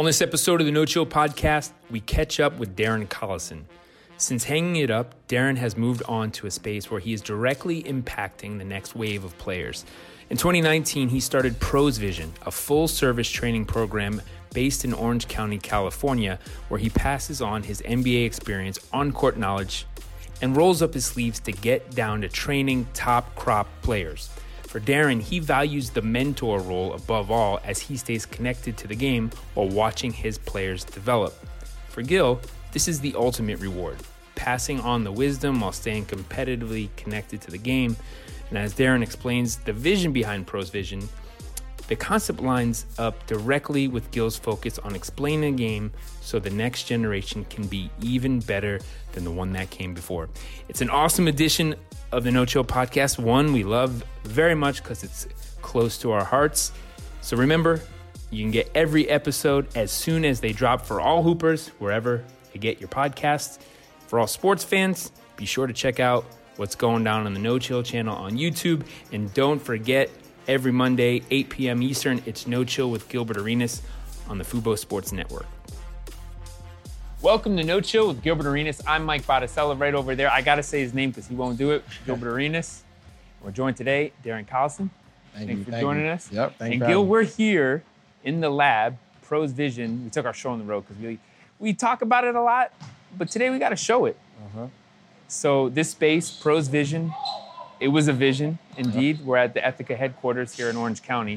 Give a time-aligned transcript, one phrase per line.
[0.00, 3.64] On this episode of the No Chill podcast, we catch up with Darren Collison.
[4.16, 7.82] Since hanging it up, Darren has moved on to a space where he is directly
[7.82, 9.84] impacting the next wave of players.
[10.30, 14.22] In 2019, he started Pros Vision, a full service training program
[14.54, 16.38] based in Orange County, California,
[16.68, 19.84] where he passes on his NBA experience, on court knowledge,
[20.40, 24.30] and rolls up his sleeves to get down to training top crop players.
[24.70, 28.94] For Darren, he values the mentor role above all as he stays connected to the
[28.94, 31.34] game while watching his players develop.
[31.88, 32.40] For Gil,
[32.70, 33.96] this is the ultimate reward
[34.36, 37.96] passing on the wisdom while staying competitively connected to the game.
[38.48, 41.08] And as Darren explains the vision behind Pros Vision,
[41.88, 46.84] the concept lines up directly with Gil's focus on explaining the game so the next
[46.84, 48.78] generation can be even better
[49.14, 50.28] than the one that came before.
[50.68, 51.74] It's an awesome edition
[52.12, 53.18] of the No Chill podcast.
[53.18, 55.26] One we love very much because it's
[55.62, 56.72] close to our hearts.
[57.20, 57.80] So remember,
[58.30, 62.60] you can get every episode as soon as they drop for all hoopers, wherever you
[62.60, 63.58] get your podcasts.
[64.06, 66.24] For all sports fans, be sure to check out
[66.56, 68.84] what's going down on the No Chill channel on YouTube.
[69.12, 70.10] And don't forget,
[70.48, 71.82] every Monday, 8 p.m.
[71.82, 73.82] Eastern, it's No Chill with Gilbert Arenas
[74.28, 75.46] on the Fubo Sports Network.
[77.22, 78.80] Welcome to No Chill with Gilbert Arenas.
[78.86, 80.30] I'm Mike Botticello right over there.
[80.30, 81.84] I got to say his name because he won't do it.
[82.06, 82.82] Gilbert Arenas.
[83.42, 84.88] We're joined today, Darren Collison.
[85.34, 85.64] Thank Thanks you.
[85.66, 86.12] for thank joining you.
[86.12, 86.32] us.
[86.32, 86.54] Yep.
[86.58, 86.86] Thank and.
[86.86, 87.82] Gil, we're here
[88.24, 90.02] in the lab, Pros Vision.
[90.02, 91.18] We took our show on the road because we
[91.58, 92.72] we talk about it a lot,
[93.18, 94.18] but today we got to show it.
[94.46, 94.68] Uh-huh.
[95.28, 97.12] So this space, Pros Vision,
[97.80, 99.26] it was a vision indeed.
[99.26, 101.36] We're at the Ethica headquarters here in Orange County,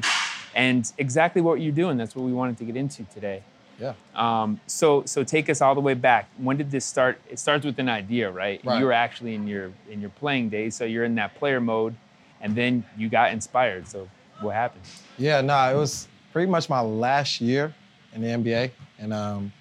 [0.54, 1.98] and exactly what you're doing.
[1.98, 3.42] That's what we wanted to get into today.
[3.80, 3.94] Yeah.
[4.14, 6.28] Um, so so take us all the way back.
[6.38, 7.20] When did this start?
[7.28, 8.60] It starts with an idea, right?
[8.64, 8.78] Right.
[8.78, 11.94] You were actually in your in your playing days, so you're in that player mode,
[12.40, 13.88] and then you got inspired.
[13.88, 14.08] So
[14.40, 14.84] what happened?
[15.18, 15.40] Yeah.
[15.40, 17.74] No, it was pretty much my last year
[18.14, 19.52] in the NBA, and um,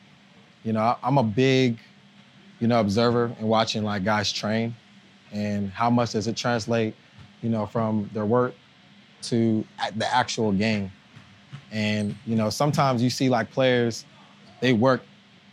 [0.63, 1.77] you know, I- I'm a big,
[2.59, 4.75] you know, observer and watching like guys train,
[5.31, 6.93] and how much does it translate,
[7.41, 8.53] you know, from their work
[9.23, 9.65] to
[9.95, 10.91] the actual game.
[11.71, 14.05] And you know, sometimes you see like players,
[14.61, 15.01] they work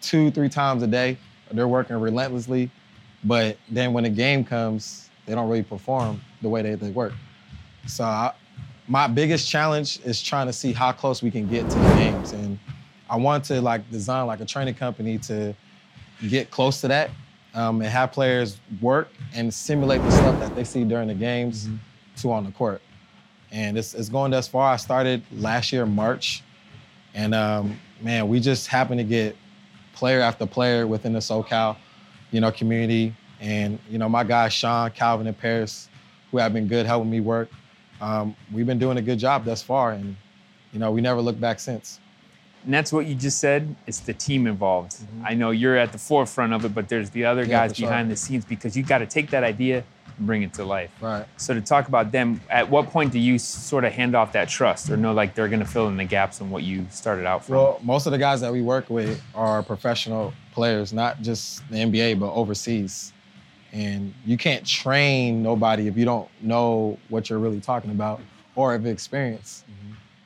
[0.01, 1.19] two, three times a day.
[1.51, 2.71] They're working relentlessly,
[3.25, 7.13] but then when the game comes, they don't really perform the way they, they work.
[7.87, 8.33] So I,
[8.87, 12.33] my biggest challenge is trying to see how close we can get to the games,
[12.33, 12.59] and
[13.09, 15.55] I want to like design like a training company to
[16.29, 17.11] get close to that
[17.55, 21.69] um, and have players work and simulate the stuff that they see during the games
[22.19, 22.81] to on the court.
[23.53, 24.73] And it's, it's going thus far.
[24.73, 26.43] I started last year, March,
[27.15, 29.37] and um, man, we just happen to get
[29.93, 31.77] player after player within the SoCal,
[32.31, 33.15] you know, community.
[33.41, 35.89] And you know, my guys Sean, Calvin, and Paris,
[36.31, 37.51] who have been good helping me work.
[38.01, 40.17] Um, we've been doing a good job thus far, and
[40.73, 42.01] you know, we never looked back since.
[42.65, 43.75] And that's what you just said.
[43.87, 44.97] It's the team involved.
[45.25, 47.51] I know you're at the forefront of it, but there's the other Mm-hmm.
[47.51, 47.89] Yeah, guys for sure.
[47.89, 49.83] behind the scenes because you got to take that idea
[50.19, 50.91] and bring it to life.
[51.01, 51.25] Right.
[51.39, 54.49] So to talk about them, at what point do you sort of hand off that
[54.49, 57.25] trust, or know like they're going to fill in the gaps on what you started
[57.25, 57.55] out from?
[57.55, 61.77] Well, most of the guys that we work with are professional players, not just the
[61.77, 63.15] NBA, but overseas.
[63.73, 68.21] And you can't train nobody if you don't know what you're really talking about
[68.57, 69.65] or have experience.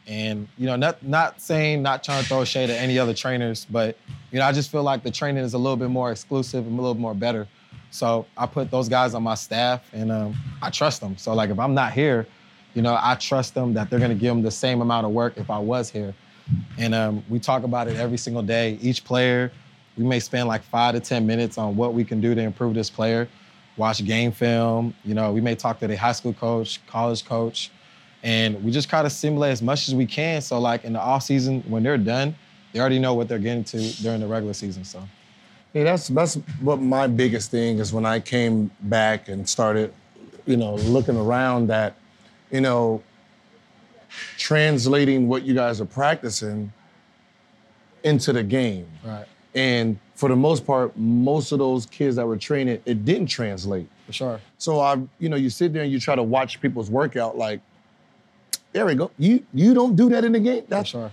[0.07, 3.67] And you know, not not saying, not trying to throw shade at any other trainers,
[3.71, 3.97] but
[4.31, 6.79] you know, I just feel like the training is a little bit more exclusive and
[6.79, 7.49] a little more better.
[7.91, 11.17] So I put those guys on my staff, and um, I trust them.
[11.17, 12.27] So like, if I'm not here,
[12.75, 15.35] you know, I trust them that they're gonna give them the same amount of work
[15.37, 16.15] if I was here.
[16.77, 18.79] And um, we talk about it every single day.
[18.83, 19.51] Each player,
[19.97, 22.75] we may spend like five to 10 minutes on what we can do to improve
[22.75, 23.29] this player,
[23.77, 24.95] watch game film.
[25.05, 27.71] You know, we may talk to the high school coach, college coach,
[28.25, 30.41] and we just try to simulate as much as we can.
[30.41, 32.35] So like in the off season, when they're done,
[32.73, 34.83] they already know what they're getting to during the regular season.
[34.83, 35.07] So
[35.75, 39.93] Yeah, that's that's what my biggest thing is when I came back and started,
[40.47, 41.97] you know, looking around that,
[42.51, 43.03] you know,
[44.39, 46.73] translating what you guys are practicing
[48.05, 48.87] into the game.
[49.05, 53.27] right, And for the most part, most of those kids that were training, it didn't
[53.27, 53.89] translate.
[54.07, 54.41] for sure.
[54.59, 57.61] So I, you know, you sit there and you try to watch people's workout like,
[58.75, 59.11] there we go.
[59.19, 60.65] You you don't do that in the game.
[60.69, 61.11] That's sure.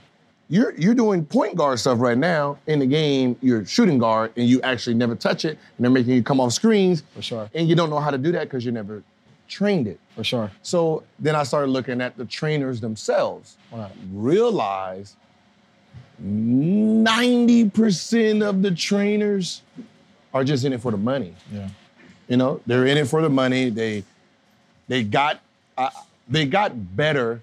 [0.50, 3.38] you're you're doing point guard stuff right now in the game.
[3.40, 6.54] You're shooting guard, and you actually never touch it, and they're making you come off
[6.54, 7.04] screens.
[7.14, 7.50] For sure.
[7.54, 9.04] And you don't know how to do that because you never
[9.48, 10.00] trained it.
[10.16, 10.52] For sure.
[10.64, 13.58] So then I started looking at the trainers themselves.
[13.72, 13.92] Right.
[14.12, 15.16] Realized
[16.24, 19.62] 90% of the trainers
[20.34, 21.36] are just in it for the money.
[21.52, 21.70] Yeah.
[22.28, 23.70] You know, they're in it for the money.
[23.70, 24.04] They
[24.88, 25.42] they got
[25.78, 25.90] uh,
[26.28, 27.42] they got better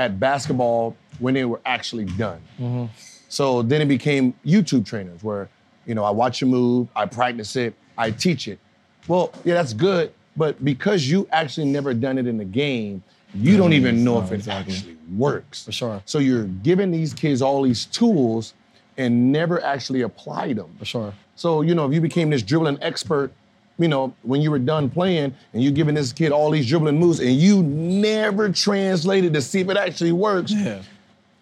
[0.00, 2.40] at basketball when they were actually done.
[2.58, 2.86] Mm-hmm.
[3.28, 5.48] So then it became YouTube trainers where,
[5.86, 8.58] you know, I watch a move, I practice it, I teach it.
[9.06, 13.02] Well, yeah, that's good, but because you actually never done it in the game,
[13.34, 14.74] you don't even know if it exactly.
[14.74, 15.64] actually works.
[15.64, 16.02] For sure.
[16.06, 18.54] So you're giving these kids all these tools
[18.96, 20.74] and never actually applied them.
[20.78, 21.14] For sure.
[21.36, 23.32] So, you know, if you became this dribbling expert,
[23.80, 26.98] you know, when you were done playing and you're giving this kid all these dribbling
[26.98, 30.52] moves and you never translated to see if it actually works.
[30.52, 30.82] Yeah.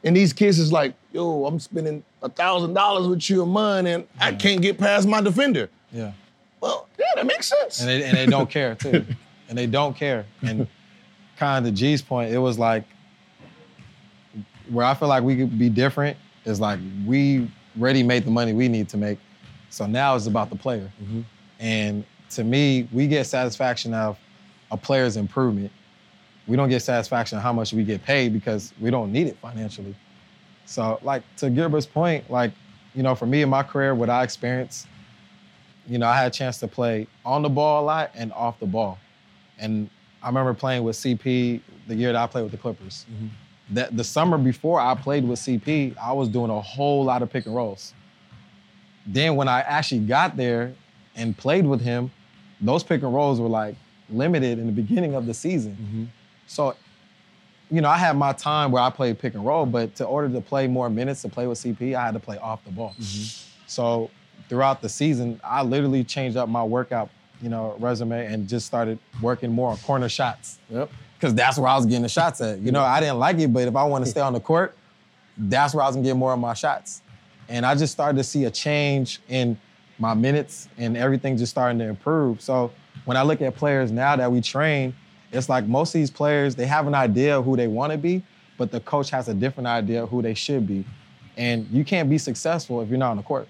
[0.05, 3.89] And these kids is like, yo, I'm spending a thousand dollars with you a month
[3.89, 5.69] and I can't get past my defender.
[5.93, 6.13] Yeah.
[6.61, 7.81] Well, yeah, that makes sense.
[7.81, 9.05] and they, and they don't care too.
[9.49, 10.27] And they don't care.
[10.43, 10.69] And
[11.37, 12.85] kind of to G's point, it was like
[14.71, 18.53] where I feel like we could be different is like we already made the money
[18.53, 19.19] we need to make.
[19.71, 20.91] So now it's about the player.
[21.03, 21.21] Mm-hmm.
[21.61, 24.19] And to me, we get satisfaction of
[24.71, 25.71] a player's improvement.
[26.47, 29.37] We don't get satisfaction of how much we get paid because we don't need it
[29.39, 29.95] financially.
[30.65, 32.53] So, like to Gilbert's point, like,
[32.95, 34.87] you know, for me in my career, what I experienced,
[35.87, 38.59] you know, I had a chance to play on the ball a lot and off
[38.61, 38.99] the ball.
[39.59, 39.89] And
[40.23, 43.07] I remember playing with CP the year that I played with the Clippers.
[43.11, 43.27] Mm-hmm.
[43.75, 47.31] That the summer before I played with CP, I was doing a whole lot of
[47.31, 47.95] pick and rolls.
[49.07, 50.75] Then when I actually got there
[51.17, 52.11] and played with him,
[52.61, 53.75] those pick and rolls were like
[54.11, 55.77] limited in the beginning of the season.
[55.81, 56.05] Mm-hmm.
[56.47, 56.75] So,
[57.71, 60.29] you know, I had my time where I played pick and roll, but to order
[60.29, 62.95] to play more minutes to play with CP, I had to play off the ball.
[62.99, 63.49] Mm-hmm.
[63.67, 64.11] So
[64.49, 67.11] throughout the season, I literally changed up my workout,
[67.43, 70.59] you know, resume and just started working more on corner shots.
[70.71, 70.91] Yep.
[71.15, 72.61] Because that's where I was getting the shots at.
[72.61, 74.77] You know, I didn't like it, but if I want to stay on the court,
[75.37, 77.03] that's where I was gonna get more of my shots.
[77.49, 79.59] And I just started to see a change in
[79.99, 82.41] my minutes and everything just starting to improve.
[82.41, 82.71] So
[83.05, 84.95] when I look at players now that we train,
[85.33, 87.99] it's like most of these players, they have an idea of who they want to
[87.99, 88.23] be,
[88.57, 90.85] but the coach has a different idea of who they should be.
[91.37, 93.49] And you can't be successful if you're not on the court.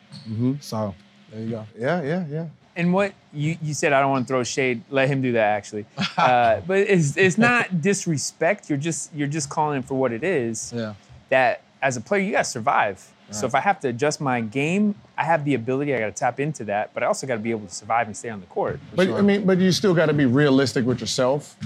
[0.60, 0.94] So
[1.30, 1.66] there you go.
[1.78, 2.46] Yeah, yeah, yeah.
[2.76, 4.82] And what you, you said, I don't want to throw shade.
[4.88, 5.86] Let him do that, actually.
[6.18, 8.68] Uh, but it's, it's not disrespect.
[8.68, 10.72] You're just you're just calling it for what it is.
[10.74, 10.94] Yeah.
[11.28, 13.14] That as a player, you got to survive.
[13.30, 15.94] So if I have to adjust my game, I have the ability.
[15.94, 18.06] I got to tap into that, but I also got to be able to survive
[18.06, 18.80] and stay on the court.
[18.94, 21.56] But I mean, but you still got to be realistic with yourself,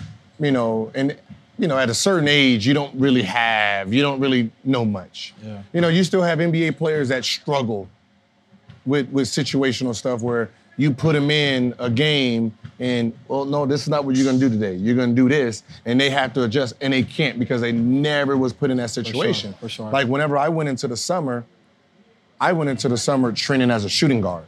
[0.41, 0.91] you know.
[0.94, 1.17] And
[1.59, 5.35] you know, at a certain age, you don't really have, you don't really know much.
[5.43, 5.62] Yeah.
[5.73, 7.88] You know, you still have NBA players that struggle
[8.85, 13.82] with with situational stuff where you put them in a game and well, no, this
[13.82, 14.75] is not what you're gonna do today.
[14.75, 18.37] You're gonna do this, and they have to adjust, and they can't because they never
[18.37, 19.55] was put in that situation.
[19.61, 19.91] for sure.
[19.91, 21.44] Like whenever I went into the summer,
[22.43, 24.44] I went into the summer training as a shooting guard.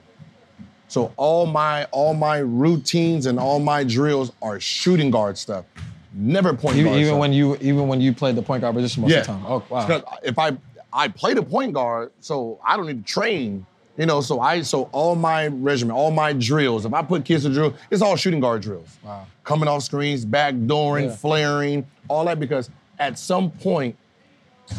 [0.88, 5.64] So all my all my routines and all my drills are shooting guard stuff.
[6.12, 7.20] Never point Even, guard even stuff.
[7.20, 9.20] when you even when you played the point guard position most yeah.
[9.20, 9.44] of the time.
[9.46, 9.87] Oh wow.
[9.87, 10.56] Because if I
[10.93, 13.65] I play the point guard, so I don't need to train.
[13.96, 16.84] You know, so I so all my regimen, all my drills.
[16.84, 18.89] If I put kids to drill, it's all shooting guard drills.
[19.05, 19.27] Wow.
[19.44, 21.17] Coming off screens, backdooring, Yeah.
[21.17, 23.96] flaring, all that because at some point,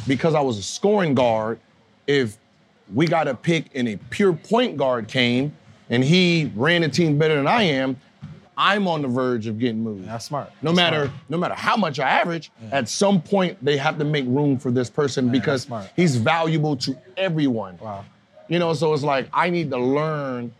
[0.06, 1.60] because I was a scoring guard,
[2.08, 2.38] if
[2.94, 5.56] we got a pick and a pure point guard came
[5.90, 7.98] and he ran the team better than I am,
[8.58, 10.08] I'm on the verge of getting moved.
[10.08, 10.52] That's smart.
[10.62, 11.22] No That's matter smart.
[11.30, 14.72] no matter how much I average, at some point they have to make room for
[14.72, 17.78] this person because he's valuable to everyone.
[17.82, 18.06] Wow.
[18.48, 20.54] You know, so it's like I need to learn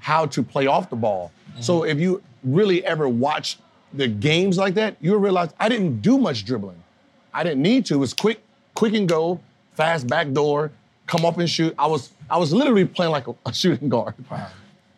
[0.00, 1.32] how to play off the ball.
[1.60, 1.90] So mm-hmm.
[1.90, 3.58] if you really ever watch
[3.94, 6.82] the games like that, you'll realize I didn't do much dribbling.
[7.32, 7.94] I didn't need to.
[7.94, 8.42] It was quick,
[8.74, 9.40] quick and go,
[9.74, 10.72] fast back door,
[11.06, 11.74] come up and shoot.
[11.78, 14.14] I was I was literally playing like a, a shooting guard.
[14.30, 14.48] Wow.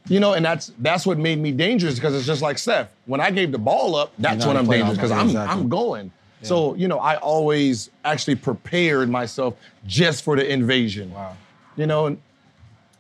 [0.09, 2.89] You know, and that's that's what made me dangerous because it's just like Steph.
[3.07, 5.61] When I gave the ball up, that's know when I'm play dangerous because I'm exactly.
[5.61, 6.13] I'm going.
[6.43, 11.11] So you know, I always actually prepared myself just for the invasion.
[11.13, 11.37] Wow.
[11.77, 12.19] You know, and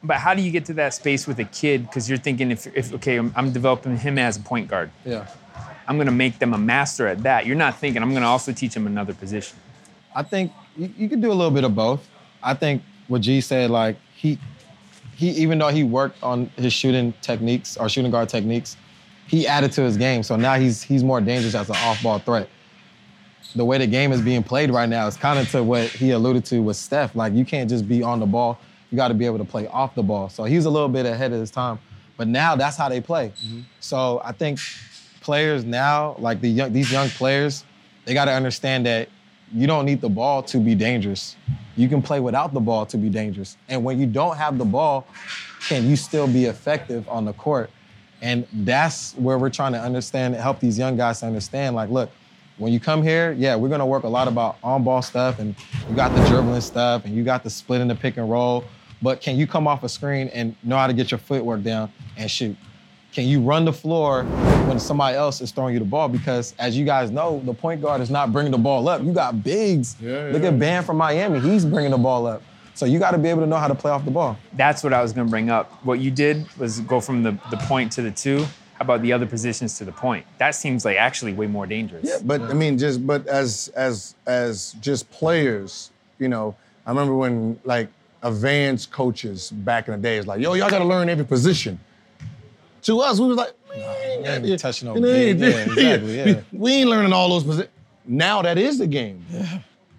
[0.02, 1.82] But how do you get to that space with a kid?
[1.86, 4.90] Because you're thinking, if, if okay, I'm, I'm developing him as a point guard.
[5.04, 5.26] Yeah.
[5.88, 7.46] I'm going to make them a master at that.
[7.46, 9.56] You're not thinking, I'm going to also teach them another position.
[10.14, 12.08] I think you, you can do a little bit of both.
[12.42, 14.38] I think what G said, like he
[15.16, 18.76] he even though he worked on his shooting techniques or shooting guard techniques,
[19.26, 20.22] he added to his game.
[20.22, 22.48] So now he's he's more dangerous as an off-ball threat.
[23.54, 26.10] the way the game is being played right now is kind of to what he
[26.10, 27.14] alluded to with Steph.
[27.14, 28.58] Like you can't just be on the ball.
[28.90, 30.28] You got to be able to play off the ball.
[30.28, 31.78] So he's a little bit ahead of his time.
[32.16, 33.32] But now that's how they play.
[33.44, 33.60] Mm-hmm.
[33.80, 34.58] So I think
[35.20, 37.64] players now, like the young, these young players,
[38.04, 39.08] they got to understand that
[39.52, 41.36] you don't need the ball to be dangerous.
[41.76, 43.56] You can play without the ball to be dangerous.
[43.68, 45.06] And when you don't have the ball,
[45.68, 47.70] can you still be effective on the court?
[48.22, 52.10] And that's where we're trying to understand, help these young guys to understand, like, look,
[52.58, 55.54] when you come here, yeah, we're gonna work a lot about on-ball stuff, and
[55.88, 58.64] you got the dribbling stuff, and you got the split in the pick and roll.
[59.02, 61.92] But can you come off a screen and know how to get your footwork down
[62.16, 62.56] and shoot?
[63.16, 64.24] Can you run the floor
[64.68, 66.06] when somebody else is throwing you the ball?
[66.06, 69.02] Because as you guys know, the point guard is not bringing the ball up.
[69.02, 69.96] You got bigs.
[70.02, 71.40] Yeah, Look at Bam from Miami.
[71.40, 72.42] He's bringing the ball up.
[72.74, 74.36] So you got to be able to know how to play off the ball.
[74.52, 75.82] That's what I was going to bring up.
[75.82, 78.40] What you did was go from the, the point to the two.
[78.74, 80.26] How about the other positions to the point?
[80.36, 82.06] That seems like actually way more dangerous.
[82.06, 86.54] Yeah, but I mean, just but as as as just players, you know,
[86.84, 87.88] I remember when like
[88.22, 91.80] advanced coaches back in the day is like, yo, y'all got to learn every position.
[92.86, 93.52] To us, we was like,
[94.22, 96.40] man, ain't touching no you know, big, yeah, exactly, yeah.
[96.52, 97.72] We ain't learning all those positions.
[98.06, 99.24] Now that is the game.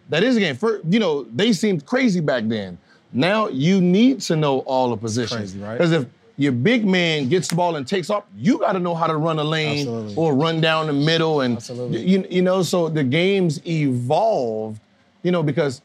[0.09, 0.55] That is the game.
[0.55, 2.77] For you know, they seemed crazy back then.
[3.11, 5.51] Now you need to know all the positions.
[5.51, 5.73] Crazy, right?
[5.73, 6.05] Because if
[6.37, 9.17] your big man gets the ball and takes off, you got to know how to
[9.17, 10.15] run a lane Absolutely.
[10.15, 12.07] or run down the middle and Absolutely.
[12.07, 14.79] you, you know so the game's evolved
[15.23, 15.81] you know because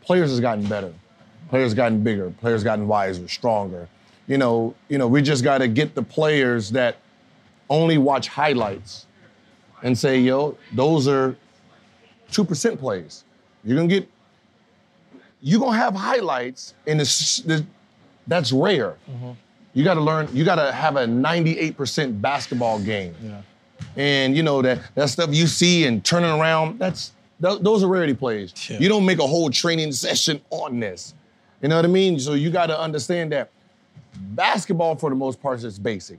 [0.00, 0.92] players has gotten better
[1.50, 3.86] players gotten bigger players gotten wiser stronger
[4.26, 6.96] you know you know we just got to get the players that
[7.68, 9.06] only watch highlights
[9.82, 11.36] and say yo those are
[12.32, 13.24] 2% plays
[13.64, 14.08] you're gonna get
[15.40, 17.62] you're gonna have highlights and it's, it's-
[18.26, 19.32] that's rare mm-hmm.
[19.74, 20.28] you got to learn.
[20.32, 23.14] You got to have a 98% basketball game.
[23.22, 23.42] Yeah.
[23.96, 26.78] And you know that that stuff you see and turning around.
[26.78, 28.52] That's th- those are rarity plays.
[28.68, 28.78] Yeah.
[28.78, 31.14] You don't make a whole training session on this.
[31.62, 32.18] You know what I mean?
[32.18, 33.50] So you got to understand that
[34.16, 36.18] basketball, for the most part, is basic.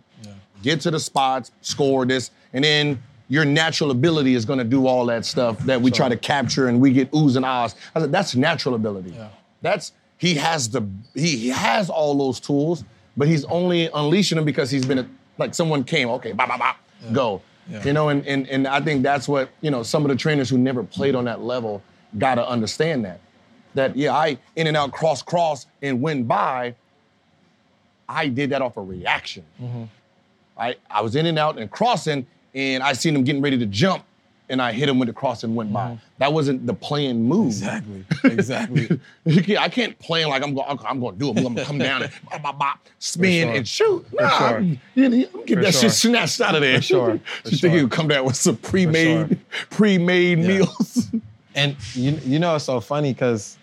[0.64, 4.88] Get to the spots, score this, and then your natural ability is going to do
[4.88, 7.76] all that stuff that we try to capture and we get oohs and ahs.
[7.94, 9.12] I said, that's natural ability.
[9.12, 9.30] Yeah.
[9.62, 12.84] That's he has the he, he has all those tools,
[13.16, 16.60] but he's only unleashing them because he's been a, like someone came, okay, bop, bop,
[16.60, 16.78] bop,
[17.12, 17.42] go.
[17.70, 17.84] Yeah.
[17.84, 20.50] You know, and, and and I think that's what, you know, some of the trainers
[20.50, 21.84] who never played on that level
[22.18, 23.20] gotta understand that.
[23.74, 26.76] That yeah, I in and out cross cross and went by.
[28.10, 29.44] I did that off a reaction.
[29.62, 29.84] Mm-hmm.
[30.58, 33.66] I, I was in and out and crossing, and I seen him getting ready to
[33.66, 34.04] jump,
[34.50, 36.00] and I hit him with the cross and went by.
[36.20, 37.54] That wasn't the playing move.
[37.54, 38.28] Mm-hmm.
[38.28, 38.86] Exactly.
[39.28, 39.42] Exactly.
[39.44, 40.80] Can't- I can't plan like I'm going.
[40.86, 41.38] I'm going to do it.
[41.38, 43.56] I'm going to come down and bop, bop, bop, spin sure.
[43.58, 44.06] and shoot.
[44.14, 44.48] Nah, sure.
[44.58, 45.82] I'm, I'm get For that sure.
[45.82, 46.78] shit snatched out of there.
[46.78, 47.20] For sure.
[47.44, 49.38] For you think he would come down with some pre-made,
[49.70, 50.48] pre-made Yeah.
[50.48, 51.12] meals?
[51.56, 53.58] And you you know it's so funny because,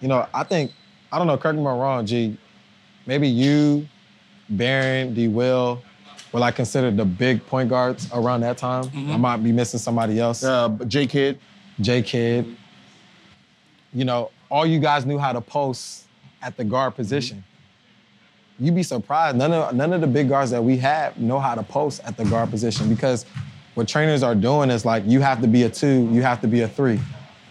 [0.00, 0.72] you know, I think,
[1.12, 2.36] I don't know, correct me if I'm wrong, G,
[3.06, 3.86] maybe you,
[4.48, 5.82] Baron, D Will,
[6.32, 8.90] were like considered the big point guards around that time.
[8.94, 10.42] I might be missing somebody else.
[10.44, 11.38] uh, J Kidd.
[11.80, 12.56] J Kidd.
[13.92, 16.06] You know, all you guys knew how to post
[16.42, 17.44] at the guard position.
[18.58, 19.36] You'd be surprised.
[19.36, 22.16] None of none of the big guards that we have know how to post at
[22.16, 23.26] the guard position because
[23.74, 26.46] what trainers are doing is like you have to be a two, you have to
[26.48, 27.00] be a three.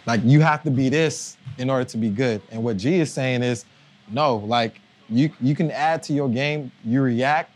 [0.06, 2.42] Like you have to be this in order to be good.
[2.52, 3.66] And what G is saying is,
[4.10, 4.80] no, like
[5.14, 7.52] you you can add to your game, you react,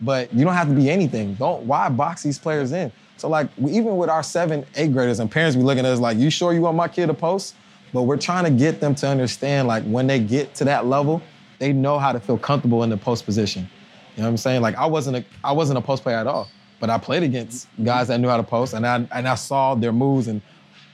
[0.00, 1.34] but you don't have to be anything.
[1.34, 2.90] Don't why box these players in?
[3.16, 6.30] So like even with our seven, graders and parents be looking at us like, you
[6.30, 7.54] sure you want my kid to post?
[7.92, 11.20] But we're trying to get them to understand like when they get to that level,
[11.58, 13.68] they know how to feel comfortable in the post position.
[14.16, 14.62] You know what I'm saying?
[14.62, 16.48] Like I wasn't a I wasn't a post player at all,
[16.78, 19.74] but I played against guys that knew how to post, and I and I saw
[19.74, 20.40] their moves and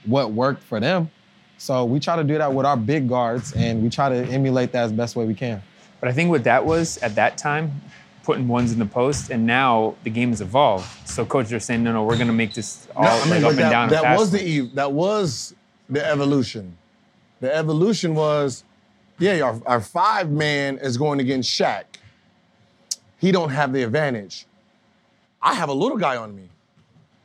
[0.05, 1.09] what worked for them.
[1.57, 4.71] So we try to do that with our big guards, and we try to emulate
[4.73, 5.61] that as best way we can.
[5.99, 7.81] But I think what that was at that time,
[8.23, 10.85] putting ones in the post, and now the game has evolved.
[11.07, 13.43] So coaches are saying, no, no, we're going to make this all No, like, but
[13.43, 13.89] up and down.
[13.89, 15.55] that and was the ev- that was
[15.89, 16.77] the evolution.
[17.39, 18.63] The evolution was,
[19.19, 21.83] yeah, our, our five man is going against Shaq.
[23.19, 24.45] He don't have the advantage.
[25.41, 26.49] I have a little guy on me.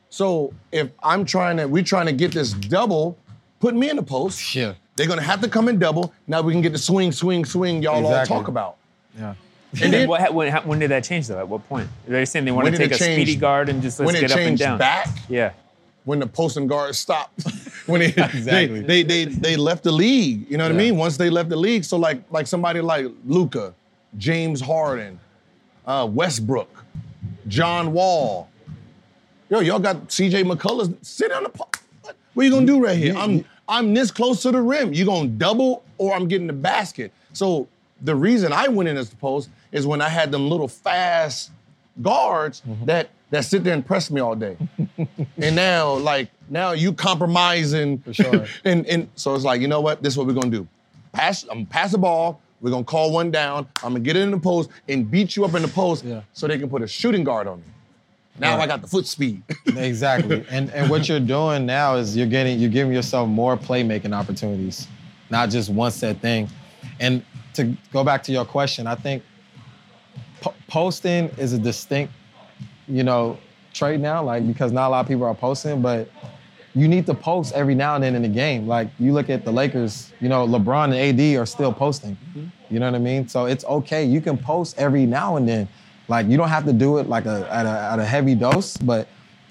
[0.09, 3.17] So if I'm trying to, we're trying to get this double,
[3.59, 4.55] put me in the post.
[4.55, 4.73] Yeah.
[4.95, 6.13] They're gonna have to come in double.
[6.27, 7.81] Now we can get the swing, swing, swing.
[7.81, 8.35] Y'all Exactly.
[8.35, 8.77] all talk about.
[9.17, 9.29] Yeah.
[9.71, 11.39] And then then- what, when, ha- when did that change though?
[11.39, 11.87] At what point?
[12.07, 13.21] They're saying they want to take a change?
[13.27, 14.77] speedy guard and just let's when it get up and changed down.
[14.77, 15.51] back, Yeah.
[16.05, 17.41] when the posting guards stopped.
[17.87, 18.81] when they, Exactly.
[18.81, 20.49] they, they, they, they left the league.
[20.49, 20.95] You know what I mean?
[20.97, 23.73] Once they left the league, so like like somebody like Luka,
[24.19, 25.19] James Harden,
[25.87, 26.69] uh, Westbrook,
[27.47, 28.47] John Wall.
[29.49, 30.93] Yo, y'all got CJ McCullers.
[31.03, 31.67] Sit on the po-
[32.33, 33.15] What are you gonna do right here?
[33.17, 34.93] I'm you- I'm this close to the rim.
[34.93, 37.11] You gonna double or I'm getting the basket.
[37.33, 37.67] So
[38.01, 41.51] the reason I went in as the post is when I had them little fast
[42.01, 42.85] guards Mm-hmm.
[42.85, 44.55] that that sit there and press me all day.
[45.37, 47.97] and now, like now you compromising.
[47.99, 48.45] For sure.
[48.65, 50.03] and and so it's like, you know what?
[50.03, 50.67] This is what we're gonna do.
[51.13, 52.39] Pass, I'm gonna pass the ball.
[52.61, 53.67] We're gonna call one down.
[53.83, 56.21] I'm gonna get it in the post and beat you up in the post Yeah.
[56.33, 57.65] so they can put a shooting guard on me.
[58.39, 59.43] Now I got the foot speed.
[59.75, 60.45] Exactly.
[60.49, 64.87] and and what you're doing now is you're getting you're giving yourself more playmaking opportunities,
[65.29, 66.49] not just one set thing.
[66.99, 67.23] And
[67.53, 69.23] to go back to your question, I think
[70.41, 72.13] po- posting is a distinct,
[72.87, 73.37] you know,
[73.73, 76.09] trait now, like because not a lot of people are posting, but
[76.75, 78.67] you need to post every now and then in the game.
[78.67, 82.15] Like you look at the Lakers, you know, LeBron and AD are still posting.
[82.15, 82.45] Mm-hmm.
[82.73, 83.27] You know what I mean?
[83.27, 84.03] So it's okay.
[84.03, 85.67] You can post every now and then.
[86.07, 88.77] Like you don't have to do it like a at a, at a heavy dose,
[88.77, 89.07] but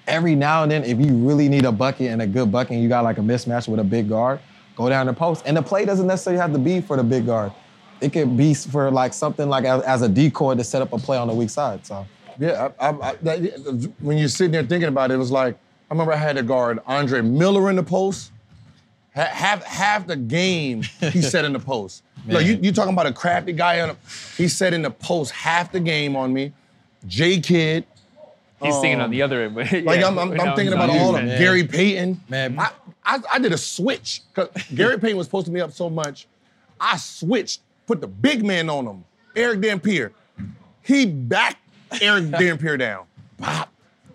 [0.06, 2.82] every now and then, if you really need a bucket and a good bucket, and
[2.82, 4.40] you got like a mismatch with a big guard,
[4.76, 5.42] go down the post.
[5.46, 7.52] And the play doesn't necessarily have to be for the big guard.
[8.00, 10.98] It could be for like something like as, as a decoy to set up a
[10.98, 11.86] play on the weak side.
[11.86, 12.06] So
[12.38, 15.54] Yeah, I, I, I, that, when you're sitting there thinking about it, it was like
[15.90, 18.32] I remember I had a guard Andre Miller in the post.
[19.14, 22.02] Ha- Half half the game he said in the post.
[22.26, 23.96] Look, you you talking about a crafty guy on a,
[24.36, 26.52] he said in the post half the game on me.
[27.06, 27.84] J Kidd,
[28.62, 29.54] He's thinking on um, the other end.
[29.56, 31.28] but like I'm, I'm, I'm thinking about all of them.
[31.28, 31.38] it.
[31.38, 32.58] Gary Payton, Man.
[32.58, 32.70] I,
[33.04, 36.26] I I did a switch because Gary Payton was posting me up so much.
[36.80, 39.04] I switched, put the big man on him,
[39.36, 40.12] Erick Dampier.
[40.82, 41.58] He backed
[42.00, 43.06] Erick Dampier down.
[43.38, 43.68] Bop,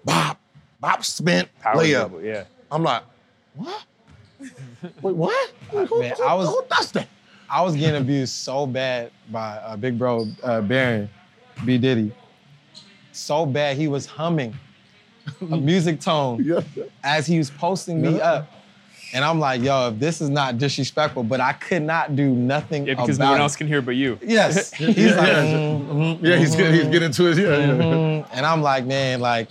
[0.06, 0.40] bop,
[0.80, 2.10] bop, spent Power layup.
[2.10, 2.46] dribble, yeah.
[2.72, 3.04] I'm like,
[3.56, 3.84] what?
[5.02, 5.52] Wait, what?
[5.72, 7.08] Who, Man, who- I was- who does that?
[7.50, 11.10] I was getting abused so bad by uh, big bro uh, Baron,
[11.66, 12.12] B Diddy.
[13.14, 14.54] So bad he was humming
[15.50, 16.60] a music tone Yeah.
[17.04, 18.52] as he was posting me up.
[19.14, 22.86] And I'm like, yo, if this is not disrespectful, but I could not do nothing
[22.86, 23.44] Yeah, because no one it.
[23.44, 24.20] else can hear but you.
[24.22, 24.74] Yes.
[24.74, 25.44] He's Yeah, like, yeah.
[25.46, 27.58] mm, mm, Yeah, he's getting he's getting to his yeah.
[27.58, 27.66] yeah.
[27.68, 28.28] mm.
[28.34, 29.48] and I'm like, man, like,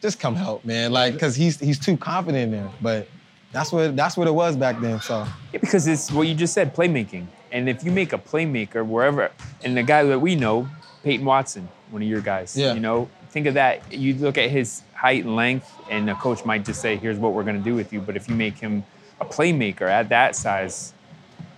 [0.00, 0.92] just come help, man.
[0.92, 2.70] Like, cause he's he's too confident in there.
[2.80, 3.08] But
[3.54, 5.00] that's what that's what it was back then.
[5.00, 7.26] So Yeah, because it's what you just said, playmaking.
[7.52, 9.30] And if you make a playmaker wherever,
[9.64, 10.68] and the guy that we know,
[11.04, 12.74] Peyton Watson, one of your guys, Yeah.
[12.74, 13.92] you know, think of that.
[13.92, 17.32] You look at his height and length, and the coach might just say, "Here's what
[17.32, 18.84] we're going to do with you." But if you make him
[19.20, 20.92] a playmaker at that size,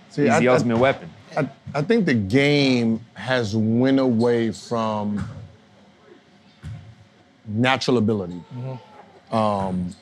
[0.09, 1.09] See, he's I- the I- ultimate weapon.
[1.35, 5.27] I, I think the game has went away from
[7.47, 8.41] natural ability.
[9.31, 9.93] Um,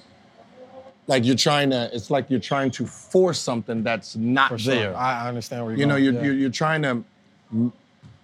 [1.08, 4.96] like you're trying to, it's like you're trying to force something that's not for there.
[4.96, 6.24] I, I understand where you're you know, you're, Yeah.
[6.24, 7.04] you're you're trying to,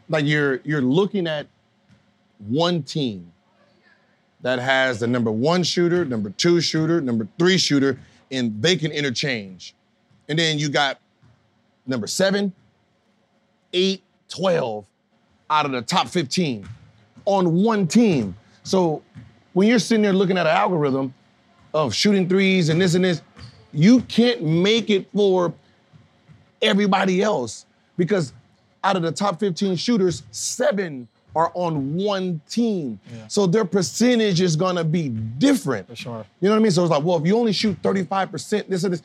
[0.09, 1.47] like you're you're looking at
[2.47, 3.31] one team
[4.41, 7.99] that has the number one shooter, number two shooter, number three shooter,
[8.31, 9.75] and they can interchange.
[10.27, 10.99] And then you got
[11.85, 12.51] number seven,
[13.73, 14.85] eight, 12
[15.49, 16.67] out of the top 15
[17.25, 18.35] on one team.
[18.63, 19.03] So
[19.53, 21.13] when you're sitting there looking at an algorithm
[21.73, 23.21] of shooting threes and this and this,
[23.73, 25.53] you can't make it for
[26.61, 27.65] everybody else
[27.97, 28.33] because
[28.83, 32.99] out of the top 15 shooters, seven are on one team.
[33.27, 35.87] So their percentage is gonna be different.
[35.87, 36.25] For sure.
[36.41, 36.71] You know what I mean?
[36.71, 39.03] So it's like, well, if you only shoot 35%, this and this,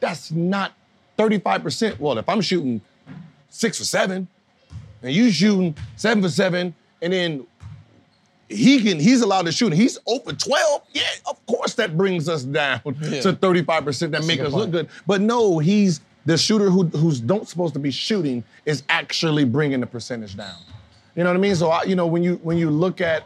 [0.00, 0.72] that's not
[1.18, 1.98] 35%.
[1.98, 2.80] Well, if I'm shooting
[3.48, 4.28] six for seven,
[5.02, 7.46] and you shooting seven for seven, and then
[8.48, 9.72] he can he's allowed to shoot.
[9.72, 10.82] He's open 12.
[10.92, 13.20] Yeah, of course that brings us down Yeah.
[13.22, 14.88] to 35% that make us look good.
[15.06, 19.80] But no, he's the shooter who who's don't supposed to be shooting is actually bringing
[19.80, 20.56] the percentage down.
[21.14, 21.54] You know what I mean?
[21.56, 23.24] So I, you know when you when you look at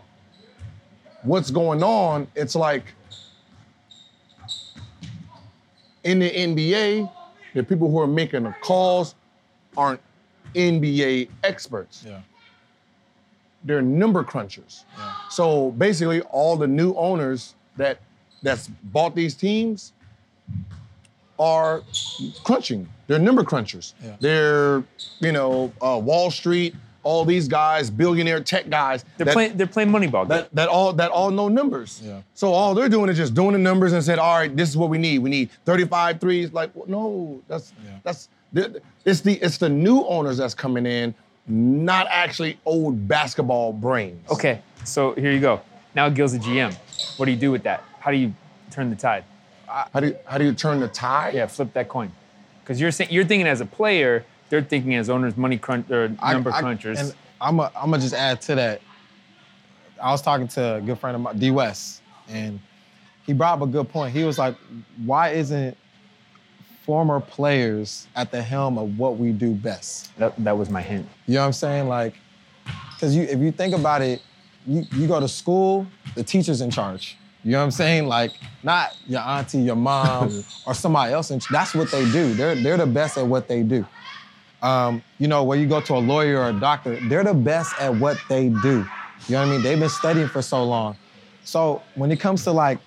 [1.23, 2.85] what's going on, it's like
[6.05, 7.11] in the NBA,
[7.55, 9.15] the people who are making the calls
[9.77, 10.01] aren't
[10.55, 12.05] NBA experts.
[12.07, 12.21] Yeah.
[13.65, 14.85] They're number crunchers.
[15.29, 17.99] So basically, all the new owners that
[18.43, 19.93] that's bought these teams
[21.39, 21.83] are
[22.45, 22.89] crunching.
[23.07, 23.95] They're number crunchers.
[24.03, 24.17] Yeah.
[24.21, 24.85] They're
[25.21, 29.05] you know uh, Wall Street, all these guys, billionaire tech guys.
[29.17, 29.57] They're that- playing.
[29.57, 30.29] They're playing Moneyball.
[30.29, 32.01] that that all that all know numbers.
[32.05, 32.23] Yeah.
[32.35, 34.77] So all they're doing is just doing the numbers and said, all right, this is
[34.77, 35.19] what we need.
[35.19, 36.53] We need 35 threes.
[36.53, 37.91] Like, well, no, that's Yeah.
[38.03, 38.29] that's
[39.05, 41.15] it's the it's the new owners that's coming in,
[41.51, 44.21] not actually old basketball brains.
[44.31, 45.61] Okay, so here you go.
[45.95, 46.75] Now Gil's a GM.
[47.19, 47.83] What do you do with that?
[47.99, 48.33] How do you
[48.71, 49.25] turn the tide?
[49.69, 51.35] Uh, how do you, how do you turn the tide?
[51.35, 52.13] Yeah, flip that coin.
[52.63, 56.15] Because you're saying you're thinking as a player, they're thinking as owners, money crunch or
[56.21, 56.99] I- number I- crunchers.
[57.01, 58.81] And I'm a, I'm gonna just add to that.
[60.03, 62.61] I was talking to a good friend of mine, D West, and
[63.27, 64.13] he brought up a good point.
[64.15, 64.55] He was like,
[65.05, 65.77] why isn't
[66.91, 70.11] former players at the helm of what we do best?
[70.19, 71.07] That, that was my hint.
[71.29, 71.87] You know what I'm saying?
[71.87, 72.15] Like,
[72.95, 74.21] because you, if you think about it,
[74.67, 77.17] you, you go to school, the teacher's in charge.
[77.45, 78.09] You know what I'm saying?
[78.09, 78.33] Like,
[78.65, 81.31] not your auntie, your mom, or somebody else.
[81.31, 82.35] And that's what they do.
[82.35, 83.87] They're, they're the best at what they do.
[84.61, 87.73] Um, you know, where you go to a lawyer or a doctor, they're the best
[87.81, 88.85] at what they do.
[89.29, 89.63] You know what I mean?
[89.63, 90.97] They've been studying for so long.
[91.45, 92.81] So when it comes to like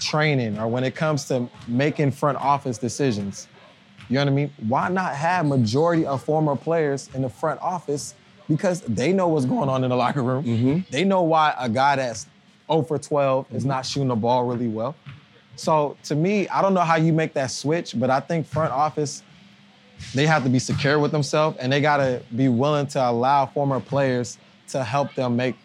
[0.00, 3.48] training or when it comes to making front office decisions,
[4.08, 4.52] you know what I mean?
[4.66, 8.14] Why not have majority of former players in the front office
[8.48, 10.44] because they know what's going on in the locker room.
[10.44, 10.78] Mm-hmm.
[10.90, 12.26] They know why a guy that's
[12.70, 13.68] 0 for 12 is mm-hmm.
[13.68, 14.96] not shooting the ball really well.
[15.56, 18.72] So to me, I don't know how you make that switch, but I think front
[18.72, 19.22] office,
[20.14, 23.80] they have to be secure with themselves and they gotta be willing to allow former
[23.80, 25.56] players to help them make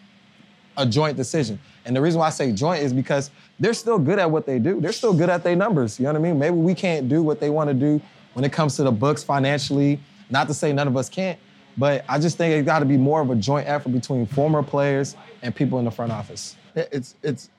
[0.76, 1.58] a joint decision.
[1.84, 4.58] And the reason why I say joint is because they're still good at what they
[4.58, 4.80] do.
[4.80, 5.98] They're still good at their numbers.
[5.98, 6.38] You know what I mean?
[6.38, 8.00] Maybe we can't do what they want to do
[8.32, 10.00] when it comes to the books financially.
[10.30, 11.38] Not to say none of us can't,
[11.76, 14.62] but I just think it got to be more of a joint effort between former
[14.62, 16.56] players and people in the front office.
[16.74, 17.50] It's it's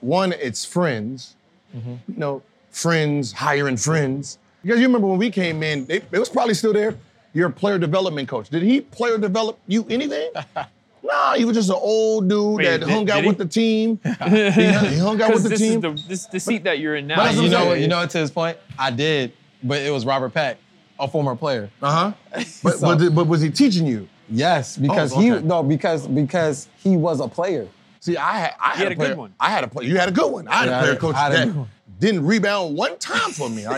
[0.00, 1.36] one, it's friends.
[1.76, 1.94] Mm-hmm.
[2.08, 4.38] You know, friends hiring friends.
[4.62, 6.96] Because you remember when we came in, they, it was probably still there.
[7.32, 8.48] You're player development coach.
[8.48, 10.30] Did he player develop you anything?
[11.02, 13.28] nah, he was just an old dude Wait, that did- hung out did he?
[13.28, 14.00] with the team.
[14.04, 15.84] he, he hung out with the this team.
[15.84, 17.16] is the this the seat that you're in now.
[17.16, 17.68] But that's what you I'm know saying.
[17.70, 17.80] what?
[17.80, 18.06] You know?
[18.06, 19.32] To his point, I did,
[19.62, 20.58] but it was Robert Pack,
[20.98, 21.70] a former player.
[21.82, 22.44] uh huh.
[22.62, 24.08] But, So- but, but was he teaching you?
[24.28, 25.44] Yes, because Oh, he okay.
[25.44, 27.66] no because because he was a player.
[27.98, 29.34] See, I had, I had, had a good player, one.
[29.40, 29.86] I had a player.
[29.88, 30.48] You had a good one.
[30.48, 31.68] I had Yeah, a I player had- coach I had a that good one.
[31.98, 33.66] didn't rebound one time for me.
[33.66, 33.76] I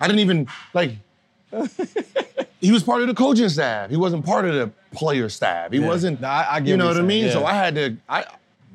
[0.00, 0.92] I didn't even like.
[2.60, 3.90] he was part of the coaching staff.
[3.90, 5.72] He wasn't part of the player staff.
[5.72, 6.20] He wasn't.
[6.20, 7.30] No, I- I you know what I mean?
[7.30, 7.44] So.
[7.44, 7.96] I had to.
[8.08, 8.24] I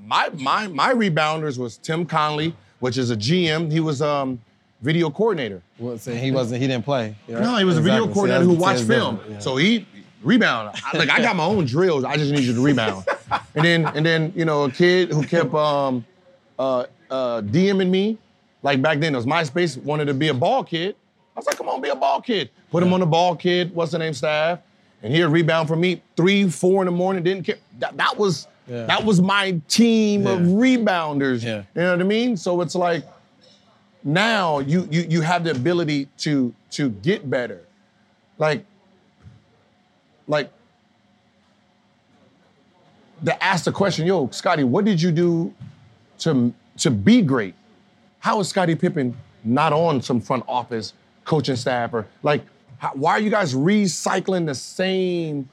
[0.06, 3.72] my my my rebounders was Tim Connelly, which is a GM.
[3.72, 4.40] He was um
[4.82, 5.62] video coordinator.
[5.80, 6.62] Well, so he wasn't.
[6.62, 7.16] He didn't play.
[7.30, 7.42] right?
[7.42, 8.14] No, he was a video Exactly.
[8.14, 9.20] So coordinator who watched film.
[9.30, 9.40] yeah.
[9.40, 9.86] So he
[10.24, 10.78] rebound.
[10.92, 12.04] I, like I got my own drills.
[12.04, 13.06] I just need you to rebound.
[13.56, 16.06] and then and then you know a kid who kept um
[16.60, 18.18] uh uh DMing me.
[18.62, 20.96] Like back then it was MySpace wanted to be a ball kid.
[21.36, 22.50] I was like, come on, be a ball kid.
[22.72, 23.74] Put him on the ball kid.
[23.74, 24.60] What's the name staff?
[25.02, 27.24] And he'd rebound for me three, four in the morning.
[27.24, 27.58] Didn't care.
[27.80, 28.86] That, that was Yeah.
[28.86, 31.44] that was my team of rebounders.
[31.44, 31.64] Yeah.
[31.76, 32.38] You know what I mean?
[32.38, 33.04] So it's like
[34.04, 37.62] now you you you have the ability to to get better.
[38.38, 38.66] Like
[40.28, 40.52] like
[43.26, 45.54] to ask the question, yo, Scottie, what did you do
[46.20, 47.56] to to be great?
[48.20, 50.94] How is Scottie Pippen not on some front office
[51.26, 52.44] coaching staff or like
[52.78, 55.50] how, why are you guys recycling the same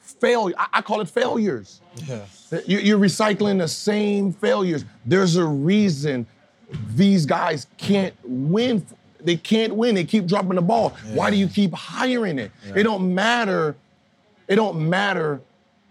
[0.00, 0.54] failure?
[0.58, 1.80] I, I call it failures.
[2.06, 2.24] Yeah.
[2.66, 4.84] You- You're recycling the same failures.
[5.06, 6.26] There's a reason
[6.94, 8.84] these guys can't win.
[9.20, 9.94] They can't win.
[9.94, 10.90] They keep dropping the ball.
[11.14, 12.52] Why do you keep hiring it?
[12.74, 13.74] It don't matter.
[14.46, 15.40] It don't matter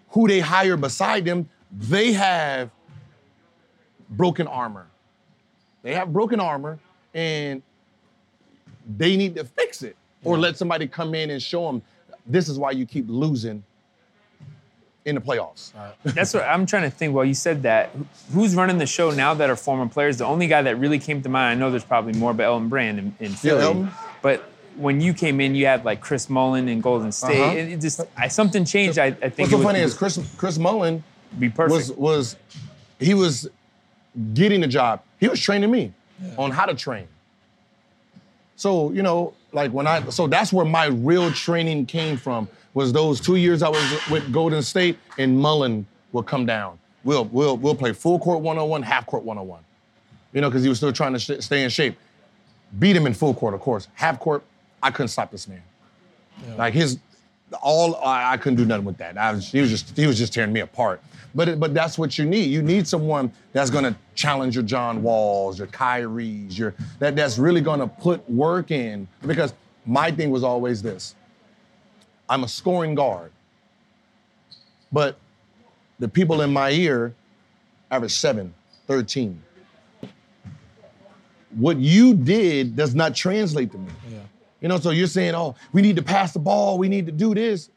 [0.10, 1.50] who they hire beside them.
[1.72, 2.70] They have
[4.10, 4.88] broken armor.
[5.84, 6.80] They have broken armor,
[7.14, 7.62] and
[8.98, 11.82] they need to fix it, or let somebody come in and show them
[12.26, 13.64] this is why you keep losing
[15.06, 15.72] in the playoffs.
[16.04, 17.16] That's what I'm trying to think.
[17.16, 17.92] While you said that,
[18.34, 20.18] who's running the show now that are former players?
[20.18, 22.68] The only guy that really came to mind, I know there's probably more, but Elton
[22.68, 23.62] Brand in, in Philly.
[23.62, 23.92] Elton.
[24.22, 24.44] But
[24.76, 27.42] when you came in, you had like Chris Mullin in Golden State.
[27.42, 27.56] Uh-huh.
[27.56, 29.00] It, just I, something changed.
[29.00, 31.04] I, I think What's so funny is Chris Chris Mullin
[31.40, 31.72] be perfect.
[31.72, 32.36] was was
[33.00, 33.50] he was
[34.34, 35.02] getting the job.
[35.20, 35.94] He was training me
[36.38, 37.08] on how to train.
[38.58, 42.50] So you know, like when I so that's where my real training came from.
[42.74, 46.78] Was those two years I was with Golden State and Mullin will come down.
[47.04, 49.64] We'll we'll we'll play full court 101, half court 101.
[50.34, 51.98] You know, because he was still trying to sh- stay in shape.
[52.78, 53.88] Beat him in full court, of course.
[53.94, 54.44] Half court,
[54.84, 55.62] I couldn't stop this man.
[56.58, 57.00] Like his,
[57.62, 59.18] all I, I couldn't do nothing with that.
[59.18, 61.02] I was, he was just he was just tearing me apart.
[61.36, 62.50] But but that's what you need.
[62.50, 67.62] You need someone that's gonna challenge your John Walls, your Kyries, your that that's really
[67.62, 69.08] gonna put work in.
[69.26, 69.54] Because
[69.86, 71.16] my thing was always this:
[72.30, 73.32] I'm a scoring guard,
[74.92, 75.18] but
[76.00, 77.14] the people in my ear
[77.92, 78.54] average seven,
[78.88, 79.42] 13.
[81.56, 83.92] What you did does not translate to me.
[84.62, 87.12] You know, so you're saying, oh, we need to pass the ball, we need to
[87.12, 87.70] do this.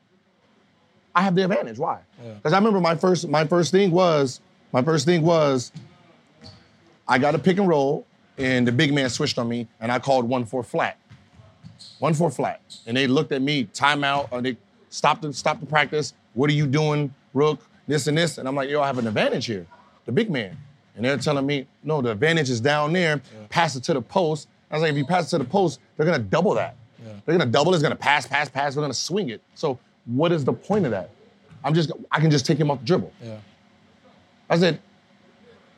[1.15, 1.79] I have the advantage.
[1.79, 2.01] Why?
[2.37, 4.41] Because I remember my first my first thing was
[4.73, 5.73] my first thing was
[7.09, 8.07] I got a pick and roll,
[8.39, 10.99] and the big man switched on me, and I called one four flat.
[11.99, 12.61] One four flat.
[12.87, 14.57] And they looked at me, timeout, or they
[14.89, 16.15] stopped the stopped the practice.
[16.35, 17.67] What are you doing, Rook?
[17.89, 18.39] This and this.
[18.39, 19.67] And I'm like, yo, I have an advantage here.
[20.05, 20.57] The big man.
[20.95, 23.21] And they're telling me, no, the advantage is down there.
[23.49, 24.49] Pass it to the post.
[24.71, 26.77] I was like, if you pass it to the post, they're gonna double that.
[27.25, 27.77] They're gonna double it.
[27.77, 28.77] It's gonna pass, pass, pass.
[28.77, 29.43] We're gonna swing it.
[29.55, 31.11] So what is the point of that?
[31.65, 33.13] I'm just, I can just take him off the dribble.
[33.23, 33.37] Yeah.
[34.49, 34.81] I said,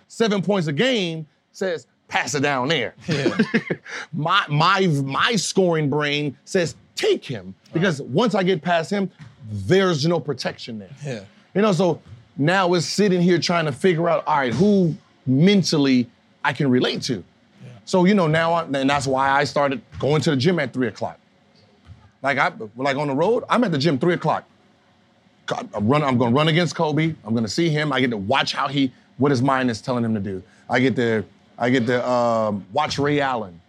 [0.08, 2.94] seven points a game says pass it down there.
[3.08, 3.36] Yeah.
[4.12, 9.10] my my my scoring brain says take him because once I get past him,
[9.50, 10.90] there's no protection there.
[11.04, 11.24] Yeah.
[11.54, 12.00] You know, so
[12.36, 14.94] now we're sitting here trying to figure out, all right, who
[15.26, 16.08] mentally
[16.44, 17.24] I can relate to.
[17.84, 20.72] So you know now, I, and that's why I started going to the gym at
[20.72, 21.18] three o'clock.
[22.22, 24.44] Like I, like on the road, I'm at the gym three o'clock.
[25.74, 26.02] I'm run.
[26.02, 27.14] I'm gonna run against Kobe.
[27.24, 27.92] I'm gonna see him.
[27.92, 30.42] I get to watch how he, what his mind is telling him to do.
[30.70, 31.24] I get to,
[31.58, 33.60] I get to um, watch Ray Allen.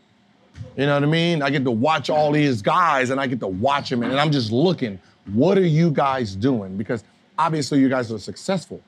[0.78, 1.42] You know what I mean?
[1.42, 4.32] I get to watch all these guys, and I get to watch them, and I'm
[4.32, 5.00] just looking.
[5.34, 6.78] What are you guys doing?
[6.78, 7.04] Because
[7.38, 8.82] obviously you guys are successful,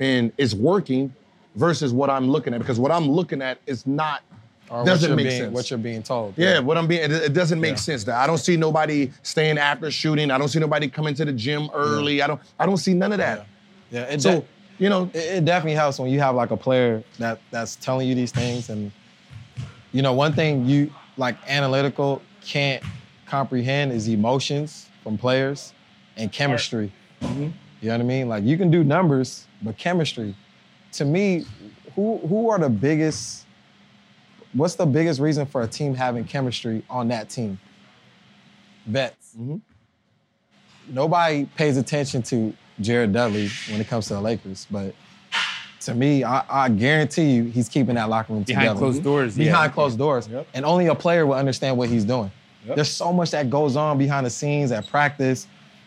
[0.00, 1.14] and it's working.
[1.56, 4.22] Versus what I'm looking at, because what I'm looking at is not
[4.70, 5.54] Or what doesn't you're make being, sense.
[5.54, 6.34] What you're being told.
[6.36, 7.76] Yeah, what I'm being, it, it doesn't make Yeah.
[7.76, 8.04] sense.
[8.04, 10.30] That I don't see nobody staying after shooting.
[10.32, 12.22] I don't see nobody coming to the gym early.
[12.22, 13.46] I don't, I don't see none of that.
[13.90, 14.02] Yeah.
[14.04, 14.46] It So, de-
[14.78, 18.08] you know, it, it definitely helps when you have like a player that that's telling
[18.08, 18.90] you these things and
[19.92, 22.82] you know one thing you like analytical can't
[23.26, 25.72] comprehend is emotions from players
[26.16, 26.90] and chemistry
[27.22, 27.42] Mm-hmm.
[27.80, 30.34] you know what i mean like you can do numbers but chemistry
[30.94, 31.44] to me
[31.94, 33.44] who who are the biggest
[34.52, 37.58] what's the biggest reason for a team having chemistry on that team
[38.86, 39.56] vets Mm-hmm.
[40.88, 44.94] nobody pays attention to Jared Dudley when it comes to the Lakers, but
[45.80, 48.78] to me, I, I guarantee you he's keeping that locker room Behind together.
[48.78, 49.46] closed doors, yeah.
[49.46, 50.28] Behind closed doors.
[50.54, 52.30] And only a player will understand what he's doing.
[52.64, 55.46] There's so much that goes on behind the scenes at practice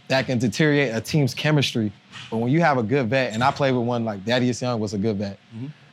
[0.09, 1.91] that can deteriorate a team's chemistry.
[2.29, 4.79] But when you have a good vet, and I played with one like Thaddeus Young
[4.79, 5.39] was a good vet.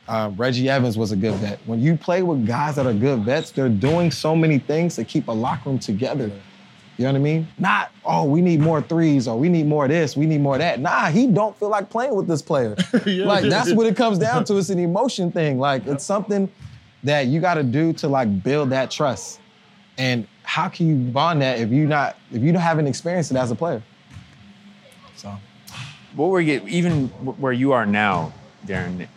[0.07, 1.59] Um, Reggie Evans was a good vet.
[1.65, 5.03] When you play with guys that are good vets, they're doing so many things to
[5.03, 6.31] keep a locker room together.
[6.97, 7.47] You know what I mean?
[7.57, 10.53] Not, oh, we need more threes or we need more of this, we need more
[10.53, 10.79] of that.
[10.79, 12.75] Nah, he don't feel like playing with this player.
[13.05, 14.57] like that's what it comes down to.
[14.57, 15.59] It's an emotion thing.
[15.59, 16.49] Like it's something
[17.03, 19.41] that you gotta do to like build that trust.
[19.97, 23.37] And how can you bond that if you not if you don't haven't experienced it
[23.37, 23.81] as a player?
[25.15, 25.35] So
[26.15, 28.33] what we're getting, even where you are now,
[28.65, 29.07] Darren,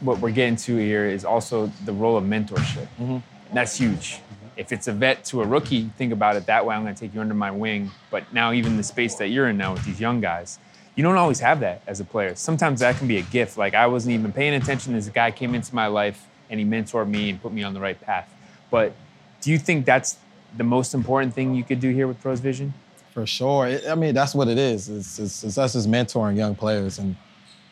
[0.00, 2.86] what we're getting to here is also the role of mentorship.
[2.98, 3.22] And
[3.52, 4.14] that's huge.
[4.14, 4.46] Mm-hmm.
[4.56, 6.74] If it's a vet to a rookie, think about it that way.
[6.74, 7.90] I'm going to take you under my wing.
[8.10, 10.58] But now, even the space that you're in now with these young guys,
[10.98, 12.34] you don't always have that as a player.
[12.34, 13.56] Sometimes that can be a gift.
[13.56, 14.94] Like I wasn't even paying attention.
[14.94, 17.78] This guy came into my life and he mentored me and put me on the
[17.78, 18.28] right path.
[18.68, 18.94] But
[19.40, 20.18] do you think that's
[20.56, 22.74] the most important thing you could do here with Pros Vision?
[23.18, 23.66] For sure.
[23.66, 24.88] It- I mean, that's what it is.
[24.88, 27.16] It's, it's, it's us as mentoring young players, and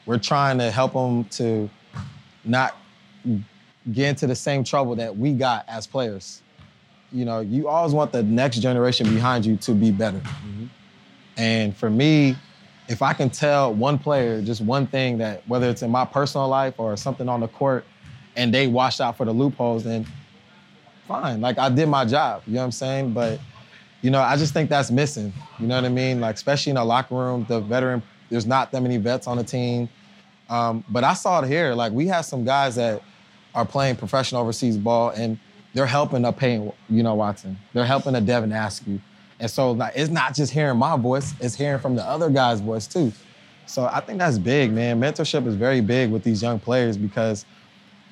[0.05, 1.71] we're trying to help them to
[2.45, 2.75] not
[3.93, 6.43] get into the same trouble that we got as players.
[7.13, 10.19] You know, you always want the next generation behind you to be better.
[10.19, 10.65] Mm-hmm.
[11.37, 12.35] And for me,
[12.89, 16.49] if I can tell one player just one thing that, whether it's in my personal
[16.49, 17.85] life or something on the court,
[18.35, 20.09] and they watch out for the loopholes, then
[21.07, 21.41] fine.
[21.41, 22.43] Like I did my job.
[22.49, 23.13] You know what I'm saying?
[23.13, 23.39] But
[24.03, 25.33] you know, I just think that's missing.
[25.59, 26.21] You know what I mean?
[26.21, 29.45] Like, especially in a locker room, the veteran, there's not that many vets on the
[29.45, 29.89] team.
[30.49, 31.75] Um, but I saw it here.
[31.75, 33.03] Like, we have some guys that
[33.55, 35.39] are playing professional overseas ball and
[35.75, 37.59] they're helping a Payne, you know, Watson.
[37.73, 39.01] They're helping a Devin Askew.
[39.41, 42.61] And so like, it's not just hearing my voice, it's hearing from the other guy's
[42.61, 43.13] voice too.
[43.67, 45.01] So I think that's big, man.
[45.01, 47.45] Mentorship is very big with these young players because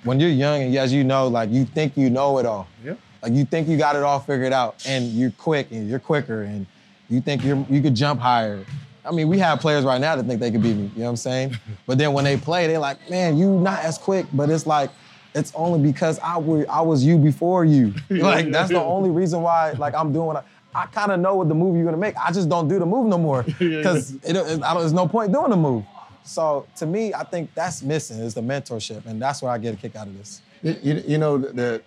[0.02, 2.66] when you're young and as you know, like you think you know it all.
[2.84, 2.98] Yep.
[3.24, 6.42] Like you think you got it all figured out, and you're quick and you're quicker,
[6.42, 6.66] and
[7.08, 8.62] you think you're you could jump higher.
[9.02, 10.90] I mean, we have players right now that think they could beat me.
[10.94, 11.58] You know what I'm saying?
[11.86, 14.90] but then when they play, they're like, "Man, you not as quick." But it's like,
[15.34, 17.94] it's only because I was I was you before you.
[18.10, 19.72] like that's the only reason why.
[19.72, 20.26] Like I'm doing.
[20.26, 20.36] What
[20.74, 22.16] I, I kind of know what the move you're gonna make.
[22.18, 25.32] I just don't do the move no more because it, it, I there's no point
[25.32, 25.84] doing the move.
[26.24, 29.72] So to me, I think that's missing is the mentorship, and that's where I get
[29.74, 30.42] a kick out of this.
[30.62, 31.80] You, you- you know the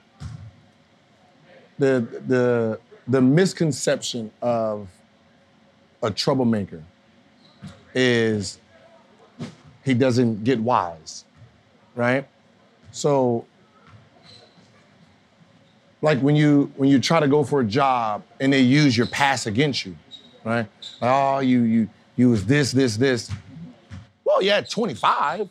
[1.80, 4.88] the the the misconception of
[6.04, 6.84] a troublemaker
[7.94, 8.60] is
[9.86, 11.24] he doesn't get wise,
[11.96, 12.28] right?
[12.92, 13.46] So
[16.02, 19.08] like when you when you try to go for a job and they use your
[19.08, 19.96] past against you,
[20.44, 20.68] right?
[21.02, 23.32] Oh, you you you was this this this.
[24.24, 25.50] Well, yeah, 25.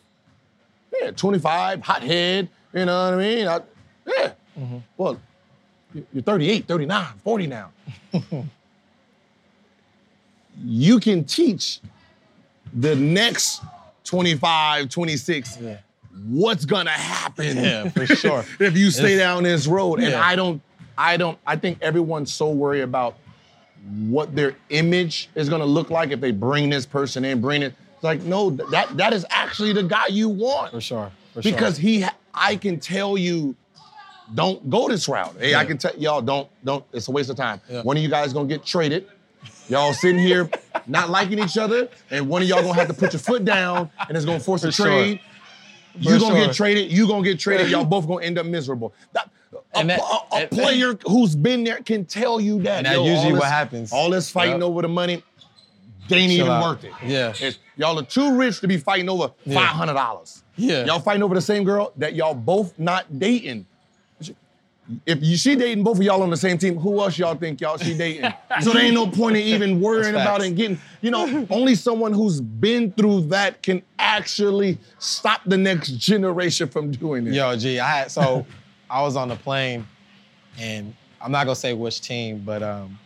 [1.01, 3.47] Yeah, 25, hothead, you know what I mean?
[3.47, 3.59] I,
[4.05, 4.31] yeah.
[4.57, 4.77] Mm-hmm.
[4.97, 5.19] Well, you-
[6.13, 7.71] you're 38, 39, 40 now.
[10.63, 11.79] you can teach
[12.73, 13.61] the next
[14.03, 15.57] 25, 26.
[15.61, 15.77] Yeah.
[16.29, 18.45] what's gonna happen Yeah, for sure.
[18.59, 19.99] if you stay It's- down this road.
[19.99, 20.61] And I don't,
[20.97, 23.17] I don't, I think everyone's so worried about
[24.07, 27.73] what their image is gonna look like if they bring this person in, bring it.
[27.95, 30.71] It's like, no, that that is actually the guy you want.
[30.71, 31.11] For sure.
[31.33, 31.51] For sure.
[31.51, 31.81] because sure.
[31.83, 33.55] he, I can tell you,
[34.33, 35.35] don't go this route.
[35.39, 36.83] Hey, I can tell y'all, don't, don't.
[36.93, 37.61] It's a waste of time.
[37.69, 37.81] Yeah.
[37.83, 39.07] One of you guys gonna get traded.
[39.69, 40.49] Y'all sitting here
[40.87, 43.89] not liking each other, and one of y'all gonna have to put your foot down,
[44.07, 44.85] and it's gonna force a sure.
[44.87, 45.19] trade.
[45.99, 46.45] You For gonna sure.
[46.47, 46.91] get traded.
[46.91, 47.69] You gonna get traded.
[47.69, 48.93] Y'all both gonna end up miserable.
[49.13, 49.29] That,
[49.73, 52.77] a, that- a- a player who's been there can tell you that.
[52.77, 53.91] And that Yo, all usually what this- happens.
[53.93, 54.63] All this fighting Yep.
[54.63, 55.23] over the money,
[56.07, 56.63] they ain't Chill even out.
[56.63, 56.91] worth it.
[57.03, 57.29] Yeah.
[57.29, 59.55] It's- y'all are too rich to be fighting over Yeah.
[59.55, 60.43] five hundred dollars.
[60.55, 60.85] Yeah.
[60.85, 63.65] Y'all fighting over the same girl that y'all both not dating.
[65.05, 67.59] If you she dating both of y'all on the same team, who else y'all think
[67.59, 68.31] y'all she dating?
[68.61, 71.75] so there ain't no point in even worrying about it and getting, you know, only
[71.75, 77.33] someone who's been through that can actually stop the next generation from doing it.
[77.33, 78.45] Yo, G, I had so
[78.89, 79.85] I was on the plane,
[80.57, 82.97] and I'm not gonna say which team, but um,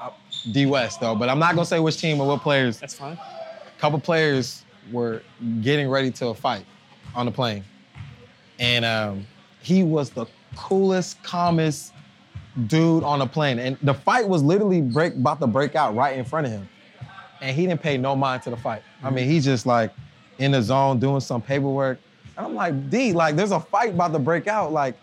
[0.00, 0.10] uh,
[0.52, 1.16] D West though.
[1.16, 2.78] But I'm not gonna say which team or what players.
[2.78, 3.14] That's fine.
[3.14, 5.22] A couple players were
[5.60, 6.64] getting ready to a fight
[7.16, 7.64] on the plane,
[8.60, 9.26] and um,
[9.60, 11.92] he was the coolest, calmest
[12.66, 16.18] dude on the plane, and the fight was literally break about to break out right
[16.18, 16.68] in front of him,
[17.40, 18.82] and he didn't pay no mind to the fight.
[19.02, 19.92] I mean, he's just like
[20.38, 21.98] in the zone doing some paperwork.
[22.36, 24.96] And I'm like, D, like there's a fight about to break out, like.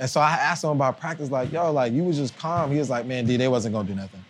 [0.00, 2.72] And so I asked him about practice, like, yo, like you was just calm.
[2.72, 4.24] He was like, man, D, they wasn't gonna do nothing.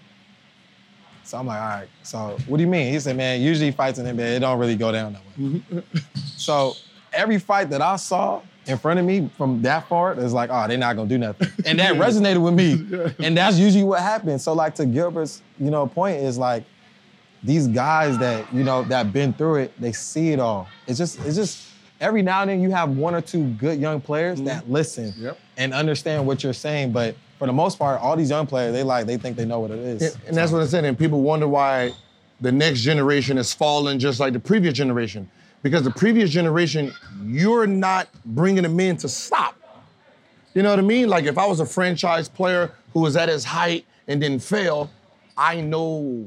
[1.25, 1.89] So I'm like, all right.
[2.03, 2.93] So what do you mean?
[2.93, 5.47] He said, man, usually fights in NBA, it don't really go down that way.
[5.47, 5.99] Mm-hmm.
[6.37, 6.75] so
[7.13, 10.67] every fight that I saw in front of me from that far it's like, oh,
[10.67, 11.49] they're not gonna do nothing.
[11.67, 13.15] And that resonated with me.
[13.25, 14.43] And that's usually what happens.
[14.43, 16.65] So like to Gilbert's, you know, point is like
[17.43, 20.67] these guys that, you know, that been through it, they see it all.
[20.87, 21.69] It's just, it's just
[22.01, 24.73] every now and then you have one or two good young players that mm-hmm.
[24.73, 25.39] listen Yep.
[25.57, 26.93] and understand what you're saying.
[26.93, 29.61] But for the most part, all these young players, they like, they think they know
[29.61, 30.15] what it is.
[30.15, 30.85] And, and that's what I said.
[30.85, 31.93] And people wonder why
[32.41, 35.31] the next generation is falling just like the previous generation.
[35.65, 36.93] Because the previous generation,
[37.25, 39.57] you're not bringing them in to stop.
[40.53, 41.09] You know what I mean?
[41.09, 44.91] Like if I was a franchise player who was at his height and then fail,
[45.39, 46.27] I know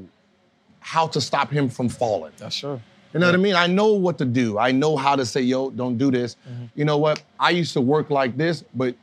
[0.80, 2.32] how to stop him from falling.
[2.36, 2.80] That's sure.
[3.14, 3.54] You know what I mean?
[3.54, 4.58] I know what to do.
[4.58, 6.34] I know how to say, yo, don't do this.
[6.50, 6.64] Mm-hmm.
[6.74, 7.22] You know what?
[7.38, 8.96] I used to work like this, but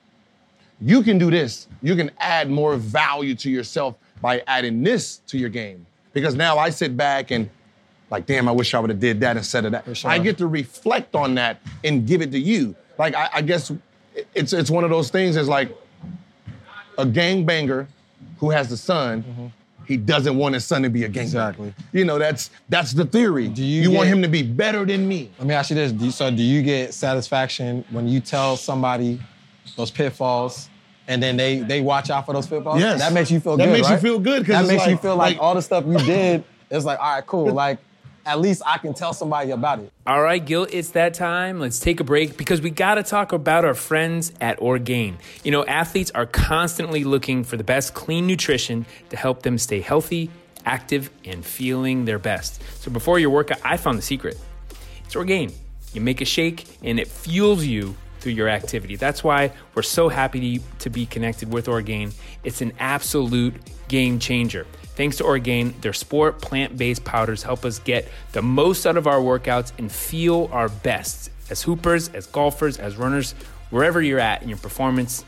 [0.81, 1.69] you can do this.
[1.81, 5.85] You can add more value to yourself by adding this to your game.
[6.11, 7.49] Because now I sit back and
[8.09, 9.97] like, damn, I wish I would have did that instead of that.
[9.97, 10.09] sure.
[10.11, 12.75] I get to reflect on that and give it to you.
[12.97, 13.71] Like I, I guess
[14.33, 15.35] it's it's one of those things.
[15.35, 15.69] Is like
[16.97, 17.87] a gangbanger
[18.37, 19.23] who has a son.
[19.23, 19.45] Mm-hmm.
[19.87, 21.21] He doesn't want his son to be a gangbanger.
[21.21, 21.73] Exactly.
[21.93, 23.47] You know that's that's the theory.
[23.49, 25.29] Do you want get- him to be better than me?
[25.37, 25.91] Let me ask you this.
[25.91, 29.19] Do you, so do you get satisfaction when you tell somebody
[29.75, 30.69] those pitfalls
[31.07, 32.79] and then they they watch out for those pitfalls?
[32.79, 32.99] Yes.
[32.99, 34.01] That makes you feel That good, makes you right?
[34.01, 36.99] feel good That makes you feel like, like- all the stuff you did, it's like,
[36.99, 37.53] all right, cool.
[37.53, 37.77] Like,
[38.25, 39.91] at least I can tell somebody about it.
[40.07, 41.59] All right, Gil, it's that time.
[41.59, 45.17] Let's take a break because we got to talk about our friends at Orgain.
[45.43, 49.79] You know, athletes are constantly looking for the best clean nutrition to help them stay
[49.79, 50.31] healthy,
[50.65, 52.61] active, and feeling their best.
[52.81, 54.39] So before your workout, I found the secret.
[55.05, 55.51] It's Orgain.
[55.93, 58.95] You make a shake and it fuels you through your activity.
[58.95, 62.11] That's why we're so happy to, to be connected with Orgain.
[62.43, 63.53] It's an absolute
[63.87, 64.65] game changer.
[64.95, 69.07] Thanks to Orgain, their sport plant based powders help us get the most out of
[69.07, 73.33] our workouts and feel our best as hoopers, as golfers, as runners,
[73.69, 75.25] wherever you're at in your performance.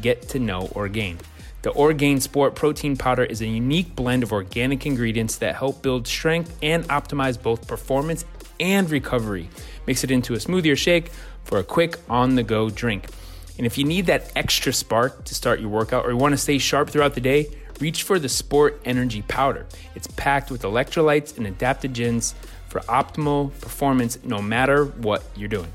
[0.00, 1.18] Get to know Orgain.
[1.62, 6.06] The Orgain Sport Protein Powder is a unique blend of organic ingredients that help build
[6.06, 8.24] strength and optimize both performance
[8.60, 9.48] and recovery.
[9.86, 11.10] Mix it into a smoothie or shake
[11.44, 13.06] for a quick on the go drink.
[13.56, 16.38] And if you need that extra spark to start your workout or you want to
[16.38, 17.46] stay sharp throughout the day,
[17.80, 19.66] reach for the Sport Energy Powder.
[19.94, 22.34] It's packed with electrolytes and adaptogens
[22.68, 25.72] for optimal performance no matter what you're doing.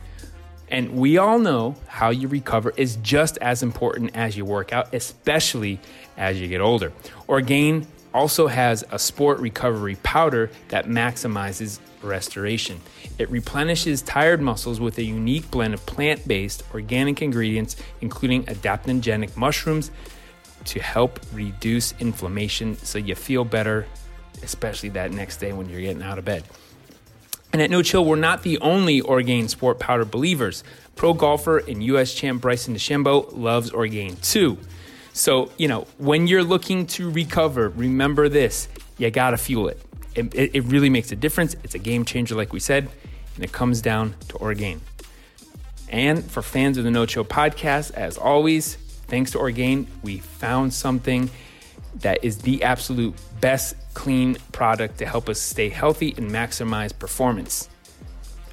[0.70, 4.94] And we all know how you recover is just as important as you work out,
[4.94, 5.80] especially
[6.18, 6.92] as you get older.
[7.28, 12.80] Orgain also has a sport recovery powder that maximizes restoration.
[13.18, 19.36] It replenishes tired muscles with a unique blend of plant based organic ingredients, including adaptogenic
[19.36, 19.92] mushrooms,
[20.70, 23.86] to help reduce inflammation so you feel better,
[24.44, 26.44] especially that next day when you're getting out of bed.
[27.52, 30.64] And at No Chill, we're not the only Orgain Sport Powder believers.
[30.96, 32.14] Pro golfer and U.S.
[32.14, 34.58] champ Bryson DeChambeau loves Orgain too.
[35.14, 38.68] So, you know, when you're looking to recover, remember this
[39.00, 39.82] you gotta fuel it.
[40.14, 40.64] It, it.
[40.66, 41.56] really makes a difference.
[41.64, 42.90] It's a game changer, like we said,
[43.36, 44.82] and it comes down to Orgain.
[45.88, 48.78] And for fans of the No Chill podcast, as always,
[49.10, 51.30] thanks to Orgain, we found something
[52.02, 57.70] that is the absolute best clean product to help us stay healthy and maximize performance.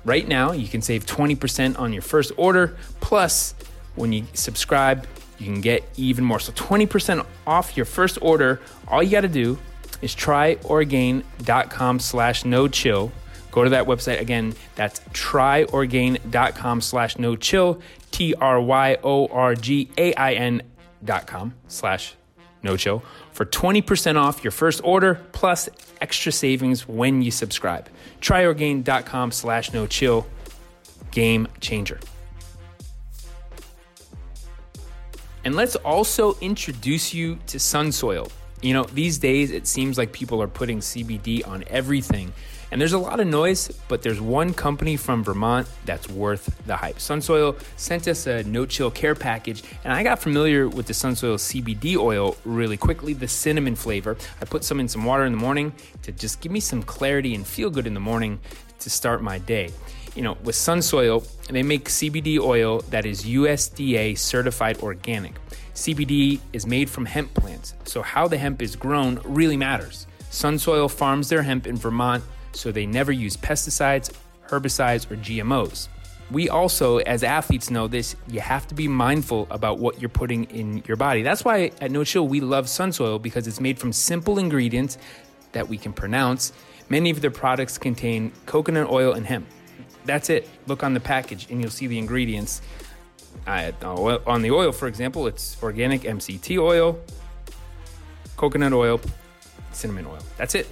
[0.05, 2.77] Right now, you can save 20% on your first order.
[3.01, 3.55] Plus,
[3.97, 5.07] when you subscribe,
[5.39, 6.39] you can get even more.
[6.41, 8.61] So 20% off your first order.
[8.89, 9.59] All you got to do
[10.01, 13.11] is tryorgain.com slash no chill.
[13.51, 14.55] Go to that website again.
[14.75, 17.81] That's tryorgain.com slash no chill.
[18.17, 20.63] T R Y O R G A I N
[21.05, 22.15] dot com slash
[22.63, 25.69] no chill for 20% off your first order plus
[26.01, 27.91] extra savings when you subscribe.
[28.23, 30.27] Tryorgain.com slash no chill.
[31.11, 32.01] Game changer.
[35.45, 38.31] And let's also introduce you to Sunsoil.
[38.63, 42.33] You know, these days it seems like people are putting CBD on everything.
[42.73, 46.77] And there's a lot of noise, but there's one company from Vermont that's worth the
[46.77, 46.97] hype.
[46.97, 51.37] Sunsoil sent us a no chill care package, and I got familiar with the Sunsoil
[51.37, 54.17] CBD oil really quickly, the cinnamon flavor.
[54.41, 57.35] I put some in some water in the morning to just give me some clarity
[57.35, 58.41] and feel good in the morning
[58.81, 59.71] to start my day.
[60.17, 65.35] You know, with Sunsoil, they make CBD oil that is USDA certified organic.
[65.75, 70.07] CBD is made from hemp plants, so how the hemp is grown really matters.
[70.31, 72.25] Sunsoil farms their hemp in Vermont
[72.57, 74.13] so they never use pesticides,
[74.49, 75.89] herbicides, or GMOs.
[76.31, 78.17] We also, as athletes, know this.
[78.29, 81.23] You have to be mindful about what you're putting in your body.
[81.23, 84.99] That's why at No Chill we love Sunsoil because it's made from simple ingredients
[85.53, 86.53] that we can pronounce.
[86.89, 89.47] Many of their products contain coconut oil and hemp.
[90.05, 90.49] That's it.
[90.67, 92.61] Look on the package and you'll see the ingredients.
[93.47, 93.71] Uh,
[94.27, 96.99] on the oil, for example, it's organic MCT oil,
[98.37, 99.01] coconut oil,
[99.73, 100.19] cinnamon oil.
[100.37, 100.67] That's it.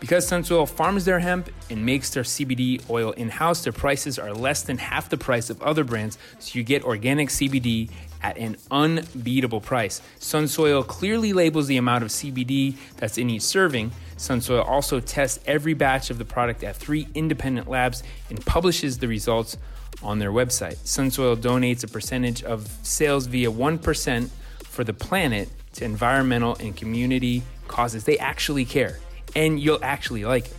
[0.00, 4.32] Because Sunsoil farms their hemp and makes their CBD oil in house, their prices are
[4.32, 7.90] less than half the price of other brands, so you get organic CBD
[8.22, 10.00] at an unbeatable price.
[10.20, 13.90] Sunsoil clearly labels the amount of CBD that's in each serving.
[14.16, 19.08] Sunsoil also tests every batch of the product at three independent labs and publishes the
[19.08, 19.56] results
[20.02, 20.76] on their website.
[20.78, 24.28] Sunsoil donates a percentage of sales via 1%
[24.64, 28.04] for the planet to environmental and community causes.
[28.04, 28.98] They actually care
[29.38, 30.56] and you'll actually like it.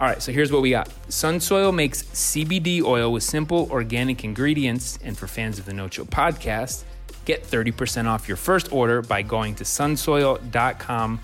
[0.00, 0.88] All right, so here's what we got.
[1.08, 6.06] Sunsoil makes CBD oil with simple organic ingredients, and for fans of the No Chill
[6.06, 6.84] podcast,
[7.26, 11.20] get 30% off your first order by going to sunsoil.com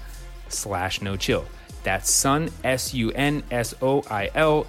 [0.48, 1.44] slash no chill.
[1.82, 3.06] That's sun, S-U-N-S-O-I-L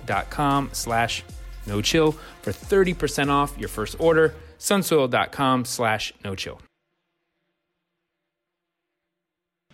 [0.05, 1.23] dot com slash
[1.67, 6.61] no chill for 30% off your first order, sunsoil.com slash no chill.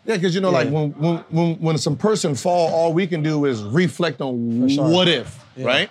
[0.07, 3.21] Yeah, because you know, like when, when when when some person fall, all we can
[3.21, 4.89] do is reflect on sure.
[4.89, 5.89] what if, right?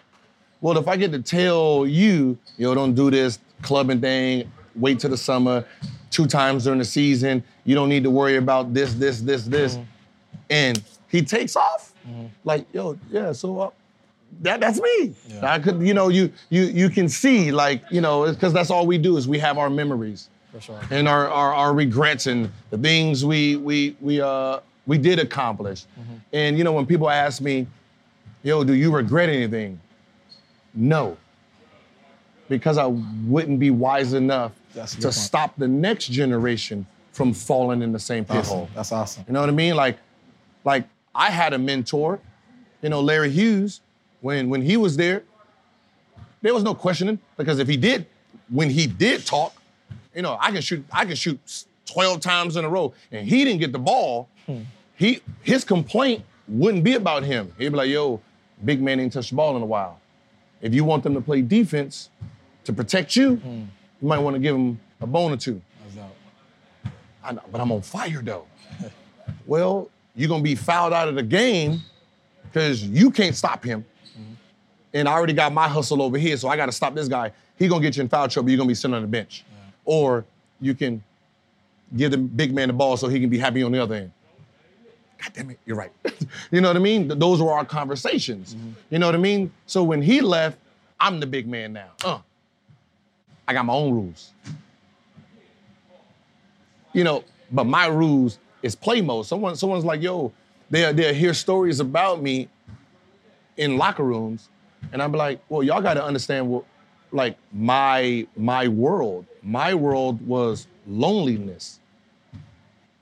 [0.63, 5.11] Well, if I get to tell you, yo, don't do this clubbing thing, wait till
[5.11, 5.67] the summer,
[6.11, 9.75] two times during the season, you don't need to worry about this, this, this, this,
[9.77, 9.85] Mm-hmm.
[10.51, 11.93] and he takes off,
[12.45, 13.71] like, yo, yeah, so uh,
[14.41, 15.15] that that's me.
[15.43, 18.87] I could, you know, you you you can see, like, you know, because that's all
[18.87, 20.81] we do is we have our memories For sure.
[20.91, 25.85] and our, our, our regrets and the things we we we uh we did accomplish.
[26.33, 27.67] And you know, when people ask me,
[28.43, 29.81] yo, do you regret anything?
[30.75, 31.17] No.
[32.49, 35.15] Because I wouldn't be wise enough to point.
[35.15, 38.57] stop the next generation from falling in the same pit Awesome.
[38.57, 38.69] hole.
[38.75, 39.25] That's awesome.
[39.27, 39.75] You know what I mean?
[39.75, 39.99] Like,
[40.65, 40.85] like
[41.15, 42.21] I had a mentor,
[42.83, 43.81] you know, Larry Hughes,
[44.21, 45.25] when when he was there,
[46.43, 48.07] there was no questioning because if he did,
[48.49, 49.53] when he did talk,
[50.17, 51.39] you know, I can shoot, I can shoot
[51.85, 54.29] 12 times in a row, and he didn't get the ball.
[54.47, 54.63] Hmm.
[54.97, 57.53] He his complaint wouldn't be about him.
[57.59, 58.21] He'd be like, yo,
[58.65, 60.01] big man ain't touched the ball in a while.
[60.63, 62.09] If you want them to play defense
[62.65, 63.65] to protect you, hmm.
[64.01, 65.61] you might want to give them a bone or two.
[67.23, 68.47] I know, but I'm on fire though.
[69.47, 71.83] well, you're gonna be fouled out of the game
[72.45, 73.85] because you can't stop him.
[74.13, 74.33] Mm-hmm.
[74.95, 77.33] And I already got my hustle over here, so I gotta stop this guy.
[77.59, 79.45] He gonna get you in foul trouble, you're gonna be sitting on the bench.
[79.87, 80.25] Or
[80.61, 81.03] you can
[81.97, 84.13] give the big man the ball so he can be happy on the other end.
[85.23, 85.93] God damn it, you're right.
[86.51, 87.09] you know what I mean?
[87.09, 88.55] Those were our conversations.
[88.91, 89.51] You know what I mean?
[89.65, 90.59] So when he left,
[91.01, 91.91] I'm the big man now.
[92.05, 92.19] Uh,
[93.49, 94.33] I got my own rules
[96.97, 97.23] you know,
[97.53, 99.27] but my rules is play mode.
[99.27, 100.33] Someone, someone's like, yo,
[100.71, 102.49] they'll, they'll hear stories about me
[103.59, 104.49] in locker rooms,
[104.93, 106.65] and I'm like, well, y'all got to understand what,
[107.13, 109.27] like my my world.
[109.43, 111.81] My world was loneliness.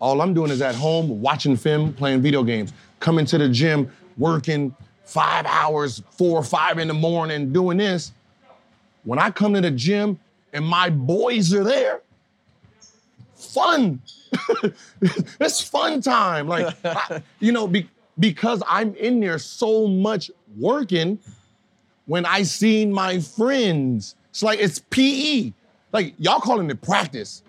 [0.01, 3.91] All I'm doing is at home watching film, playing video games, coming to the gym,
[4.19, 4.75] working
[5.05, 8.13] five hours, four or five in the morning, doing this.
[9.05, 10.19] when I come to the gym
[10.53, 12.01] and my boys are there,
[13.35, 14.01] fun.
[15.41, 16.49] it's fun time.
[16.49, 17.89] Like, I- you know, be,
[18.19, 21.19] because I'm in there so much working,
[22.07, 25.53] when I seen my friends, it's like it's PE.
[25.93, 27.43] Like y'all calling it practice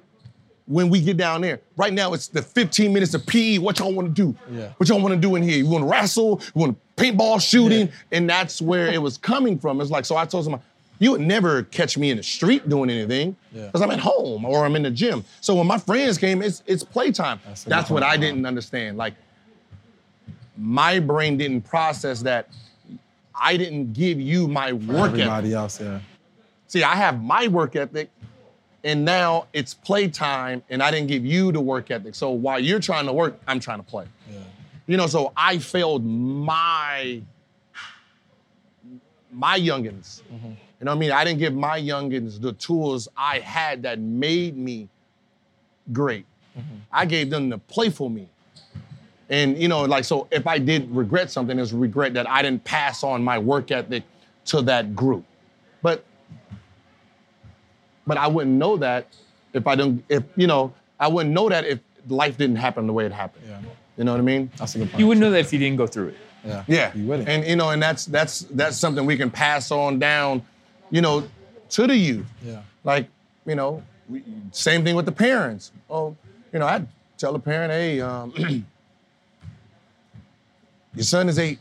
[0.68, 1.60] when we get down there.
[1.78, 3.58] Right now, it's the 15 minutes of PE.
[3.60, 4.38] What y'all want to do?
[4.52, 4.70] Yeah.
[4.78, 5.58] What y'all want to do in here?
[5.58, 6.42] You want to wrestle?
[6.56, 7.92] You want to paintball shooting?
[8.12, 9.82] And that's where it was coming from.
[9.82, 10.60] It's like, so I told him,
[10.98, 13.66] you would never catch me in the street doing anything Yeah.
[13.66, 15.26] because I'm at home or I'm in the gym.
[15.42, 17.40] So when my friends came, it's it's playtime.
[17.46, 18.02] That's That's, what.
[18.02, 18.96] I didn't understand.
[18.98, 19.14] Like
[20.58, 22.48] my brain didn't process that.
[23.40, 25.22] I didn't give you my work ethic.
[25.22, 26.00] Everybody else, yeah.
[26.68, 28.10] See, I have my work ethic,
[28.84, 32.16] and now it's playtime, and I didn't give you the work ethic.
[32.16, 34.06] So while you're trying to work, I'm trying to play.
[34.32, 34.40] Yeah.
[34.88, 37.22] You know, so I failed my
[39.32, 40.22] my youngins.
[40.34, 40.48] Mm-hmm.
[40.48, 41.12] You know what I mean?
[41.12, 44.88] I didn't give my youngins the tools I had that made me
[45.92, 46.26] great.
[46.58, 46.76] Mm-hmm.
[46.92, 48.30] I gave them the playful me.
[49.30, 52.64] And you know, like so if I did regret something, it's regret that I didn't
[52.64, 54.04] pass on my work ethic
[54.46, 55.26] to that group.
[55.82, 56.06] But
[58.06, 59.08] but I wouldn't know that
[59.54, 62.94] if I don't if you know, I wouldn't know that if life didn't happen the
[62.94, 63.46] way it happened.
[63.48, 63.60] Yeah.
[63.98, 64.52] You know what I mean?
[64.58, 65.00] That's a good point.
[65.00, 66.18] You wouldn't know that if you didn't go through it.
[66.46, 66.64] Yeah.
[66.68, 66.92] Yeah.
[66.94, 67.28] You wouldn't.
[67.28, 70.46] And you know, and that's that's that's something we can pass on down,
[70.92, 71.28] you know,
[71.70, 72.28] to the youth.
[72.44, 72.62] yeah.
[72.84, 73.08] Like,
[73.48, 75.72] you know, we, same thing with the parents.
[75.90, 76.16] Oh,
[76.54, 78.32] you know, I'd tell a parent, hey, um,
[80.96, 81.60] your son is eight.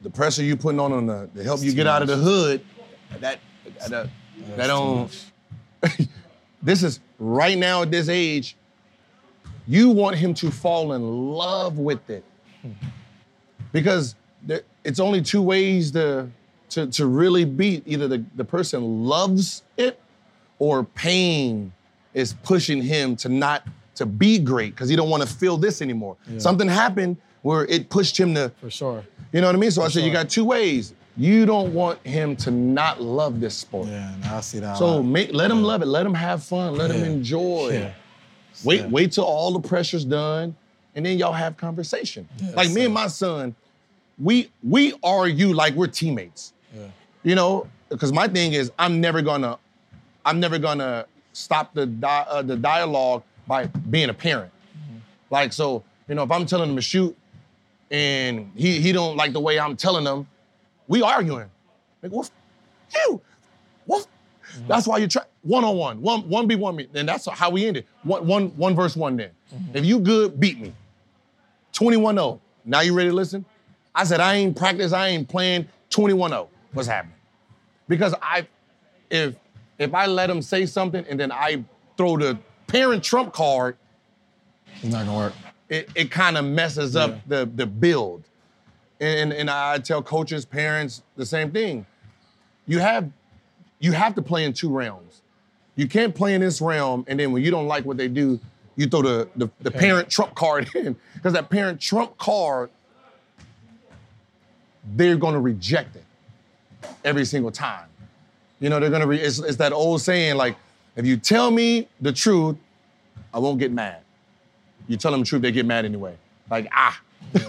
[0.00, 2.64] The pressure you putting on him to, to help you get out of the hood,
[3.20, 3.40] that
[3.78, 4.06] that, uh,
[4.56, 5.30] that, don't.
[6.62, 8.56] this is right now at this age.
[9.66, 12.24] You want him to fall in love with it,
[13.72, 16.30] because there, it's only two ways to
[16.70, 20.00] to, to really be either the, the person loves it
[20.58, 21.72] or pain
[22.14, 25.82] is pushing him to not to be great because he don't want to feel this
[25.82, 26.16] anymore.
[26.38, 29.04] Something happened where it pushed him to, For sure.
[29.32, 29.70] you know what I mean?
[29.70, 30.94] So I said you got two ways.
[31.16, 33.88] You don't want him to not love this sport.
[33.88, 34.76] Yeah, and I see that.
[34.76, 35.86] So make, let him love it.
[35.86, 36.76] Let him have fun.
[36.76, 37.70] Let him enjoy.
[37.72, 37.92] Yeah.
[38.64, 38.86] Wait, Yeah.
[38.86, 40.54] wait till all the pressure's done,
[40.94, 42.28] and then y'all have conversation.
[42.54, 43.54] like me and my son,
[44.20, 46.52] we we argue like we're teammates.
[46.74, 46.86] Yeah.
[47.24, 49.58] You know, because my thing is I'm never gonna,
[50.24, 54.52] I'm never gonna stop the di- uh, the dialogue by being a parent.
[55.30, 57.16] Like so, you know, if I'm telling him to shoot,
[57.90, 60.26] and he he don't like the way I'm telling him,
[60.86, 61.50] we arguing.
[62.02, 62.30] Like what?
[62.94, 63.20] You,
[63.86, 64.06] what?
[64.52, 64.68] Mm-hmm.
[64.68, 67.50] That's why you try one on one, one one be one me, and that's how
[67.50, 67.86] we ended.
[68.02, 69.16] One one one verse one.
[69.16, 69.76] Then, mm-hmm.
[69.76, 70.72] if you good, beat me.
[71.78, 72.40] 21-0.
[72.64, 73.44] Now you ready to listen?
[73.94, 75.68] I said I ain't practice, I ain't playing.
[75.90, 76.48] 21-0.
[76.72, 77.14] What's happening?
[77.88, 78.46] Because I,
[79.10, 79.34] if
[79.78, 81.64] if I let him say something and then I
[81.96, 83.76] throw the parent trump card,
[84.82, 85.32] It's not gonna work.
[85.68, 87.18] It, it kind of messes up Yeah.
[87.26, 88.24] the the build.
[89.00, 91.86] And, and I tell coaches, parents, the same thing.
[92.66, 93.10] You have
[93.78, 95.22] you have to play in two realms.
[95.76, 98.40] You can't play in this realm and then when you don't like what they do,
[98.76, 100.96] you throw the the, the parent trump card in.
[101.14, 102.70] Because that parent trump card,
[104.96, 106.04] they're gonna reject it
[107.04, 107.86] every single time.
[108.60, 110.56] You know, they're gonna re- it's, it's that old saying, like,
[110.96, 112.56] if you tell me the truth,
[113.32, 113.98] I won't get mad
[114.88, 116.16] you tell them the truth, they get mad anyway.
[116.50, 116.98] Like ah,
[117.34, 117.40] you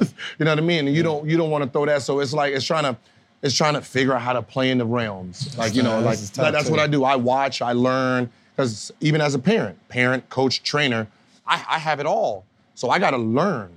[0.46, 0.88] know what I mean?
[0.88, 2.02] And you don't you don't want to throw that.
[2.04, 2.98] So it's like it's trying to
[3.42, 5.58] it's trying to figure out how to play in the realms.
[5.58, 7.04] Like you know, like This is tough, that- that's what I do.
[7.06, 11.08] I watch, I learn, because even as a parent, parent, coach, trainer,
[11.48, 12.44] I, I have it all.
[12.76, 13.72] So I got to learn.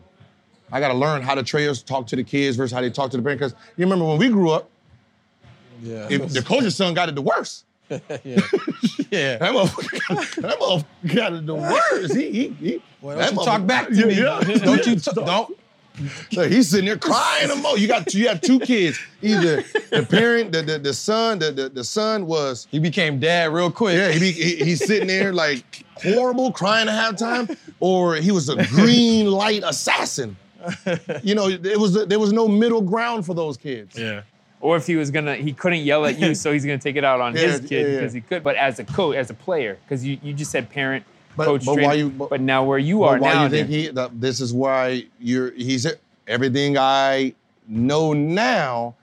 [0.73, 3.11] I got to learn how the trainers talk to the kids versus how they talk
[3.13, 3.39] to the parent.
[3.41, 4.69] Because you remember when we grew up,
[5.83, 6.07] Yeah.
[6.11, 7.65] if the coach's son got it the worst.
[7.91, 7.99] yeah.
[9.11, 9.37] yeah.
[9.39, 12.15] That motherfucker, that motherfucker got it the worst.
[12.17, 14.15] He, he, he, Well, don't you talk back to me.
[14.15, 14.41] yeah.
[14.41, 15.59] Don't you t- don't.
[16.31, 17.75] So he's sitting there crying a mo.
[17.75, 18.99] You got you have two kids.
[19.21, 23.53] Either the parent, the the, the son, the, the the son was He became dad
[23.53, 23.97] real quick.
[23.97, 28.49] yeah, he, be, he he's sitting there like horrible, crying at halftime, or he was
[28.49, 30.35] a green light assassin.
[31.23, 33.99] You know, there was there was no middle ground for those kids.
[33.99, 34.23] Yeah.
[34.63, 37.05] Or if he was gonna, he couldn't yell at you, so he's gonna take it
[37.05, 37.99] out on Yeah, his kid yeah, yeah.
[37.99, 38.43] because he could.
[38.45, 41.05] But as a coach, as a player, because you, you just said parent,
[41.37, 41.89] But- coach, but trainer.
[41.89, 43.89] why you- but- but now where you But are why now, you think he?
[43.89, 45.51] That, this is why you're.
[45.51, 45.87] He's
[46.29, 47.35] everything I
[47.67, 48.95] know now.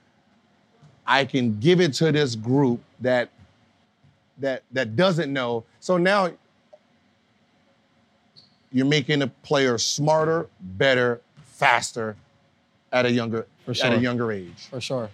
[1.06, 3.28] I can give it to this group that
[4.38, 5.64] that that doesn't know.
[5.80, 6.30] So now
[8.72, 12.16] you're making a player smarter, better, faster
[12.92, 14.68] at a younger For at a younger age.
[14.70, 15.10] For sure.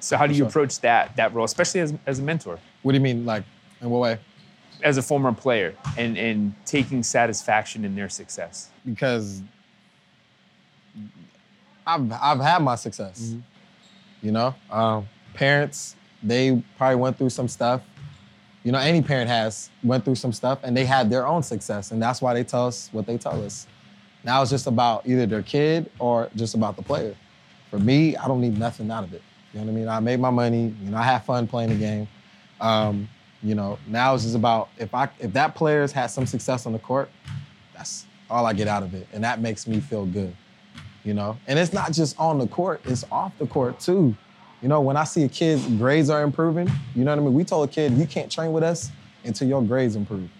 [0.00, 0.48] So how do you sure.
[0.48, 3.44] approach that that role, especially as, as a mentor, What do you mean, like,
[3.80, 4.18] in what way?
[4.84, 8.70] as a former player, and and taking satisfaction in their success?
[8.86, 9.42] Because
[11.86, 13.20] I've I've had my success.
[13.20, 14.26] Mm-hmm.
[14.26, 17.82] You know, um, parents they probably went through some stuff.
[18.64, 21.90] You know, any parent has went through some stuff, and they had their own success,
[21.92, 23.66] and that's why they tell us what they tell us.
[24.24, 27.14] Now it's just about either their kid or just about the player.
[27.70, 29.22] For me, I don't need nothing out of it.
[29.58, 29.88] You know what I mean?
[29.88, 30.72] I made my money.
[30.84, 32.06] You know, I had fun playing the game.
[32.60, 33.08] Um,
[33.42, 36.72] you know, now it's just about if I if that player's had some success on
[36.72, 37.10] the court,
[37.74, 40.34] that's all I get out of it, and that makes me feel good.
[41.04, 44.14] You know, and it's not just on the court; it's off the court too.
[44.62, 47.34] You know, when I see a kid's grades are improving, you know what I mean.
[47.34, 48.90] We told a kid you can't train with us
[49.24, 50.30] until your grades improve.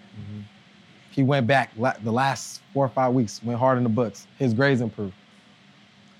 [1.10, 4.28] He went back la- the last four or five weeks, went hard in the books.
[4.38, 5.14] His grades improved.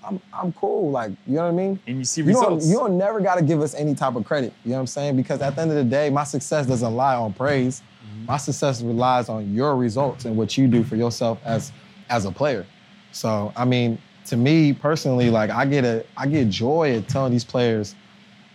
[0.09, 1.79] I'm I'm cool, like you know what I mean.
[1.87, 2.67] And you see You don't, results.
[2.67, 4.53] you don't never got to give us any type of credit.
[4.63, 5.15] You know what I'm saying?
[5.17, 7.81] Because at the end of the day, my success doesn't lie on praise.
[7.81, 8.25] Mm-hmm.
[8.25, 11.71] My success relies on your results and what you do for yourself as
[12.09, 12.65] as a player.
[13.11, 17.31] So I mean, to me personally, like I get a I get joy at telling
[17.31, 17.95] these players,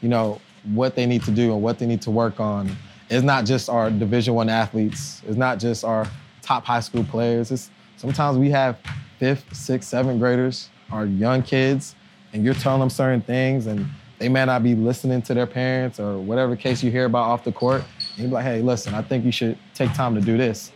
[0.01, 0.41] you know,
[0.73, 2.75] what they need to do and what they need to work on.
[3.11, 5.23] It's not just our Division One athletes.
[5.27, 6.07] It's not just our
[6.43, 7.51] top high school players.
[7.53, 8.79] It's sometimes we have
[9.19, 11.95] fifth, sixth, seventh graders, our young kids,
[12.32, 13.87] and you're telling them certain things, and
[14.18, 17.45] they may not be listening to their parents or whatever case you hear about off
[17.45, 17.82] the court.
[18.16, 20.72] And you're like, hey, listen, I think you should take time to do this.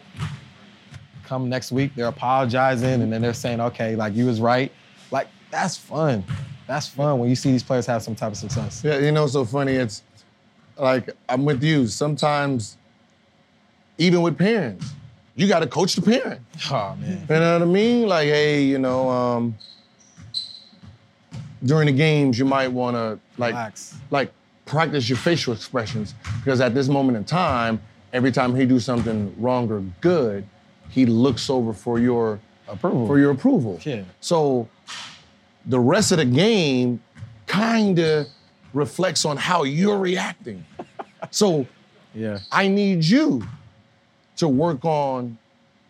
[1.24, 4.72] Come next week, they're apologizing, and then they're saying, okay, like you was right.
[5.10, 6.24] Like that's fun.
[6.66, 8.82] That's fun when you see these players have some type of success.
[8.84, 9.72] Yeah, you know, so funny.
[9.72, 10.02] It's
[10.76, 11.86] like I'm with you.
[11.86, 12.76] Sometimes,
[13.98, 14.92] even with parents,
[15.34, 16.40] you got to coach the parent.
[16.70, 17.26] Oh man.
[17.28, 18.08] You know what I mean?
[18.08, 19.56] Like, hey, you know, um,
[21.64, 23.96] during the games, you might want to like, Relax.
[24.10, 24.32] like
[24.64, 27.80] practice your facial expressions because at this moment in time,
[28.12, 30.46] every time he do something wrong or good,
[30.90, 32.38] he looks over for your
[32.68, 33.06] Approval.
[33.06, 33.80] for your approval.
[33.84, 34.02] Yeah.
[34.20, 34.68] So
[35.66, 37.00] the rest of the game
[37.46, 38.26] kind of
[38.74, 40.64] reflects on how you're reacting.
[41.30, 41.66] so
[42.14, 42.38] Yeah.
[42.50, 43.46] I need you
[44.36, 45.36] to work on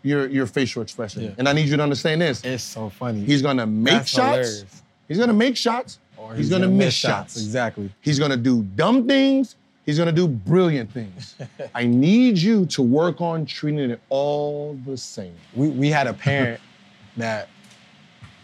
[0.02, 1.22] your your facial expression.
[1.24, 1.30] Yeah.
[1.38, 2.44] And I need you to understand this.
[2.44, 3.20] It's so funny.
[3.24, 4.26] He's gonna make That's shots.
[4.48, 4.82] hilarious.
[5.08, 5.98] He's gonna make shots.
[6.16, 7.36] Or he's, gonna, miss shots.
[7.36, 7.90] Exactly.
[8.00, 9.56] He's gonna do dumb things.
[9.86, 11.36] He's gonna do brilliant things.
[11.74, 15.34] I need you to work on treating it all the same.
[15.54, 16.60] we, we had a parent
[17.16, 17.48] that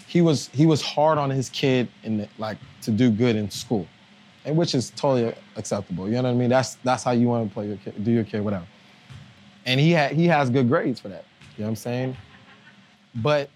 [0.07, 3.51] he was he was hard on his kid in the, like to do good in
[3.51, 3.87] school,
[4.45, 6.07] and which is totally acceptable.
[6.07, 6.49] You know what I mean?
[6.49, 8.67] That's that's how you want to play your kid, do your kid, whatever.
[9.67, 11.25] And he had he has good grades for that.
[11.57, 12.17] You know what I'm saying?
[13.17, 13.51] But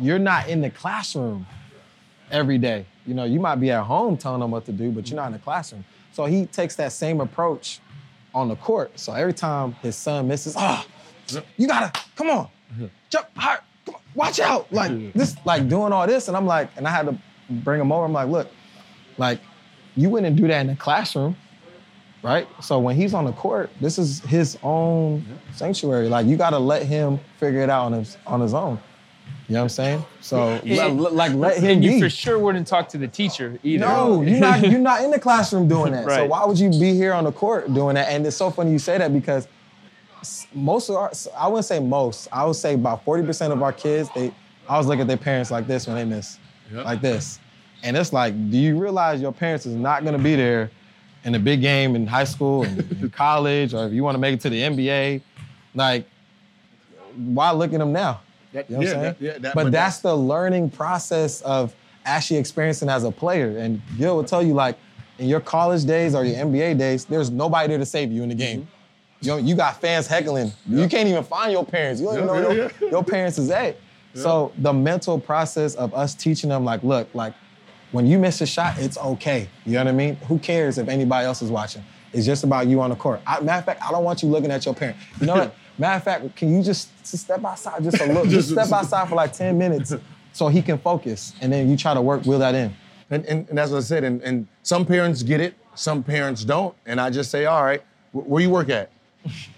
[0.00, 1.46] you're not in the classroom
[2.30, 2.86] every day.
[3.06, 5.26] You know, you might be at home telling them what to do, but you're not
[5.26, 5.84] in the classroom.
[6.12, 7.80] So he takes that same approach
[8.34, 8.98] on the court.
[8.98, 10.86] So every time his son misses, ah,
[11.56, 12.48] you gotta come on,
[13.10, 16.70] jump hard, come on, watch out, like this, like doing all this, and I'm like,
[16.76, 17.18] and I had to
[17.48, 18.04] bring him over.
[18.04, 18.48] I'm like, look,
[19.18, 19.40] like
[19.96, 21.36] you wouldn't do that in the classroom,
[22.22, 22.48] right?
[22.60, 26.08] So when he's on the court, this is his own sanctuary.
[26.08, 28.78] Like you gotta let him figure it out on his on his own.
[29.48, 30.04] You know what I'm saying?
[30.22, 30.86] So Yeah.
[30.86, 32.00] let- like let him And you be.
[32.00, 33.84] for sure wouldn't talk to the teacher either.
[33.86, 34.62] No, you're not.
[34.62, 36.08] You're not in the classroom doing that.
[36.08, 38.08] So why would you be here on the court doing that?
[38.08, 39.46] And it's so funny you say that because
[40.54, 42.28] most of our, I wouldn't say most.
[42.32, 44.32] I would say about 40% of our kids, they,
[44.66, 46.38] I was looking at their parents like this when they miss,
[46.72, 47.38] like this,
[47.82, 50.70] and it's like, do you realize your parents is not gonna be there
[51.24, 54.18] in a big game in high school and in college, or if you want to
[54.18, 55.20] make it to the NBA,
[55.74, 56.06] like,
[57.16, 58.20] why look at them now?
[58.54, 59.02] That- You know what yeah, I'm saying?
[59.02, 61.74] that- yeah, that- but that's the learning process of
[62.06, 63.58] actually experiencing as a player.
[63.58, 64.76] And Gil will tell you, like,
[65.18, 68.28] in your college days or your NBA days, there's nobody there to save you in
[68.30, 68.60] the game.
[68.60, 69.24] Mm-hmm.
[69.26, 70.52] You, know, you got fans heckling.
[70.66, 72.00] You can't even find your parents.
[72.00, 73.76] You don't even know your, your parents is at.
[74.14, 77.34] So the mental process of us teaching them, like, look, like,
[77.90, 79.48] when you miss a shot, it's okay.
[79.64, 80.16] You know what I mean?
[80.28, 81.82] Who cares if anybody else is watching?
[82.12, 83.20] It's just about you on the court.
[83.26, 84.96] I, matter of fact, I don't want you looking at your parent.
[85.20, 85.54] You know what?
[85.78, 88.24] Matter of fact, can you just, just step outside just a little?
[88.26, 89.94] just step outside for like 10 minutes
[90.32, 91.32] so he can focus.
[91.40, 92.74] And then you try to work, wheel that in.
[93.10, 94.04] And, and, and that's what I said.
[94.04, 96.74] And, and some parents get it, some parents don't.
[96.86, 98.90] And I just say, all right, wh- where you work at?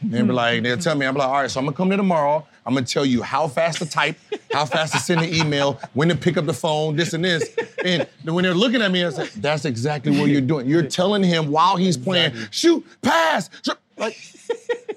[0.00, 1.88] And they'll be like, they'll tell me, I'm like, all right, so I'm gonna come
[1.88, 2.46] there tomorrow.
[2.64, 4.16] I'm gonna tell you how fast to type,
[4.52, 7.48] how fast to send the email, when to pick up the phone, this and this.
[7.84, 10.66] And then when they're looking at me, I say, that's exactly what you're doing.
[10.66, 13.78] You're telling him while he's playing, shoot, pass, shoot.
[13.96, 14.16] like,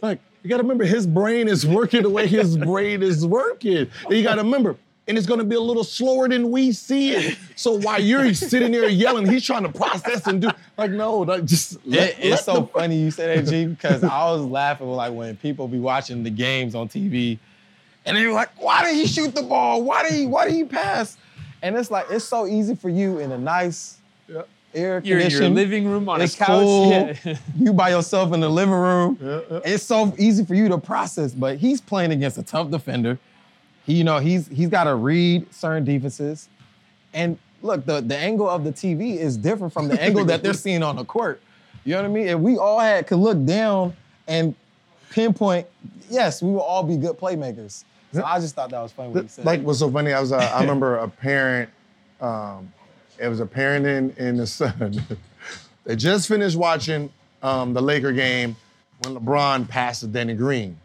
[0.02, 3.90] like you gotta remember his brain is working the way his brain is working.
[4.06, 4.76] And you gotta remember,
[5.08, 7.38] and it's gonna be a little slower than we see it.
[7.56, 11.46] So while you're sitting there yelling, he's trying to process and do like no, like
[11.46, 14.88] just let, It- it's so the- funny you say that, G, because I was laughing
[14.88, 17.38] like when people be watching the games on TV,
[18.06, 19.84] and they were like, "Why did he shoot the ball?
[19.84, 20.26] Why did he?
[20.26, 21.18] Why did he pass?"
[21.62, 23.98] And it's like it's so easy for you in a nice.
[24.74, 26.48] Air You're in your living room on it's a couch.
[26.48, 26.90] cool.
[26.92, 27.38] Yeah.
[27.58, 29.18] you by yourself in the living room.
[29.22, 29.60] Yeah, yeah.
[29.66, 33.18] It's so easy for you to process, but he's playing against a tough defender.
[33.86, 36.50] He, you know, he's he's got to read certain defenses.
[37.14, 40.54] And look, the, the angle of the TV is different from the angle that they're
[40.66, 41.42] seeing on the court.
[41.86, 42.28] You know what I mean?
[42.28, 43.96] If we all had could look down
[44.28, 44.54] and
[45.10, 45.68] pinpoint,
[46.10, 47.84] yes, we will all be good playmakers.
[48.14, 49.46] So I just thought that was funny what he said.
[49.46, 50.14] like what's so funny?
[50.14, 51.70] I was uh, I remember a parent.
[52.22, 52.72] Um,
[53.20, 55.02] it was a parent and, and the son.
[55.84, 57.12] they just finished watching
[57.44, 58.56] um, the Laker game
[59.04, 60.78] when LeBron passed to Danny Green.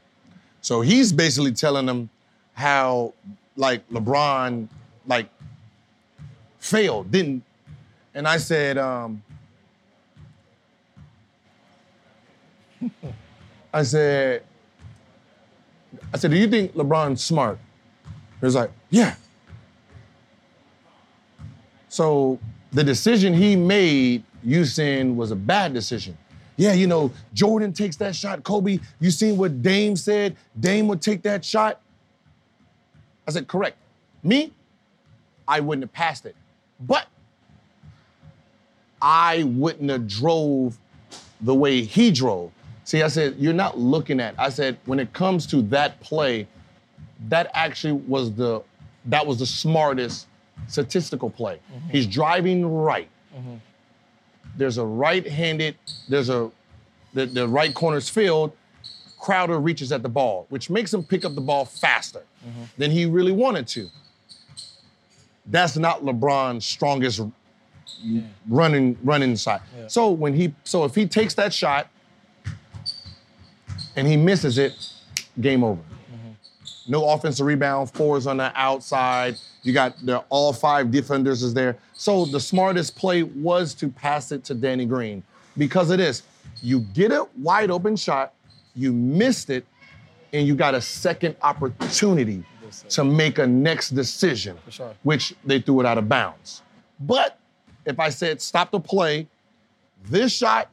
[0.61, 2.09] So he's basically telling them
[2.55, 3.13] how
[3.57, 4.69] like LeBron
[5.07, 5.29] like
[6.59, 7.43] failed, didn't.
[8.15, 9.23] And I said, um,
[13.73, 14.43] I said,
[16.13, 17.59] I said, do you think LeBron's smart?
[18.41, 19.17] He was like, yeah.
[21.95, 22.41] So
[22.73, 26.19] the decision he made, you saying, was a bad decision.
[26.57, 28.43] Yeah, you know, Jordan takes that shot.
[28.43, 30.37] Kobe, you seen what Dame said?
[30.59, 31.81] Dame would take that shot.
[33.29, 33.77] I said, correct.
[34.25, 34.53] Me,
[35.47, 36.35] I wouldn't have passed it.
[36.81, 37.07] But
[39.01, 40.77] I wouldn't have drove
[41.43, 42.51] the way he drove.
[42.83, 44.35] See, I said, you're not looking at.
[44.37, 46.49] I said, when it comes to that play,
[47.29, 48.65] that actually was the
[49.05, 50.27] that was the smartest
[50.69, 51.61] statistical play.
[51.73, 51.89] Mm-hmm.
[51.91, 53.09] He's driving right.
[53.37, 53.55] Mm-hmm.
[54.57, 55.77] There's a right-handed,
[56.09, 56.51] there's a
[57.13, 58.53] the, the right corner's filled.
[59.19, 62.65] Crowder reaches at the ball, which makes him pick up the ball faster mm-hmm.
[62.77, 63.89] than he really wanted to.
[65.47, 67.21] That's not LeBron's strongest
[68.49, 69.61] running running side.
[69.89, 71.89] So when he so if he takes that shot
[73.97, 74.75] and he misses it,
[75.41, 75.81] game over.
[76.87, 79.37] No offensive rebound, fours on the outside.
[79.63, 81.79] You got the all five defenders is there.
[81.95, 85.23] So the smartest play was to pass it to Danny Green.
[85.57, 86.23] Because of this,
[86.63, 88.35] you get a wide open shot,
[88.75, 89.65] you missed it,
[90.33, 92.45] and you got a second opportunity
[92.89, 94.95] to make a next decision, sure.
[95.05, 96.63] which they threw it out of bounds.
[97.01, 97.39] But
[97.85, 99.29] if I said stop the play,
[100.07, 100.69] this shot,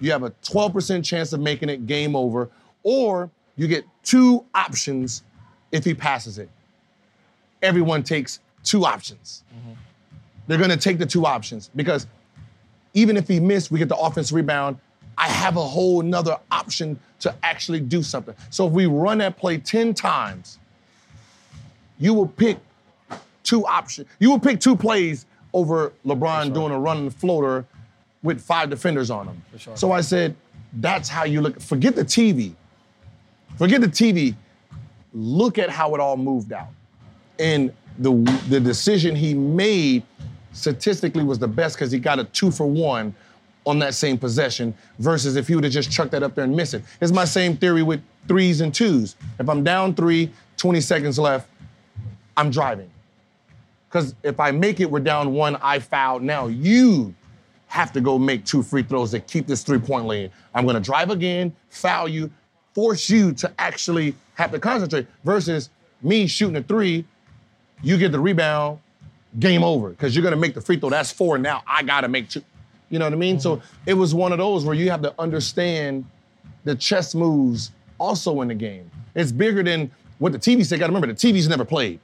[0.00, 2.50] you have a 12% chance of making it game over,
[2.82, 5.22] or you get two options
[5.72, 6.48] if he passes it.
[7.62, 9.42] Everyone takes two options.
[10.46, 12.06] They're gonna take the two options because
[12.94, 14.78] even if he missed, we get the offense rebound.
[15.18, 18.34] I have a whole nother option to actually do something.
[18.50, 20.58] So if we run that play 10 times,
[21.98, 22.58] you will pick
[23.42, 24.08] two options.
[24.18, 27.64] You will pick two plays over LeBron doing a running floater
[28.22, 29.42] with five defenders on him.
[29.56, 29.76] sure.
[29.76, 30.34] So I said,
[30.74, 31.60] that's how you look.
[31.60, 32.52] Forget the TV.
[33.56, 34.34] Forget the TV.
[35.16, 36.68] Look at how it all moved out.
[37.38, 38.12] And the
[38.50, 40.02] the decision he made
[40.52, 43.14] statistically was the best because he got a two for one
[43.64, 46.54] on that same possession versus if he would have just chucked that up there and
[46.54, 46.82] missed it.
[47.00, 49.16] It's my same theory with threes and twos.
[49.38, 51.48] If I'm down three, 20 seconds left,
[52.36, 52.90] I'm driving.
[53.88, 56.20] Because if I make it, we're down one, I foul.
[56.20, 57.14] Now you
[57.68, 60.30] have to go make two free throws to keep this three point lane.
[60.54, 62.30] I'm gonna drive again, foul you,
[62.76, 65.70] force you to actually have to concentrate versus
[66.02, 67.06] me shooting a three,
[67.82, 68.78] you get the rebound,
[69.38, 69.88] game over.
[69.88, 70.90] Because you're gonna make the free throw.
[70.90, 71.62] That's four now.
[71.66, 72.42] I gotta make two.
[72.90, 73.40] You know what I mean?
[73.40, 76.04] So it was one of those where you have to understand
[76.64, 78.90] the chess moves also in the game.
[79.14, 80.78] It's bigger than what the TV said.
[80.78, 81.98] Gotta remember, the TV's never played.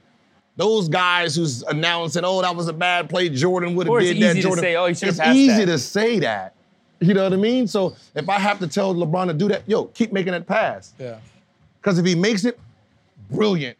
[0.55, 4.41] Those guys who's announcing, oh, that was a bad play, Jordan would have did that.
[4.41, 4.63] Jordan.
[4.63, 5.65] say, oh, It's easy that.
[5.67, 6.55] to say that.
[7.03, 7.67] You know what I mean?
[7.67, 10.93] So if I have to tell LeBron to do that, yo, keep making that pass.
[10.99, 11.17] yeah.
[11.81, 12.57] Because if he makes it,
[13.29, 13.77] brilliant.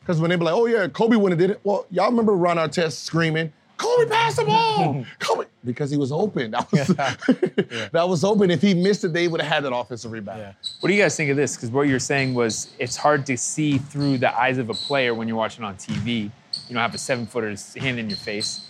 [0.00, 1.60] Because when they be like, oh yeah, Kobe wouldn't have did it.
[1.62, 5.04] Well, y'all remember Ron Artest screaming, Kobe pass the ball.
[5.20, 5.46] Kobe.
[5.64, 6.50] Because he was open.
[6.50, 6.86] That was,
[7.92, 8.50] that was open.
[8.50, 10.40] If he missed it, they would have had that offensive rebound.
[10.40, 10.52] Yeah.
[10.80, 11.56] What do you guys think of this?
[11.56, 15.14] Because what you're saying was it's hard to see through the eyes of a player
[15.14, 16.24] when you're watching on TV.
[16.24, 16.30] You
[16.70, 18.66] don't have a seven footer's hand in your face.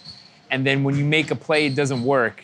[0.51, 2.43] And then when you make a play, it doesn't work.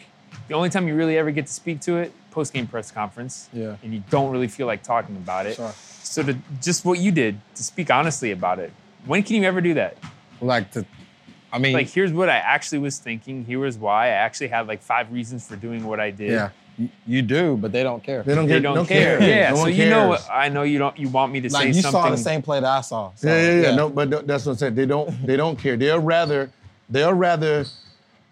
[0.48, 3.48] The only time you really ever get to speak to it, post game press conference.
[3.52, 3.76] Yeah.
[3.82, 5.56] And you don't really feel like talking about it.
[5.56, 5.72] Sure.
[6.02, 8.72] So to just what you did, to speak honestly about it.
[9.06, 9.96] When can you ever do that?
[10.40, 10.84] Like to,
[11.52, 13.44] I mean, Like, here's what I actually was thinking.
[13.44, 14.06] Here was why.
[14.06, 16.30] I actually had like five reasons for doing what I did.
[16.30, 16.50] Yeah.
[16.78, 18.22] You, you do, but they don't care.
[18.22, 19.22] They don't, They get, don't care.
[19.22, 19.50] Yeah.
[19.50, 20.22] No so you know, cares.
[20.26, 20.98] what- I know you don't.
[20.98, 21.98] You want me to like say you something.
[22.00, 23.12] You saw the same play that I saw.
[23.14, 23.74] So, Yeah, yeah, yeah.
[23.76, 24.76] No, but that's what I said.
[24.76, 25.26] They don't.
[25.26, 25.76] They don't care.
[25.78, 26.50] They'll rather.
[26.90, 27.64] They'll rather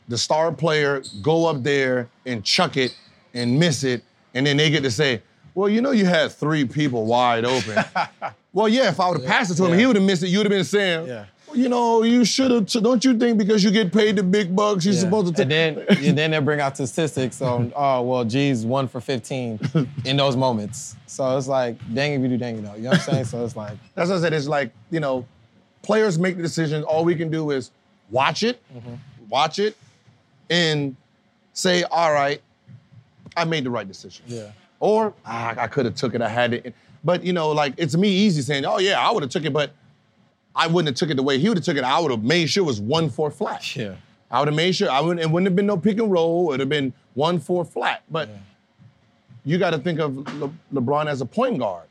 [0.08, 2.94] the star player go up there and chuck it
[3.32, 4.02] and miss it,
[4.34, 5.22] and then they get to say,
[5.54, 7.82] "Well, you know, you had three people wide open."
[8.52, 8.88] well, yeah.
[8.90, 9.78] If I would have passed it to him, Yeah.
[9.78, 10.28] he would have missed it.
[10.28, 11.24] You would have been saying, Yeah.
[11.46, 14.54] well, "You know, you should have." Don't you think because you get paid the big
[14.54, 15.00] bucks, you're Yeah.
[15.00, 18.86] supposed to?" and then and then they bring out statistics on oh well G's one
[18.88, 19.58] for 15
[20.04, 20.96] in those moments.
[21.06, 22.74] So it's like dang if you do dang you know.
[22.74, 23.24] You know what I'm saying?
[23.24, 24.32] So it's like That's what I said.
[24.34, 25.24] It's like, you know,
[25.82, 26.84] players make the decisions.
[26.84, 27.70] All we can do is
[28.10, 28.94] watch it, Mm-hmm.
[29.28, 29.76] watch it,
[30.50, 30.96] and
[31.52, 32.40] say, all right,
[33.36, 34.24] I made the right decision.
[34.28, 34.50] Yeah.
[34.80, 36.74] Or ah, I could have took it, I had it.
[37.02, 39.52] But you know, like it's me easy saying, oh yeah, I would have took it,
[39.52, 39.72] but
[40.56, 41.84] I wouldn't have took it the way he would have took it.
[41.84, 43.74] I would have made sure it was one four flat.
[43.76, 43.96] yeah.
[44.30, 46.48] I would have made sure I wouldn't it wouldn't have been no pick and roll.
[46.48, 48.02] It would have been one four flat.
[48.10, 48.28] But
[49.44, 51.86] you got to think of Le- LeBron as a point guard.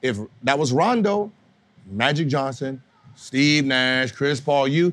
[0.00, 1.32] If that was Rondo,
[1.90, 2.82] Magic Johnson,
[3.16, 4.92] Steve Nash, Chris Paul, you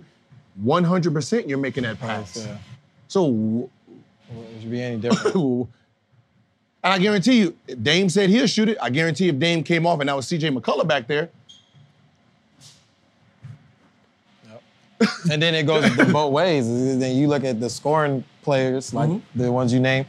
[0.63, 2.37] 100% you're making that pass.
[2.45, 2.57] Yeah.
[3.07, 3.69] So
[4.29, 5.35] It should be any different.
[6.83, 8.77] and I guarantee you, Dame said he'll shoot it.
[8.81, 11.29] I guarantee if Dame came off and that was CJ McCollum back there,
[15.31, 16.67] and then it goes both ways.
[16.67, 19.39] Then you look at the scoring players, like Mm-hmm.
[19.41, 20.05] the ones you named,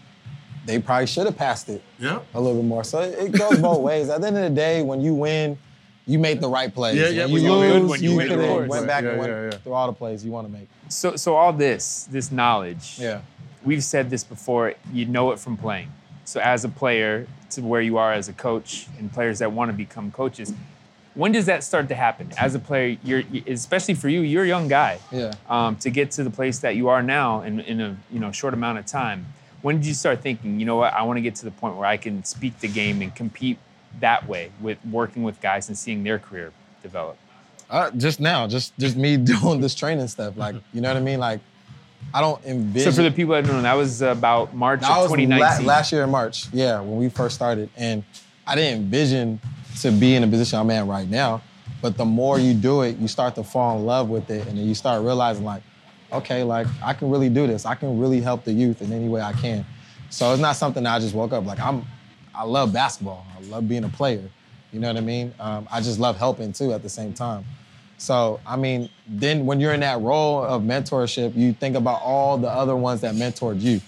[0.66, 2.20] they probably should have passed it yeah.
[2.34, 2.84] a little bit more.
[2.84, 4.09] So it goes both ways.
[4.11, 5.59] At the end of the day, when you win,
[6.07, 6.96] you made the right plays.
[6.96, 8.68] Yeah, yeah, When when you you win, lose, when you you win, could of have
[8.68, 9.50] went back Yeah, and went yeah, yeah.
[9.59, 10.68] through all the plays you want to make.
[10.88, 12.96] so, so all this, this knowledge.
[12.98, 13.20] Yeah.
[13.64, 14.74] We've said this before.
[14.92, 15.92] You know it from playing.
[16.24, 19.70] So, as a player, to where you are as a coach, and players that want
[19.70, 20.53] to become coaches,
[21.14, 22.32] when does that start to happen?
[22.38, 24.98] As a player, you're especially for you, you're a young guy.
[25.12, 25.32] Yeah.
[25.48, 28.32] um, to get to the place that you are now in, in a you know
[28.32, 29.26] short amount of time.
[29.61, 31.76] When did you start thinking, you know what, I want to get to the point
[31.76, 33.59] where I can speak the game and compete
[34.01, 37.16] that way with working with guys and seeing their career develop?
[37.70, 40.36] Uh, just now, just just me doing this training stuff.
[40.36, 41.20] Like, you know what I mean?
[41.20, 41.40] Like,
[42.12, 42.93] I don't envision.
[42.93, 45.16] So for the people that don't know, that was about March That of was la-
[45.16, 45.66] 2019.
[45.66, 46.49] last year in March.
[46.53, 48.05] Yeah, when we first started, and
[48.47, 49.40] I didn't envision
[49.80, 51.43] to be in the position I'm in right now.
[51.80, 54.59] But the more you do it, you start to fall in love with it, and
[54.59, 55.62] then you start realizing like,
[56.12, 57.64] okay, like I can really do this.
[57.64, 59.64] I can really help the youth in any way I can.
[60.11, 61.86] So it's not something that I just woke up like I'm.
[62.35, 63.26] I love basketball.
[63.37, 64.28] I love being a player.
[64.72, 65.35] You know what I mean?
[65.39, 67.45] Um, I just love helping too at the same time.
[67.99, 72.37] So, I mean, then when you're in that role of mentorship, you think about all
[72.37, 73.80] the other ones that mentored you.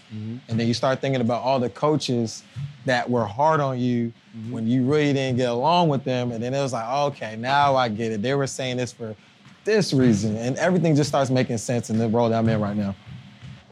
[0.48, 2.44] And then you start thinking about all the coaches
[2.84, 4.12] that were hard on you
[4.50, 6.30] when you really didn't get along with them.
[6.30, 8.22] And then it was like, okay, now I get it.
[8.22, 9.16] They were saying this for
[9.64, 10.36] this reason.
[10.36, 12.94] And everything just starts making sense in the role that I'm in right now.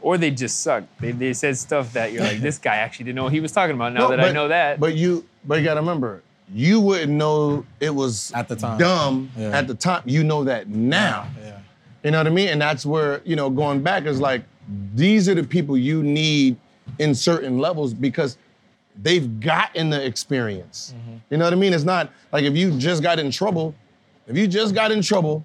[0.03, 0.83] Or they just suck.
[0.99, 3.51] They, they said stuff that you're like, this guy actually didn't know what he was
[3.51, 3.93] talking about.
[3.93, 6.21] Now No, that I know that, But you, but you gotta remember,
[6.53, 8.77] you wouldn't know it was At the time.
[8.77, 9.57] dumb Yeah.
[9.57, 10.03] at the time.
[10.05, 11.27] You know that now.
[11.41, 11.59] Yeah.
[12.03, 12.49] You know what I mean?
[12.49, 14.43] And that's where, you know, going back is like,
[14.93, 16.57] these are the people you need
[16.99, 18.37] in certain levels because
[19.01, 20.93] they've gotten the experience.
[20.95, 21.15] Mm-hmm.
[21.29, 21.73] You know what I mean?
[21.73, 23.73] It's not like if you just got in trouble,
[24.27, 25.43] if you just got in trouble,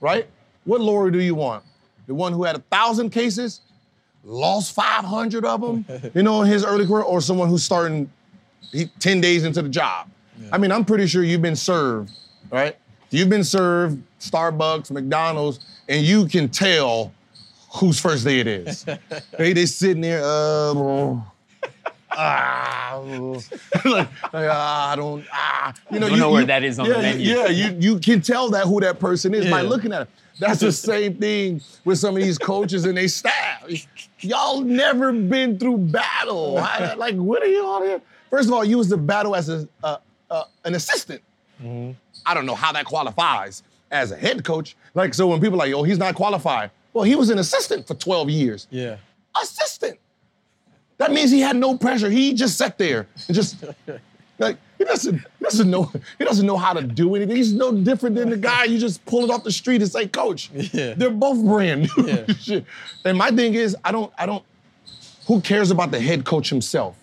[0.00, 0.26] right?
[0.64, 1.64] What lawyer do you want?
[2.06, 3.60] The one who had a thousand cases,
[4.24, 8.10] lost 500 of them, you know, in his early career, or someone who's starting
[8.72, 10.08] he, 10 days into the job?
[10.52, 12.12] I mean, I'm pretty sure you've been served,
[12.50, 12.76] right?
[13.10, 17.12] You've been served Starbucks, McDonald's, and you can tell
[17.74, 18.84] whose first day it is.
[19.36, 21.24] hey, they sitting there, um,
[22.10, 23.00] ah,
[23.84, 26.78] like, like, ah, I don't, ah, you know, Don't you know where you- that is
[26.78, 27.34] on the yeah, menu.
[27.36, 30.08] Yeah, you you can tell that who that person is by looking at him.
[30.38, 33.68] That's the same thing with some of these coaches and they staff.
[34.20, 36.58] Y'all never been through battle.
[36.58, 38.00] I- like, what are you on here?
[38.30, 39.96] First of all, you was the battle as a, uh,
[40.30, 41.22] uh, an assistant.
[41.62, 44.76] I don't know how that qualifies as a head coach.
[44.94, 46.70] Like, so when people are like, oh, he's not qualified.
[46.92, 48.66] Well, he was an assistant for 12 years.
[48.70, 48.96] Yeah.
[49.40, 49.98] Assistant.
[50.98, 52.08] That means he had no pressure.
[52.10, 53.56] He just sat there and just
[54.38, 57.36] like he doesn't he doesn't know he doesn't know how to do anything.
[57.36, 60.08] He's no different than the guy you just pull it off the street and say,
[60.08, 60.50] Coach.
[60.54, 60.94] Yeah.
[60.94, 62.24] They're both brand new.
[62.40, 62.60] Yeah.
[63.04, 64.42] And my thing is, I don't I don't.
[65.26, 66.96] Who cares about the head coach himself?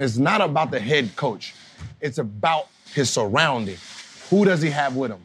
[0.00, 1.54] It's not about the head coach.
[2.00, 3.76] It's about his surrounding.
[4.30, 5.20] Who does he have with him?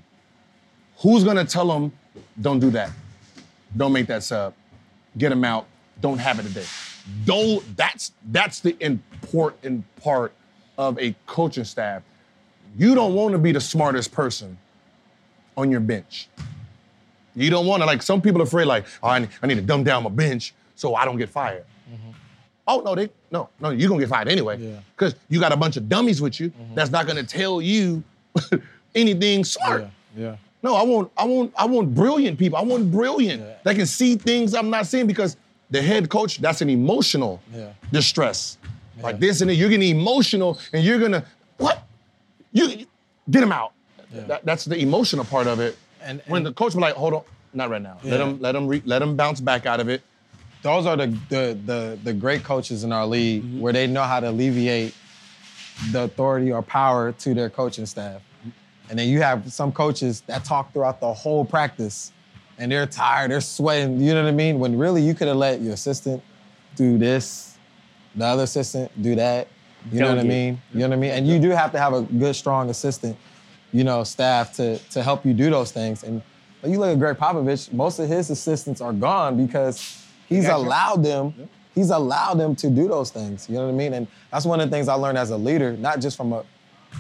[0.98, 1.94] Who's gonna tell him,
[2.42, 2.92] don't do that?
[3.78, 4.54] Don't make that sub.
[5.18, 5.68] Get him out.
[6.02, 6.66] Don't have it today.
[7.24, 7.78] Don't.
[7.78, 10.34] That's that's the important part
[10.78, 12.04] of a coaching staff.
[12.78, 14.58] You don't want to be the smartest person
[15.56, 16.28] on your bench.
[17.36, 19.56] You don't want to like some people are afraid like oh, I, need, I need
[19.56, 21.66] to dumb down my bench so I don't get fired.
[21.92, 22.12] Mm-hmm.
[22.68, 24.80] Oh no, they no no you're gonna get fired anyway Yeah.
[24.96, 26.76] because you got a bunch of dummies with you mm-hmm.
[26.76, 28.04] that's not gonna tell you
[28.96, 29.82] anything smart.
[29.82, 29.90] Yeah.
[30.24, 30.36] Yeah.
[30.64, 32.58] No, I want, I want, I want brilliant people.
[32.58, 33.54] I want brilliant Yeah.
[33.64, 35.38] that can see things I'm not seeing because
[35.70, 37.42] the head coach, that's an emotional
[38.98, 39.04] Yeah.
[39.04, 39.56] Like this and that.
[39.56, 41.24] You're getting emotional and you're gonna,
[41.58, 41.84] what?
[42.52, 42.86] You
[43.30, 43.74] get him out.
[44.14, 44.22] Yeah.
[44.22, 45.78] That- that's the emotional part of it.
[46.02, 47.24] And- when the coach was like, hold on,
[47.54, 47.98] not right now.
[48.04, 48.26] Let Yeah.
[48.28, 50.02] him, let him, re- let him bounce back out of it.
[50.64, 53.60] those are the the the, the great coaches in our league Mm-hmm.
[53.62, 54.94] where they know how to alleviate
[55.92, 58.22] the authority or power to their coaching staff.
[58.90, 62.12] And then you have some coaches that talk throughout the whole practice
[62.58, 64.58] and they're tired, they're sweating, you know what I mean?
[64.60, 66.24] When really you could have let your assistant
[66.76, 67.47] do this,
[68.18, 69.48] the other assistant do that.
[69.92, 70.62] You know what I mean?
[70.74, 71.12] You know what I mean?
[71.12, 73.16] And you do have to have a good, strong assistant,
[73.72, 76.04] you know, staff to to help you do those things.
[76.04, 76.22] And
[76.62, 80.58] when you look at Gregg Popovich, most of his assistants are gone because he's Gotcha.
[80.58, 83.48] allowed them, he's allowed them to do those things.
[83.48, 83.94] You know what I mean?
[83.94, 86.44] And that's one of the things I learned as a leader, not just from a,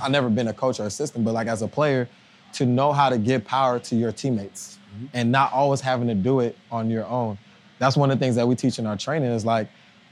[0.02, 2.08] I've never been a coach or assistant, but like as a player,
[2.54, 4.78] to know how to give power to your teammates
[5.14, 7.38] and not always having to do it on your own.
[7.80, 9.68] That's one of the things that we teach in our training is like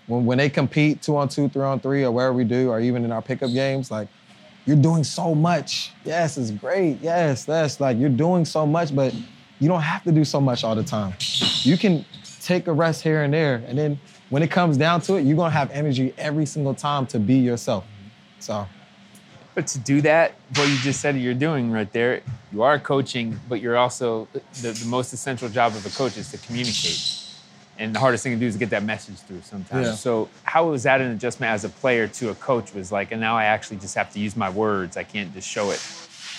[0.08, 2.80] when, when they compete two on two, three on three, or wherever we do, or
[2.80, 4.08] even in our pickup games, like
[4.66, 5.92] you're doing so much.
[6.04, 7.00] Yes, it's great.
[7.02, 9.14] Yes, that's like you're doing so much, but
[9.60, 11.14] you don't have to do so much all the time.
[11.64, 12.06] You can
[12.42, 14.00] take a rest here and there, and then
[14.30, 17.36] when it comes down to it, you're gonna have energy every single time to be
[17.36, 17.86] yourself.
[18.40, 18.68] So
[19.56, 23.40] But to do that, what you just said you're doing right there, you are coaching,
[23.48, 24.28] but you're also
[24.62, 27.25] the, the most essential job of a coach is to communicate.
[27.78, 29.88] And the hardest thing to do is to get that message through sometimes.
[29.88, 29.94] Yeah.
[29.96, 33.20] So how was that an adjustment as a player to a coach was like, and
[33.20, 34.96] now I actually just have to use my words.
[34.96, 35.82] I can't just show it.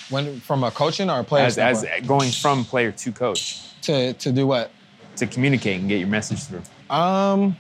[0.09, 4.13] when from a coaching or a player As, as going from player to coach to
[4.15, 4.71] to do what?
[5.17, 6.63] to communicate and get your message through.
[6.91, 7.57] Um,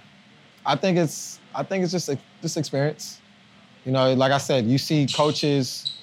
[0.65, 3.21] I think it's I think it's just a, just experience.
[3.85, 5.99] You know, like I said, you see coaches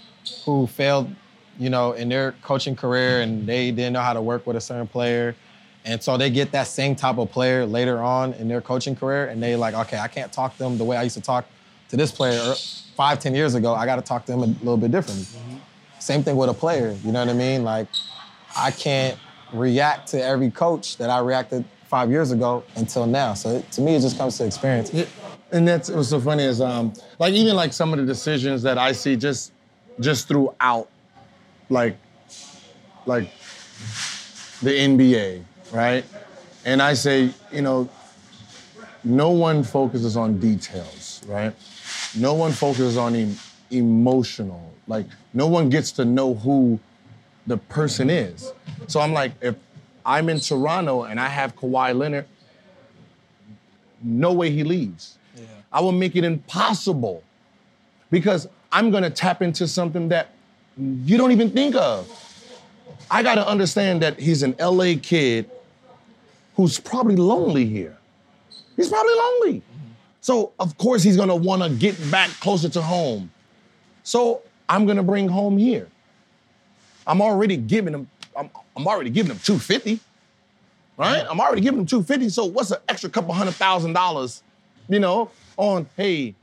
[0.45, 1.13] who failed,
[1.59, 4.61] you know, in their coaching career and they didn't know how to work with a
[4.61, 5.35] certain player.
[5.85, 9.25] And so they get that same type of player later on in their coaching career,
[9.25, 11.45] and they like, okay, I can't talk to them the way I used to talk
[11.89, 12.55] to this player er,
[12.95, 13.73] five, ten years ago.
[13.73, 15.25] I got to talk to them a little bit differently.
[15.99, 16.95] Same thing with a player.
[17.03, 17.63] You know what I mean?
[17.63, 17.87] Like,
[18.57, 19.17] I can't
[19.51, 23.33] react to every coach that I reacted five years ago until now.
[23.33, 24.91] So it, to me, it just comes to experience.
[25.51, 28.79] And that's what's so funny is um, like even like some of the decisions that
[28.79, 29.51] I see just
[29.99, 30.89] just throughout,
[31.69, 31.97] like
[33.05, 33.29] like
[34.63, 35.43] the NBA,
[35.73, 36.05] right?
[36.65, 37.89] And I say, you know,
[39.03, 41.53] no one focuses on details, right?
[42.15, 43.37] No one focuses on em-
[43.69, 44.71] emotional.
[44.87, 46.79] Like no one gets to know who
[47.47, 48.53] the person is.
[48.87, 49.55] So I'm like, if
[50.05, 52.25] I'm in Toronto and I have Kawhi Leonard,
[54.01, 55.17] no way he leaves.
[55.71, 57.23] I will make it impossible
[58.11, 60.29] because I'm gonna tap into something that
[60.77, 62.07] you don't even think of.
[63.09, 65.49] I gotta understand that he's an LA kid
[66.55, 67.97] who's probably lonely here.
[68.75, 69.61] He's probably lonely.
[70.21, 73.31] So, of course, he's gonna wanna get back closer to home.
[74.03, 75.87] So, I'm gonna bring home here.
[77.05, 79.99] I'm already giving him, I'm, I'm already giving him 250
[80.97, 81.25] right?
[81.29, 84.43] I'm already giving him 250, so what's an extra couple hundred thousand dollars,
[84.89, 86.35] you know, on, hey,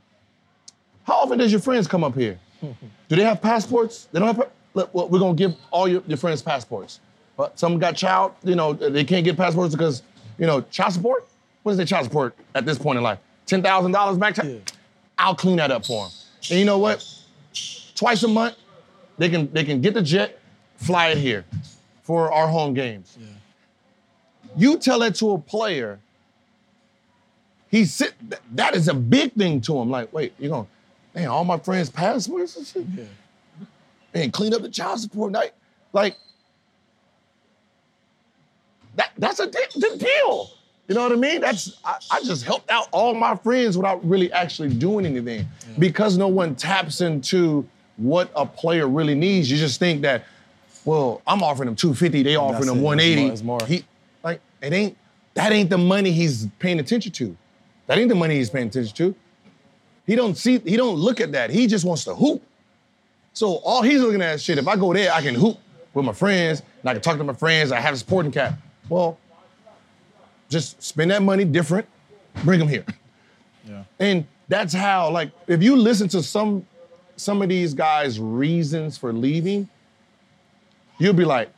[1.05, 2.39] how often does your friends come up here?
[2.61, 4.07] Do they have passports?
[4.11, 6.99] They don't have, pa- look, well, we're gonna give all your, your friends passports.
[7.41, 10.03] But some got child, you know, they can't get passports because,
[10.37, 11.27] you know, child support?
[11.63, 13.17] What is their child support at this point in life?
[13.47, 14.35] $10,000 back?
[14.35, 14.61] to-
[15.17, 16.11] I'll clean that up for them.
[16.51, 17.03] And you know what?
[17.95, 18.57] Twice a month,
[19.17, 20.37] they can, they can get the jet,
[20.77, 21.43] fly it here
[22.03, 23.17] for our home games.
[24.55, 25.97] You tell that to a player,
[27.71, 29.89] he sit, th- that is a big thing to him.
[29.89, 30.67] Like, wait, you're going,
[31.15, 33.07] man, all my friends' passports and shit?
[34.13, 35.53] Man, clean up the child support night.
[35.91, 36.17] Like,
[39.01, 40.51] that, that's a big deal.
[40.87, 41.41] You know what I mean?
[41.41, 45.47] That's I, I just helped out all my friends without really actually doing anything.
[45.79, 49.49] Because no one taps into what a player really needs.
[49.49, 50.25] You just think that,
[50.85, 52.83] well, I'm offering them 250, they offering them it.
[52.83, 53.27] 180.
[53.31, 53.67] It's more- it's more.
[53.77, 53.85] He
[54.23, 54.97] like it ain't
[55.33, 57.37] that ain't the money he's paying attention to.
[57.87, 59.15] That ain't the money he's paying attention to.
[60.05, 61.51] He don't see, he don't look at that.
[61.51, 62.41] He just wants to hoop.
[63.33, 64.57] So all he's looking at is shit.
[64.57, 65.57] If I go there, I can hoop
[65.93, 67.71] with my friends, and I can talk to my friends.
[67.71, 68.55] I have a sporting cap.
[68.91, 69.17] Well,
[70.49, 71.87] just spend that money different,
[72.43, 72.83] bring them here.
[73.65, 73.83] Yeah.
[74.01, 76.67] And that's how, like, if you listen to some
[77.15, 79.69] some of these guys' reasons for leaving,
[80.97, 81.49] you'll be like,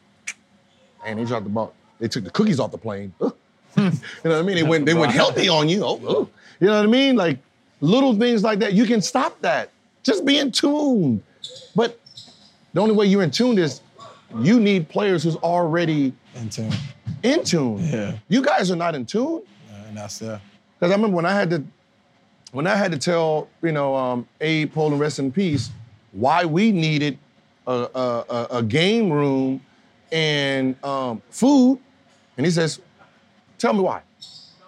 [1.04, 1.74] man, they dropped the ball.
[1.98, 3.14] They took the cookies off the plane.
[3.76, 3.90] You
[4.30, 4.56] know what I mean?
[4.56, 5.84] They went they went healthy on you.
[5.84, 6.30] Oh, oh.
[6.60, 7.16] You know what I mean?
[7.16, 7.40] Like
[7.82, 8.74] little things like that.
[8.74, 9.72] You can stop that.
[10.04, 11.24] Just be in tune.
[11.76, 12.00] But
[12.74, 13.82] the only way you're in tune is
[14.40, 16.72] you need players who's already In tune.
[17.24, 17.80] In tune.
[17.80, 18.18] Yeah.
[18.28, 19.42] You guys are not in tune.
[19.72, 20.40] Uh, and that's yeah.
[20.78, 21.64] Because I remember when I had to,
[22.52, 25.72] when I had to tell you know um, Abe Pollin rest in peace,
[26.12, 27.18] why we needed
[27.66, 29.62] a, a, a, a game room
[30.12, 31.80] and um, food,
[32.38, 32.82] and he says,
[33.58, 34.02] "Tell me why."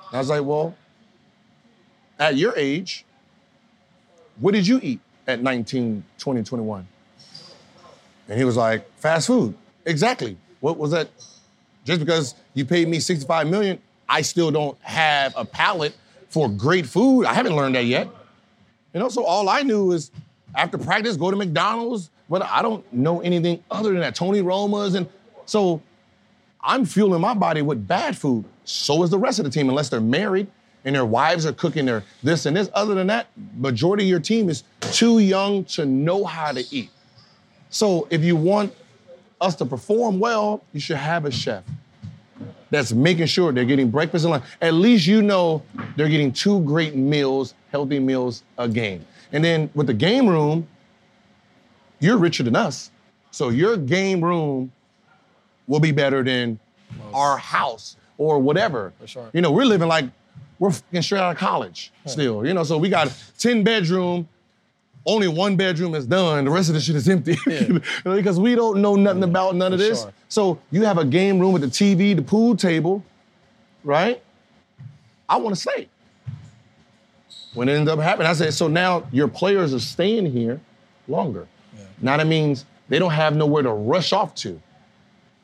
[0.07, 0.75] And I was like, "Well,
[2.17, 3.05] at your age,
[4.39, 6.87] what did you eat at 19, 20, 21?"
[8.29, 9.53] And he was like, "Fast food."
[9.85, 10.37] Exactly.
[10.61, 11.09] What was that?
[11.85, 13.79] Just because you paid me 65 million,
[14.09, 15.95] I still don't have a palate
[16.29, 17.25] for great food.
[17.25, 18.09] I haven't learned that yet.
[18.93, 20.11] You know, so all I knew is
[20.55, 24.15] after practice, go to McDonald's, but I don't know anything other than that.
[24.15, 24.95] Tony Roma's.
[24.95, 25.07] And
[25.45, 25.81] so
[26.61, 28.45] I'm fueling my body with bad food.
[28.63, 30.47] So is the rest of the team, unless they're married
[30.85, 32.69] and their wives are cooking their this and this.
[32.73, 36.89] Other than that, majority of your team is too young to know how to eat.
[37.69, 38.73] So if you want
[39.45, 41.63] us to perform well, you should have a chef
[42.69, 44.43] that's making sure they're getting breakfast and lunch.
[44.61, 45.63] At least you know
[45.95, 49.05] they're getting two great meals, healthy meals a game.
[49.31, 50.67] And then with the game room,
[51.99, 52.91] you're richer than us.
[53.31, 54.71] So your game room
[55.67, 56.59] will be better than
[57.13, 58.93] our house or whatever.
[58.99, 59.29] For sure.
[59.33, 60.05] You know, we're living like
[60.59, 62.45] we're fucking straight out of college still.
[62.45, 64.27] You know, so we got 10 bedroom,
[65.05, 67.37] only one bedroom is done, the rest of the shit is empty.
[67.45, 70.01] You know, because we don't know nothing about none of this.
[70.01, 70.13] sure.
[70.29, 73.03] So you have a game room with the TV, the pool table,
[73.83, 74.21] right?
[75.29, 75.87] I want to stay.
[77.53, 80.59] When it ended up happening, I said, so now your players are staying here
[81.07, 81.47] longer.
[82.01, 84.61] Now that means they don't have nowhere to rush off to.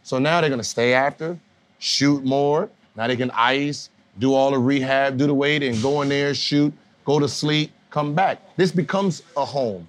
[0.03, 1.37] So now they're gonna stay after,
[1.79, 2.69] shoot more.
[2.95, 3.89] Now they can ice,
[4.19, 6.73] do all the rehab, do the weight, and go in there, shoot,
[7.05, 8.39] go to sleep, come back.
[8.57, 9.87] This becomes a home.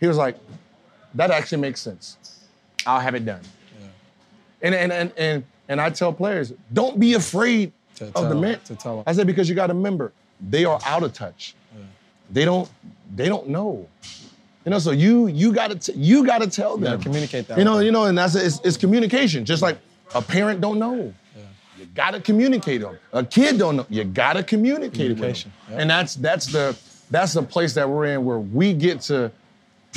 [0.00, 0.36] He was like,
[1.14, 2.16] that actually makes sense.
[2.86, 3.40] I'll have it done.
[4.62, 8.34] And, and, and, and, and I tell players, don't be afraid To of tell- the
[8.34, 8.58] men.
[8.64, 9.04] to tell 'em.
[9.06, 11.54] I said, because you got to remember, they are out of touch.
[12.30, 12.68] They don't,
[13.14, 13.88] they don't know.
[14.64, 16.84] You know, so you you gotta t- you gotta tell them.
[16.90, 19.46] gotta communicate that You know, you know, and that's it's, it's communication.
[19.46, 19.78] Just like
[20.14, 21.14] a parent don't know.
[21.88, 22.98] You gotta communicate them.
[23.12, 23.86] A kid don't know.
[23.88, 25.52] You gotta communicate with them.
[25.70, 25.78] Yeah.
[25.78, 26.76] And that's that's the
[27.10, 29.32] that's the place that we're in where we get to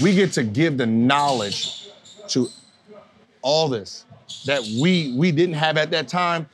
[0.02, 1.90] we get to give the knowledge
[2.30, 2.48] to
[3.42, 4.06] all this
[4.46, 6.48] that we we didn't have at that time.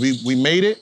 [0.00, 0.80] We we made it,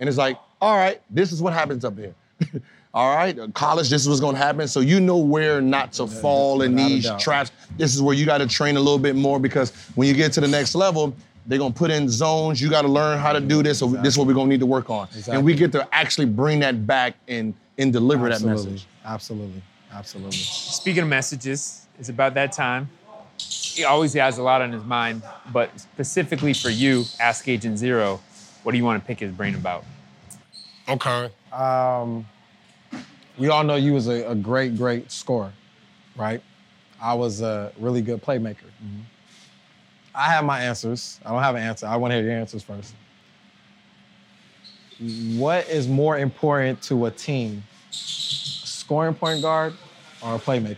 [0.00, 2.14] and it's like, all right, this is what happens up here.
[2.94, 4.68] all right, college, this is what's gonna happen.
[4.68, 7.50] So you know where not to fall in these traps.
[7.76, 10.32] This is where you got to train a little bit more because when you get
[10.34, 11.14] to the next level,
[11.48, 12.60] they're gonna put in zones.
[12.60, 13.78] You got to learn how to do this.
[13.78, 16.26] So this is what we're gonna need to work on, and we get to actually
[16.26, 18.86] bring that back and and deliver that message.
[19.04, 19.62] Absolutely.
[19.90, 20.32] Absolutely.
[20.32, 22.90] Speaking of messages, it's about that time.
[23.38, 25.22] He always has a lot on his mind,
[25.52, 28.20] but specifically for you, Ask Agent Zero,
[28.62, 29.84] what do you want to pick his brain about?
[30.88, 31.30] Okay.
[31.52, 32.26] Um,
[33.38, 35.52] we all know you was a, a great, great scorer,
[36.16, 36.42] right?
[37.00, 38.56] I was a really good playmaker.
[40.18, 41.20] I have my answers.
[41.24, 41.86] I don't have an answer.
[41.86, 42.92] I want to hear your answers first.
[45.38, 47.62] What is more important to a team,
[47.92, 49.74] scoring point guard
[50.20, 50.76] or a playmaker?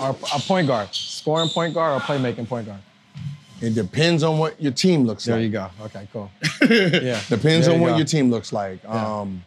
[0.00, 2.80] Or a point guard, scoring point guard or playmaking point guard?
[3.60, 5.50] It depends on what your team looks There like.
[5.50, 5.84] There you go.
[5.86, 6.30] Okay, cool.
[7.02, 7.20] Yeah.
[7.28, 7.96] Depends There on you what go.
[7.96, 8.82] your team looks like.
[8.84, 9.20] Yeah.
[9.20, 9.42] Um,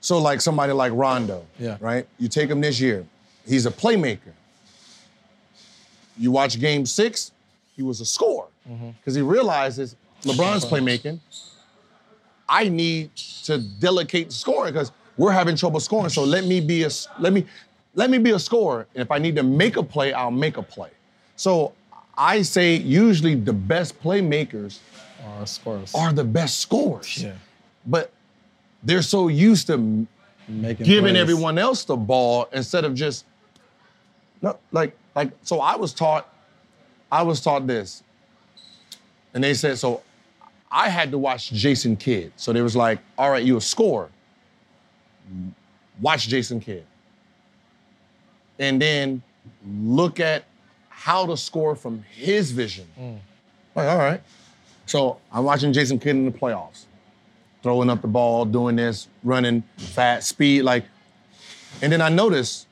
[0.00, 1.76] so, like somebody like Rondo, Yeah.
[1.80, 2.06] right?
[2.18, 3.06] You take him this year,
[3.46, 4.32] he's a playmaker.
[6.18, 7.32] You watch game six,
[7.76, 8.90] he was a scorer Mm-hmm.
[8.90, 11.18] because he realizes LeBron's playmaking.
[12.48, 13.14] I need
[13.44, 16.10] to delegate scoring because we're having trouble scoring.
[16.10, 17.44] So let me be a let me
[17.94, 18.86] let me be a scorer.
[18.94, 20.90] And if I need to make a play, I'll make a play.
[21.36, 21.72] So
[22.16, 24.78] I say usually the best playmakers
[25.40, 25.92] Or scorers.
[25.94, 27.22] are the best scorers.
[27.22, 27.32] Yeah.
[27.86, 28.12] But
[28.84, 30.06] they're so used to
[30.48, 31.20] Making giving plays.
[31.22, 33.24] everyone else the ball instead of just
[34.40, 36.28] no like like so I was taught
[37.10, 38.02] I was taught this.
[39.34, 40.02] And they said so
[40.70, 42.32] I had to watch Jason Kidd.
[42.36, 44.08] So they was like, all right, you a scorer.
[46.00, 46.86] Watch Jason Kidd.
[48.58, 49.22] And then
[49.66, 50.44] look at
[50.88, 52.86] how to score from his vision.
[52.98, 53.18] Mm.
[53.74, 54.22] Like, all right.
[54.86, 56.84] So I'm watching Jason Kidd in the playoffs,
[57.62, 60.84] throwing up the ball, doing this, running fast, speed, like.
[61.82, 62.66] And then I noticed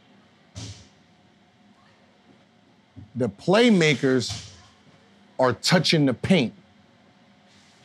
[3.15, 4.51] the playmakers
[5.39, 6.53] are touching the paint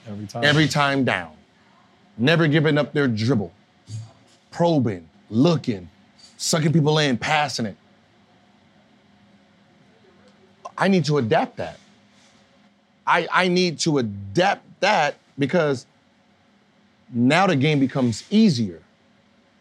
[0.07, 0.43] Every time.
[0.43, 1.34] every time down,
[2.18, 3.52] never giving up their dribble,
[4.52, 5.89] probing, looking,
[6.38, 7.76] sucking people in, passing it.
[10.77, 11.80] I need to adapt that.
[13.07, 15.85] I, I need to adapt that because
[17.14, 18.81] now the game becomes easier.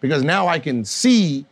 [0.00, 1.46] Because now I can see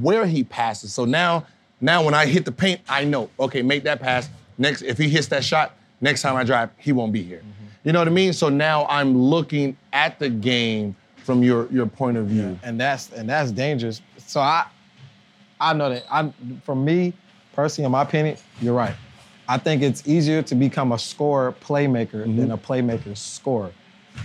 [0.00, 0.92] where he passes.
[0.92, 1.46] So now,
[1.82, 4.30] now when I hit the paint, I know, okay, make that pass.
[4.56, 7.38] Next, if he hits that shot, next time I drive, he won't be here.
[7.38, 7.66] Mm-hmm.
[7.84, 8.32] You know what I mean?
[8.32, 12.58] So now I'm looking at the game from your your point of view.
[12.62, 14.00] and that's and that's dangerous.
[14.18, 14.66] So I
[15.60, 16.32] I know that I'm
[16.64, 17.12] for me
[17.52, 18.94] personally, in my opinion, you're right.
[19.48, 22.36] I think it's easier to become a scorer playmaker mm-hmm.
[22.36, 23.72] than a playmaker scorer.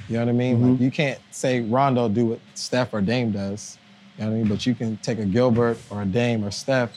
[0.08, 0.62] You know what I mean?
[0.62, 0.84] Like mm-hmm.
[0.84, 3.80] you can't say Rondo do what Steph or Dame does.
[4.18, 4.48] You know what I mean?
[4.48, 6.92] But you can take a Gilbert or a Dame or Steph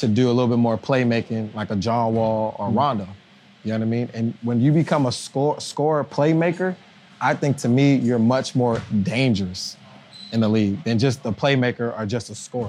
[0.00, 2.78] to do a little bit more playmaking, like a John Wall or mm-hmm.
[2.78, 3.08] Rondo.
[3.64, 4.10] You know what I mean?
[4.14, 6.74] And when you become a score scorer playmaker,
[7.20, 9.76] I think to me you're much more dangerous
[10.32, 12.68] in the league than just a playmaker or just a scorer.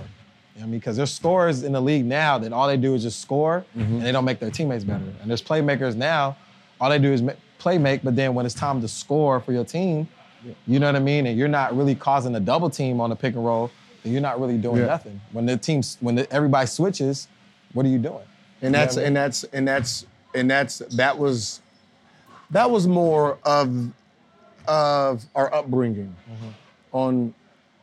[0.56, 0.80] You know what I mean?
[0.80, 3.96] Because there's scorers in the league now that all they do is just score mm-hmm.
[3.96, 5.06] and they don't make their teammates better.
[5.22, 6.36] And there's playmakers now,
[6.82, 7.24] all they do is
[7.58, 10.10] play make, but then when it's time to score for your team,
[10.68, 11.28] you know what I mean?
[11.28, 13.72] And you're not really causing a double team on the pick and roll,
[14.04, 14.88] you're not really doing Yeah.
[14.88, 15.22] nothing.
[15.32, 17.28] When the teams, when the, everybody switches,
[17.74, 18.24] what are you doing?
[18.62, 20.06] and that's and that's and that's
[20.36, 21.62] and that's that was
[22.52, 23.92] that was more of
[24.68, 26.50] of our upbringing mm-hmm.
[26.92, 27.34] on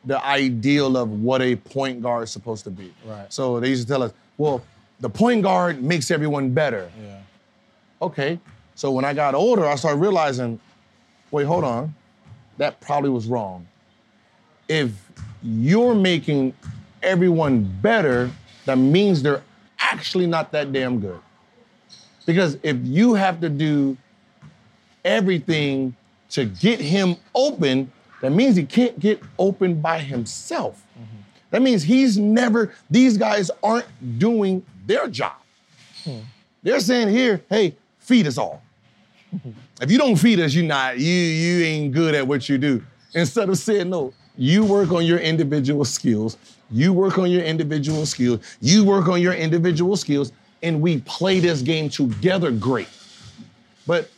[0.05, 2.93] the ideal of what a point guard is supposed to be.
[3.05, 3.31] Right.
[3.31, 4.63] So they used to tell us, well,
[5.01, 6.89] the point guard makes everyone better.
[7.03, 7.19] Yeah.
[8.01, 8.39] Okay.
[8.75, 10.57] So when I got older, I started realizing,
[11.31, 11.93] wait, hold on,
[12.57, 13.67] that probably was wrong.
[14.69, 14.91] If
[15.41, 16.53] you're making
[17.01, 18.29] everyone better,
[18.65, 19.43] that means they're
[19.79, 21.19] actually not that damn good.
[22.25, 23.97] Because if you have to do
[25.03, 25.95] everything
[26.29, 27.91] to get him open,
[28.21, 30.85] that means he can't get open by himself.
[30.93, 31.17] Mm-hmm.
[31.51, 35.33] That means he's never, these guys aren't doing their job.
[36.03, 36.19] Hmm.
[36.61, 38.61] They're saying here, hey, feed us all.
[39.81, 42.83] if you don't feed us, you're not, you, you ain't good at what you do.
[43.13, 46.37] Instead of saying, no, you work on your individual skills,
[46.71, 50.31] you work on your individual skills, you work on your individual skills,
[50.63, 52.87] and we play this game together great.
[53.85, 54.09] But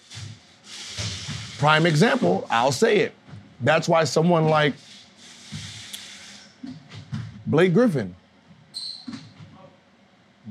[1.58, 3.16] prime example, I'll say it.
[3.62, 4.76] That's why someone like
[7.48, 8.16] Blake Griffin,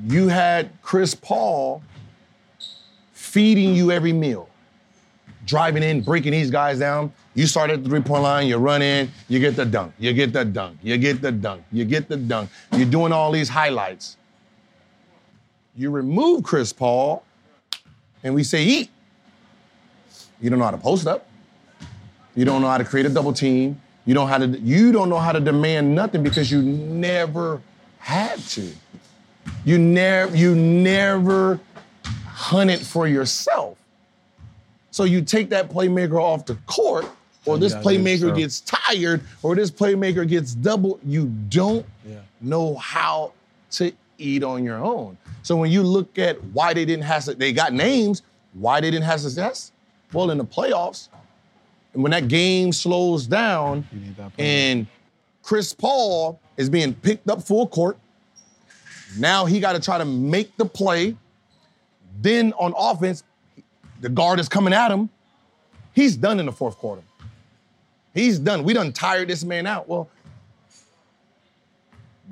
[0.05, 1.81] you had Chris Paul
[3.13, 4.49] feeding you every meal,
[5.47, 7.13] driving in, breaking these guys down.
[7.35, 10.13] You start at the three point line, you run in, you get the dunk, you
[10.13, 12.51] get the dunk, you get the dunk, you get the dunk.
[12.73, 14.17] You're doing all these highlights.
[15.77, 17.25] You remove Chris Paul,
[18.23, 18.91] and we say, eat.
[20.41, 21.29] You don't know how to post up.
[22.35, 23.81] You don't know how to create a double team.
[24.07, 27.61] You don't how to you don't know how to demand nothing because you never
[27.99, 28.73] had to.
[29.65, 31.61] You never you never
[32.27, 33.79] hunted for yourself.
[34.91, 37.07] So you take that playmaker off the court,
[37.47, 40.99] or this gotta do it playmaker gets tired, or this playmaker gets double.
[41.05, 42.19] You don't Yeah.
[42.41, 43.33] know how
[43.73, 45.17] to eat on your own.
[45.43, 48.23] So when you look at why they didn't have, they got names,
[48.53, 49.73] why they didn't have success?
[50.13, 51.09] Well, in the playoffs,
[51.95, 54.47] and when that game slows down, need that player.
[54.49, 54.87] and
[55.43, 57.97] Chris Paul is being picked up full court,
[59.19, 61.17] now he got to try to make the play.
[62.21, 63.23] Then on offense,
[64.01, 65.09] the guard is coming at him.
[65.95, 67.03] He's done in the fourth quarter.
[68.15, 68.65] He's done.
[68.65, 69.89] We done tired this man out.
[69.89, 70.09] Well,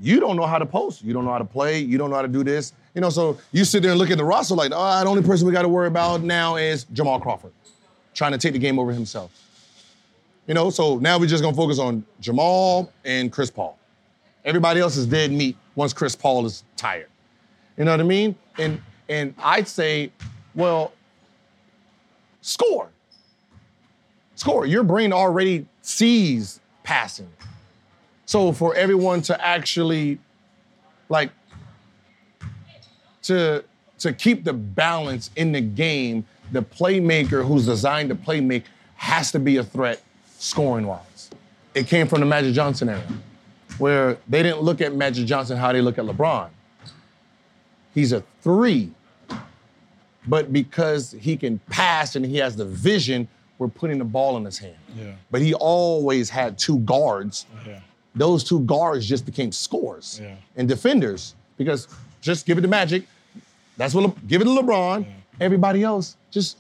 [0.01, 1.03] you don't know how to post.
[1.03, 1.79] You don't know how to play.
[1.79, 2.73] You don't know how to do this.
[2.95, 5.23] You know, so you sit there and look at the roster like, oh, the only
[5.23, 7.53] person we got to worry about now is Jamal Crawford,
[8.15, 9.31] trying to take the game over himself.
[10.47, 13.79] You know, so now we're just gonna focus on Jamal and Chris Paul.
[14.47, 17.09] Everybody else is dead meat once Chris Paul is tired.
[17.77, 18.35] You know what I mean?
[18.57, 18.81] And
[19.11, 20.11] and I'd say,
[20.55, 20.93] well,
[22.41, 22.89] score.
[24.39, 24.67] Score.
[24.67, 27.29] Your brain already sees passing.
[28.25, 30.21] So for everyone to actually
[31.09, 31.31] like
[33.23, 33.65] to
[33.99, 38.63] to keep the balance in the game, the playmaker who's designed to play make
[38.95, 40.01] has to be a threat
[40.37, 41.31] scoring wise.
[41.75, 43.03] It came from the Magic Johnson era,
[43.79, 46.49] where they didn't look at Magic Johnson how they look at LeBron.
[47.93, 48.93] He's a three,
[50.29, 53.27] but because he can pass and he has the vision,
[53.59, 54.77] we're putting the ball in his hand.
[54.97, 55.15] Yeah.
[55.31, 57.81] But he always had two guards Yeah.
[58.15, 60.35] those two guards just became scores Yeah.
[60.57, 61.89] and defenders because
[62.21, 63.05] just give it to Magic.
[63.77, 65.07] That's what Le- give it to LeBron.
[65.41, 66.59] everybody else just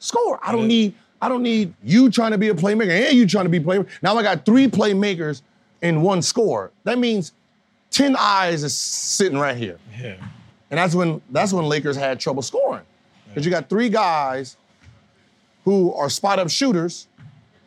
[0.00, 0.38] score.
[0.42, 3.44] I don't need I don't need you trying to be a playmaker and you trying
[3.44, 3.86] to be a playmaker.
[4.02, 5.42] Now I got three playmakers
[5.80, 6.72] in one score.
[6.82, 7.32] That means
[7.92, 9.78] 10 eyes is sitting right here.
[10.00, 10.16] Yeah.
[10.70, 12.82] And that's when that's when Lakers had trouble scoring.
[13.28, 14.56] Because you got three guys
[15.64, 17.06] who are spot up shooters,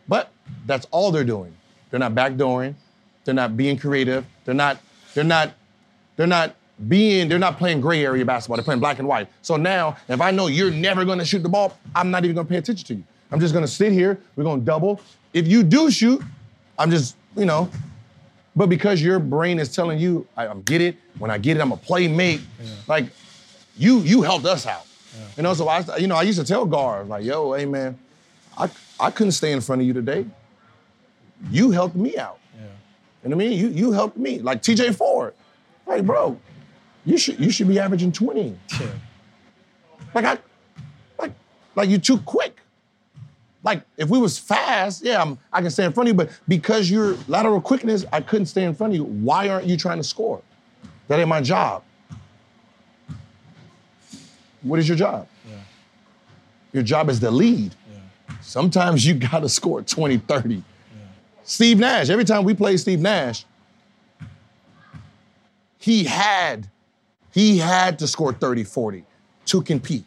[0.08, 0.32] but
[0.66, 1.56] that's all they're doing.
[1.90, 2.76] They're not backdooring.
[3.24, 4.26] They're not being creative.
[4.44, 4.80] They're not,
[5.14, 5.54] they're not,
[6.16, 6.56] they're not
[6.88, 8.58] being, they're not playing gray area basketball.
[8.58, 9.28] They're playing black and white.
[9.42, 12.48] So now, if I know you're never gonna shoot the ball, I'm not even gonna
[12.48, 13.04] pay attention to you.
[13.32, 15.02] I'm just gonna sit here, we're gonna double.
[15.34, 16.22] If you do shoot,
[16.78, 17.70] I'm just, you know,
[18.56, 20.96] but because your brain is telling you, I, am get it.
[21.18, 22.42] When I get it, I'm a play make.
[22.88, 23.08] Like,
[23.78, 24.86] you you helped us out.
[25.38, 27.98] You know, so I you know I used to tell guards like, yo, hey man,
[28.58, 28.70] I
[29.00, 30.26] I couldn't stay in front of you today.
[31.50, 32.40] You helped me out.
[33.26, 33.60] You know what I mean?
[33.60, 34.40] You you helped me.
[34.40, 34.92] Like T.J.
[34.92, 35.34] Ford,
[35.88, 36.40] like bro,
[37.06, 38.56] you should you should be averaging 20.
[38.80, 38.88] Yeah.
[40.14, 40.38] Like I,
[41.18, 41.32] like
[41.76, 42.60] like you're too quick.
[43.64, 46.18] Like if we was fast, yeah, I'm, I can stay in front of you.
[46.18, 49.06] But because your lateral quickness, I couldn't stay in front of you.
[49.06, 50.44] Why aren't you trying to score?
[51.08, 51.84] That ain't my job.
[54.66, 55.28] What is your job?
[56.74, 57.76] Your job is to lead.
[58.42, 60.64] Sometimes you gotta score 20, 30.
[61.44, 63.46] Steve Nash, every time we play Steve Nash,
[65.78, 66.68] he had,
[67.32, 69.04] he had to score 30, 40
[69.46, 70.04] to compete.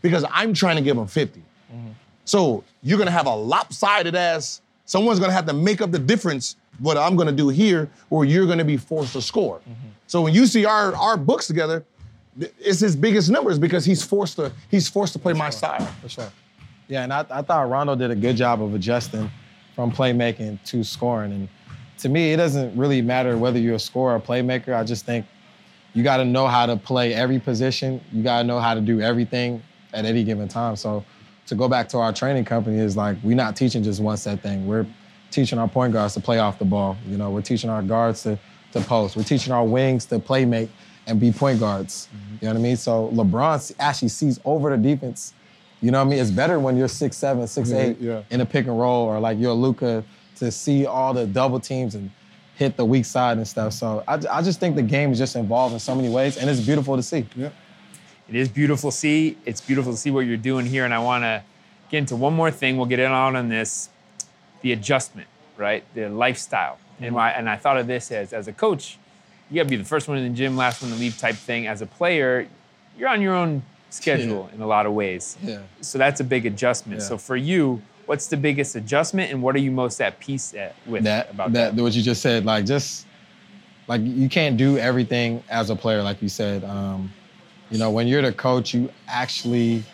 [0.00, 1.40] Because I'm trying to give him 50.
[1.40, 1.88] Mm-hmm.
[2.24, 6.54] So you're gonna have a lopsided ass, someone's gonna have to make up the difference
[6.78, 9.58] what I'm gonna do here, or you're gonna be forced to score.
[9.58, 9.88] Mm-hmm.
[10.06, 11.97] So when you see our, our books together, th-
[12.38, 15.84] it's his biggest numbers because he's forced to he's forced to play my style.
[16.02, 16.32] For sure.
[16.88, 19.30] Yeah, and I, I thought Rondo did a good job of adjusting
[19.74, 21.32] from playmaking to scoring.
[21.32, 21.48] And
[21.98, 24.74] to me, it doesn't really matter whether you're a scorer or playmaker.
[24.74, 25.26] I just think
[25.92, 28.00] you got to know how to play every position.
[28.12, 29.62] You got to know how to do everything
[29.92, 30.76] at any given time.
[30.76, 31.04] So
[31.46, 34.42] to go back to our training company is like we're not teaching just one set
[34.42, 34.66] thing.
[34.66, 34.86] We're
[35.30, 36.96] teaching our point guards to play off the ball.
[37.06, 38.38] You know, we're teaching our guards to
[38.72, 39.16] to post.
[39.16, 40.70] We're teaching our wings to play make
[41.08, 42.06] and be point guards.
[42.06, 42.34] Mm-hmm.
[42.34, 42.76] You know what I mean?
[42.76, 45.34] So LeBron actually sees over the defense.
[45.80, 46.18] You know what I mean?
[46.20, 48.22] It's better when you're six seven, six eight yeah.
[48.30, 50.04] in a pick and roll, or like you're Luka
[50.36, 52.10] to see all the double teams and
[52.56, 53.72] hit the weak side and stuff.
[53.72, 56.50] So I, I just think the game is just involved in so many ways, and
[56.50, 57.26] it's beautiful to see.
[58.28, 59.38] It is beautiful to see.
[59.46, 60.84] It's beautiful to see what you're doing here.
[60.84, 61.42] And I want to
[61.90, 62.76] get into one more thing.
[62.76, 63.88] We'll get in on on this
[64.60, 65.84] the adjustment, right?
[65.94, 66.78] The lifestyle.
[66.98, 67.14] And, mm-hmm.
[67.14, 68.98] why, and I thought of this as, as a coach,
[69.50, 71.34] you got to be the first one in the gym, last one to leave type
[71.34, 71.66] thing.
[71.66, 72.46] As a player,
[72.96, 75.38] you're on your own schedule in a lot of ways.
[75.42, 75.60] Yeah.
[75.80, 77.00] So that's a big adjustment.
[77.00, 77.06] Yeah.
[77.06, 80.74] So for you, what's the biggest adjustment and what are you most at peace at,
[80.86, 81.82] with that about that, that?
[81.82, 83.06] what you just said like just
[83.86, 87.12] like you can't do everything as a player like you said um,
[87.70, 89.84] you know when you're the coach you actually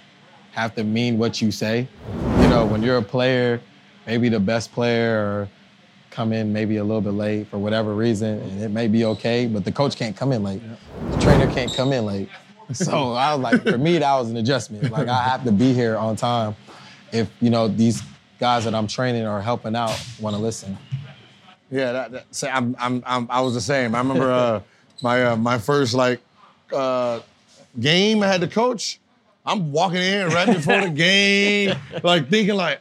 [0.52, 3.60] have to mean what you say you know when you're a player
[4.06, 5.48] maybe the best player or
[6.14, 9.46] come in maybe a little bit late for whatever reason and it may be okay
[9.46, 10.62] but the coach can't come in late
[11.10, 12.28] the trainer can't come in late
[12.72, 15.72] so i was like for me that was an adjustment like i have to be
[15.72, 16.54] here on time
[17.12, 18.00] if you know these
[18.38, 20.78] guys that i'm training or helping out want to listen
[21.70, 23.94] Yeah, that, that, say, I'm, I'm, I'm, I was the same.
[23.96, 24.60] I remember uh,
[25.02, 26.20] my uh, my first like
[26.72, 27.18] uh,
[27.80, 29.00] game I had to coach.
[29.44, 32.80] I'm walking in right before the game, like thinking like,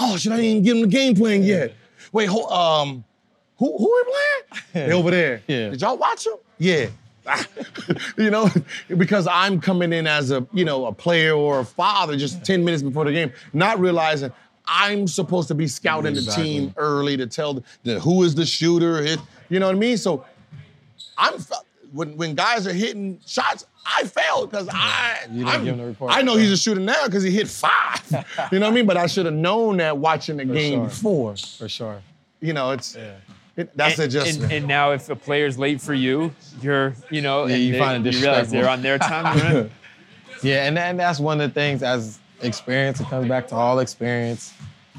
[0.00, 1.74] oh, should I even give them the game plan yet?
[2.12, 3.04] Wait, hold, um,
[3.58, 4.88] who who are playing?
[4.88, 5.42] They over there.
[5.46, 5.70] Yeah.
[5.70, 6.36] Did y'all watch them?
[6.58, 6.88] Yeah.
[8.18, 8.50] you know,
[8.96, 12.64] because I'm coming in as a you know a player or a father just 10
[12.64, 14.32] minutes before the game, not realizing
[14.66, 16.42] I'm supposed to be scouting Exactly.
[16.42, 19.00] the team early to tell the, the who is the shooter.
[19.00, 19.96] It, you know what I mean?
[19.98, 20.24] So
[21.16, 21.34] I'm
[21.92, 25.80] when when guys are hitting shots, I failed because I You didn't I'm- give him
[25.80, 26.12] the report.
[26.14, 28.00] I know he's a shooter now because he hit five.
[28.52, 28.86] you know what I mean?
[28.86, 30.84] But I should have known that watching the game sure.
[30.88, 31.36] before.
[31.36, 32.02] for sure
[32.40, 32.96] You know, it's
[33.56, 34.44] it, that's and, adjustment.
[34.44, 36.32] and, and now if a player's late for you,
[36.62, 39.70] you're, you know, Yeah, you they- find it you realize they're on their time.
[40.42, 43.78] Yeah, and, and that's one of the things as experience, it comes back to all
[43.78, 44.52] experience.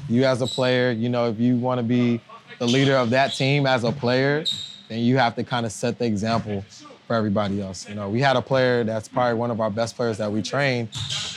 [0.08, 2.20] You as a player, you know, if you want to be
[2.58, 4.44] the leader of that team as a player,
[4.88, 6.64] then you have to kind of set the example
[7.06, 7.88] for everybody else.
[7.88, 10.42] You know, we had a player that's probably one of our best players that we
[10.42, 10.88] trained,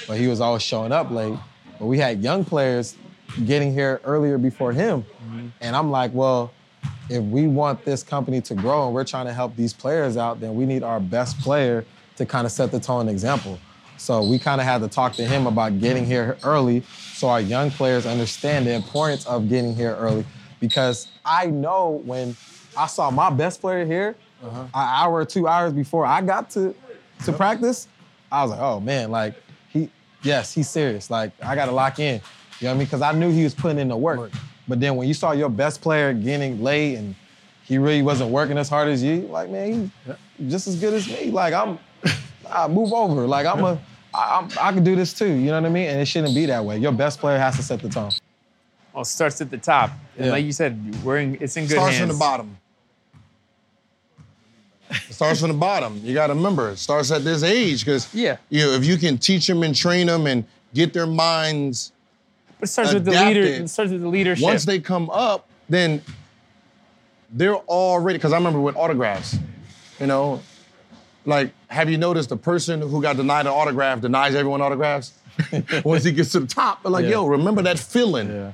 [0.08, 1.38] but he was always showing up late.
[1.80, 2.96] But we had young players
[3.46, 5.02] getting here earlier before him.
[5.02, 5.48] Mm-hmm.
[5.62, 6.52] And I'm like, well,
[7.10, 10.40] if we want this company to grow and we're trying to help these players out,
[10.40, 11.86] then we need our best player
[12.16, 13.60] to kind of set the tone and example.
[13.98, 16.84] So we kind of had to talk to him about getting here early
[17.14, 20.26] so our young players understand the importance of getting here early.
[20.60, 22.36] Because I know when
[22.78, 24.62] I saw my best player here, Uh-huh.
[24.62, 26.76] an hour or two hours before I got to,
[27.26, 27.88] to practice,
[28.32, 29.34] I was like, oh man, like
[29.70, 29.90] he
[30.24, 31.10] yes, he's serious.
[31.10, 32.22] Like I gotta lock in.
[32.60, 32.86] You know what I mean?
[32.88, 34.32] Because I knew he was putting in the work.
[34.68, 37.16] But then when you saw your best player getting late and
[37.64, 39.92] he really wasn't working as hard as you, like man,
[40.38, 41.32] he's just as good as me.
[41.32, 41.80] Like I'm,
[42.50, 43.26] I move over.
[43.28, 43.80] Like I'm a,
[44.14, 45.28] I, I'm, I can do this too.
[45.32, 45.88] You know what I mean?
[45.88, 46.78] And it shouldn't be that way.
[46.78, 48.12] Your best player has to set the tone.
[48.94, 49.92] Well, it starts at the top.
[50.18, 50.32] And Yeah.
[50.32, 52.10] like you said, we're in, it's in good starts hands.
[52.10, 52.58] from the bottom.
[54.90, 56.00] It starts from the bottom.
[56.04, 58.38] You got to remember, it starts at this age because Yeah.
[58.50, 61.92] you know, if you can teach them and train them and get their minds
[62.60, 63.42] But it starts with the leader.
[63.42, 63.62] adapted.
[63.64, 64.44] It starts with the leadership.
[64.44, 66.02] once they come up, then
[67.32, 68.18] they're already.
[68.18, 69.38] Because I remember with autographs,
[70.00, 70.42] you know,
[71.26, 75.14] like have you noticed the person who got denied an autograph denies everyone autographs?
[75.84, 77.12] once he gets to the top, they're like, Yeah.
[77.12, 78.30] yo, remember that feeling.
[78.30, 78.52] Yeah.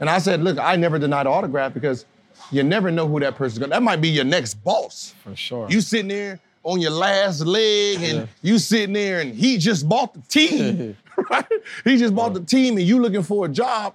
[0.00, 2.04] And I said, look, I never denied an autograph because
[2.50, 3.70] you never know who that person's gonna.
[3.70, 5.14] That might be your next boss.
[5.24, 5.68] For sure.
[5.70, 10.14] You sitting there on your last leg, and you sitting there, and he just bought
[10.14, 10.96] the team.
[11.30, 11.46] right?
[11.84, 13.94] He just bought the team, and you looking for a job.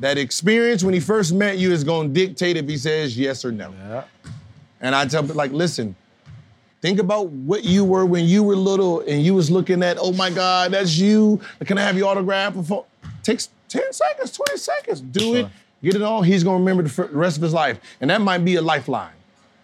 [0.00, 3.50] That experience when he first met you is gonna dictate if he says yes or
[3.50, 3.70] no.
[3.70, 4.04] Yeah.
[4.80, 5.96] And I tell him, like, listen,
[6.80, 10.12] think about what you were when you were little and you was looking at, oh
[10.12, 11.40] my God, that's you.
[11.64, 12.84] Can I have your autograph before?
[13.24, 15.00] Takes 10 seconds, 20 seconds.
[15.00, 15.50] Do it, Sure.
[15.82, 16.24] Get it on.
[16.24, 17.80] He's gonna remember the rest of his life.
[18.00, 19.12] And that might be a lifeline.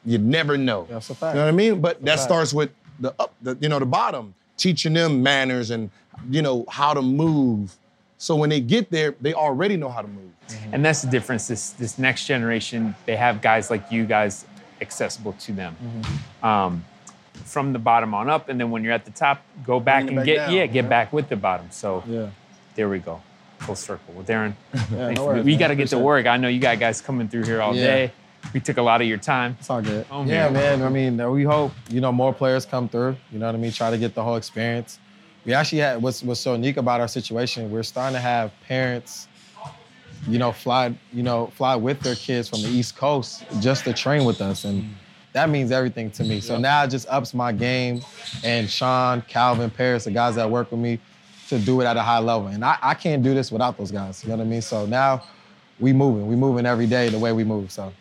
[0.04, 0.86] You never know.
[0.90, 1.34] That's a fact.
[1.34, 1.80] You know what I mean?
[1.80, 2.70] But that starts with
[3.00, 5.90] the up, the, you know, the bottom, teaching them manners and
[6.30, 7.76] you know how to move.
[8.18, 10.30] So when they get there, they already know how to move.
[10.72, 11.48] And that's the difference.
[11.48, 14.44] This this next generation, they have guys like you guys
[14.80, 15.76] accessible to them.
[15.82, 16.46] Mm-hmm.
[16.46, 16.84] Um,
[17.44, 20.08] from the bottom on up, and then when you're at the top, go back it
[20.08, 20.88] and back get down, yeah, get yeah.
[20.88, 21.66] back with the bottom.
[21.70, 22.28] So Yeah.
[22.74, 23.20] there we go,
[23.64, 24.14] full circle.
[24.14, 25.58] Well, Darren, thanks no worries, we man.
[25.60, 26.26] got to get to work.
[26.26, 27.82] I know you got guys coming through here all Yeah.
[27.86, 28.12] day.
[28.52, 29.56] We took a lot of your time.
[29.58, 30.06] It's all good.
[30.10, 30.80] Oh, yeah, man.
[30.80, 30.82] man.
[30.82, 33.16] I mean, we hope you know more players come through.
[33.32, 33.72] You know what I mean?
[33.72, 34.98] Try to get the whole experience.
[35.46, 37.70] We actually had what's what's so unique about our situation.
[37.70, 39.28] We're starting to have parents,
[40.28, 43.92] you know, fly you know fly with their kids from the East Coast just to
[43.94, 44.94] train with us, and
[45.32, 46.40] that means everything to me.
[46.40, 48.02] So now it just ups my game,
[48.42, 50.98] and Sean, Calvin, Paris, the guys that work with me,
[51.48, 52.48] to do it at a high level.
[52.48, 54.22] And I, I can't do this without those guys.
[54.22, 54.62] You know what I mean?
[54.62, 55.22] So now
[55.78, 56.26] we moving.
[56.26, 57.70] We moving every day the way we move.
[57.70, 57.92] So.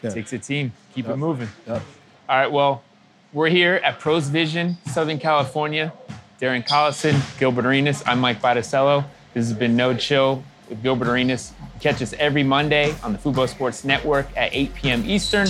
[0.00, 0.12] good.
[0.12, 0.72] Takes a team.
[0.94, 1.48] Keep it moving.
[1.66, 1.82] Yep.
[2.28, 2.82] All right, well,
[3.32, 5.92] we're here at Pros Vision, Southern California.
[6.40, 8.02] Darren Collison, Gilbert Arenas.
[8.06, 9.04] I'm Mike Botticello.
[9.34, 11.52] This has been No Chill with Gilbert Arenas.
[11.80, 15.04] Catch us every Monday on the Fubo Sports Network at 8 p.m.
[15.06, 15.48] Eastern,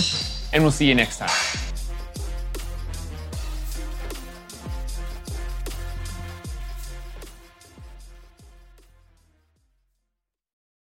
[0.53, 1.74] and we'll see you next time.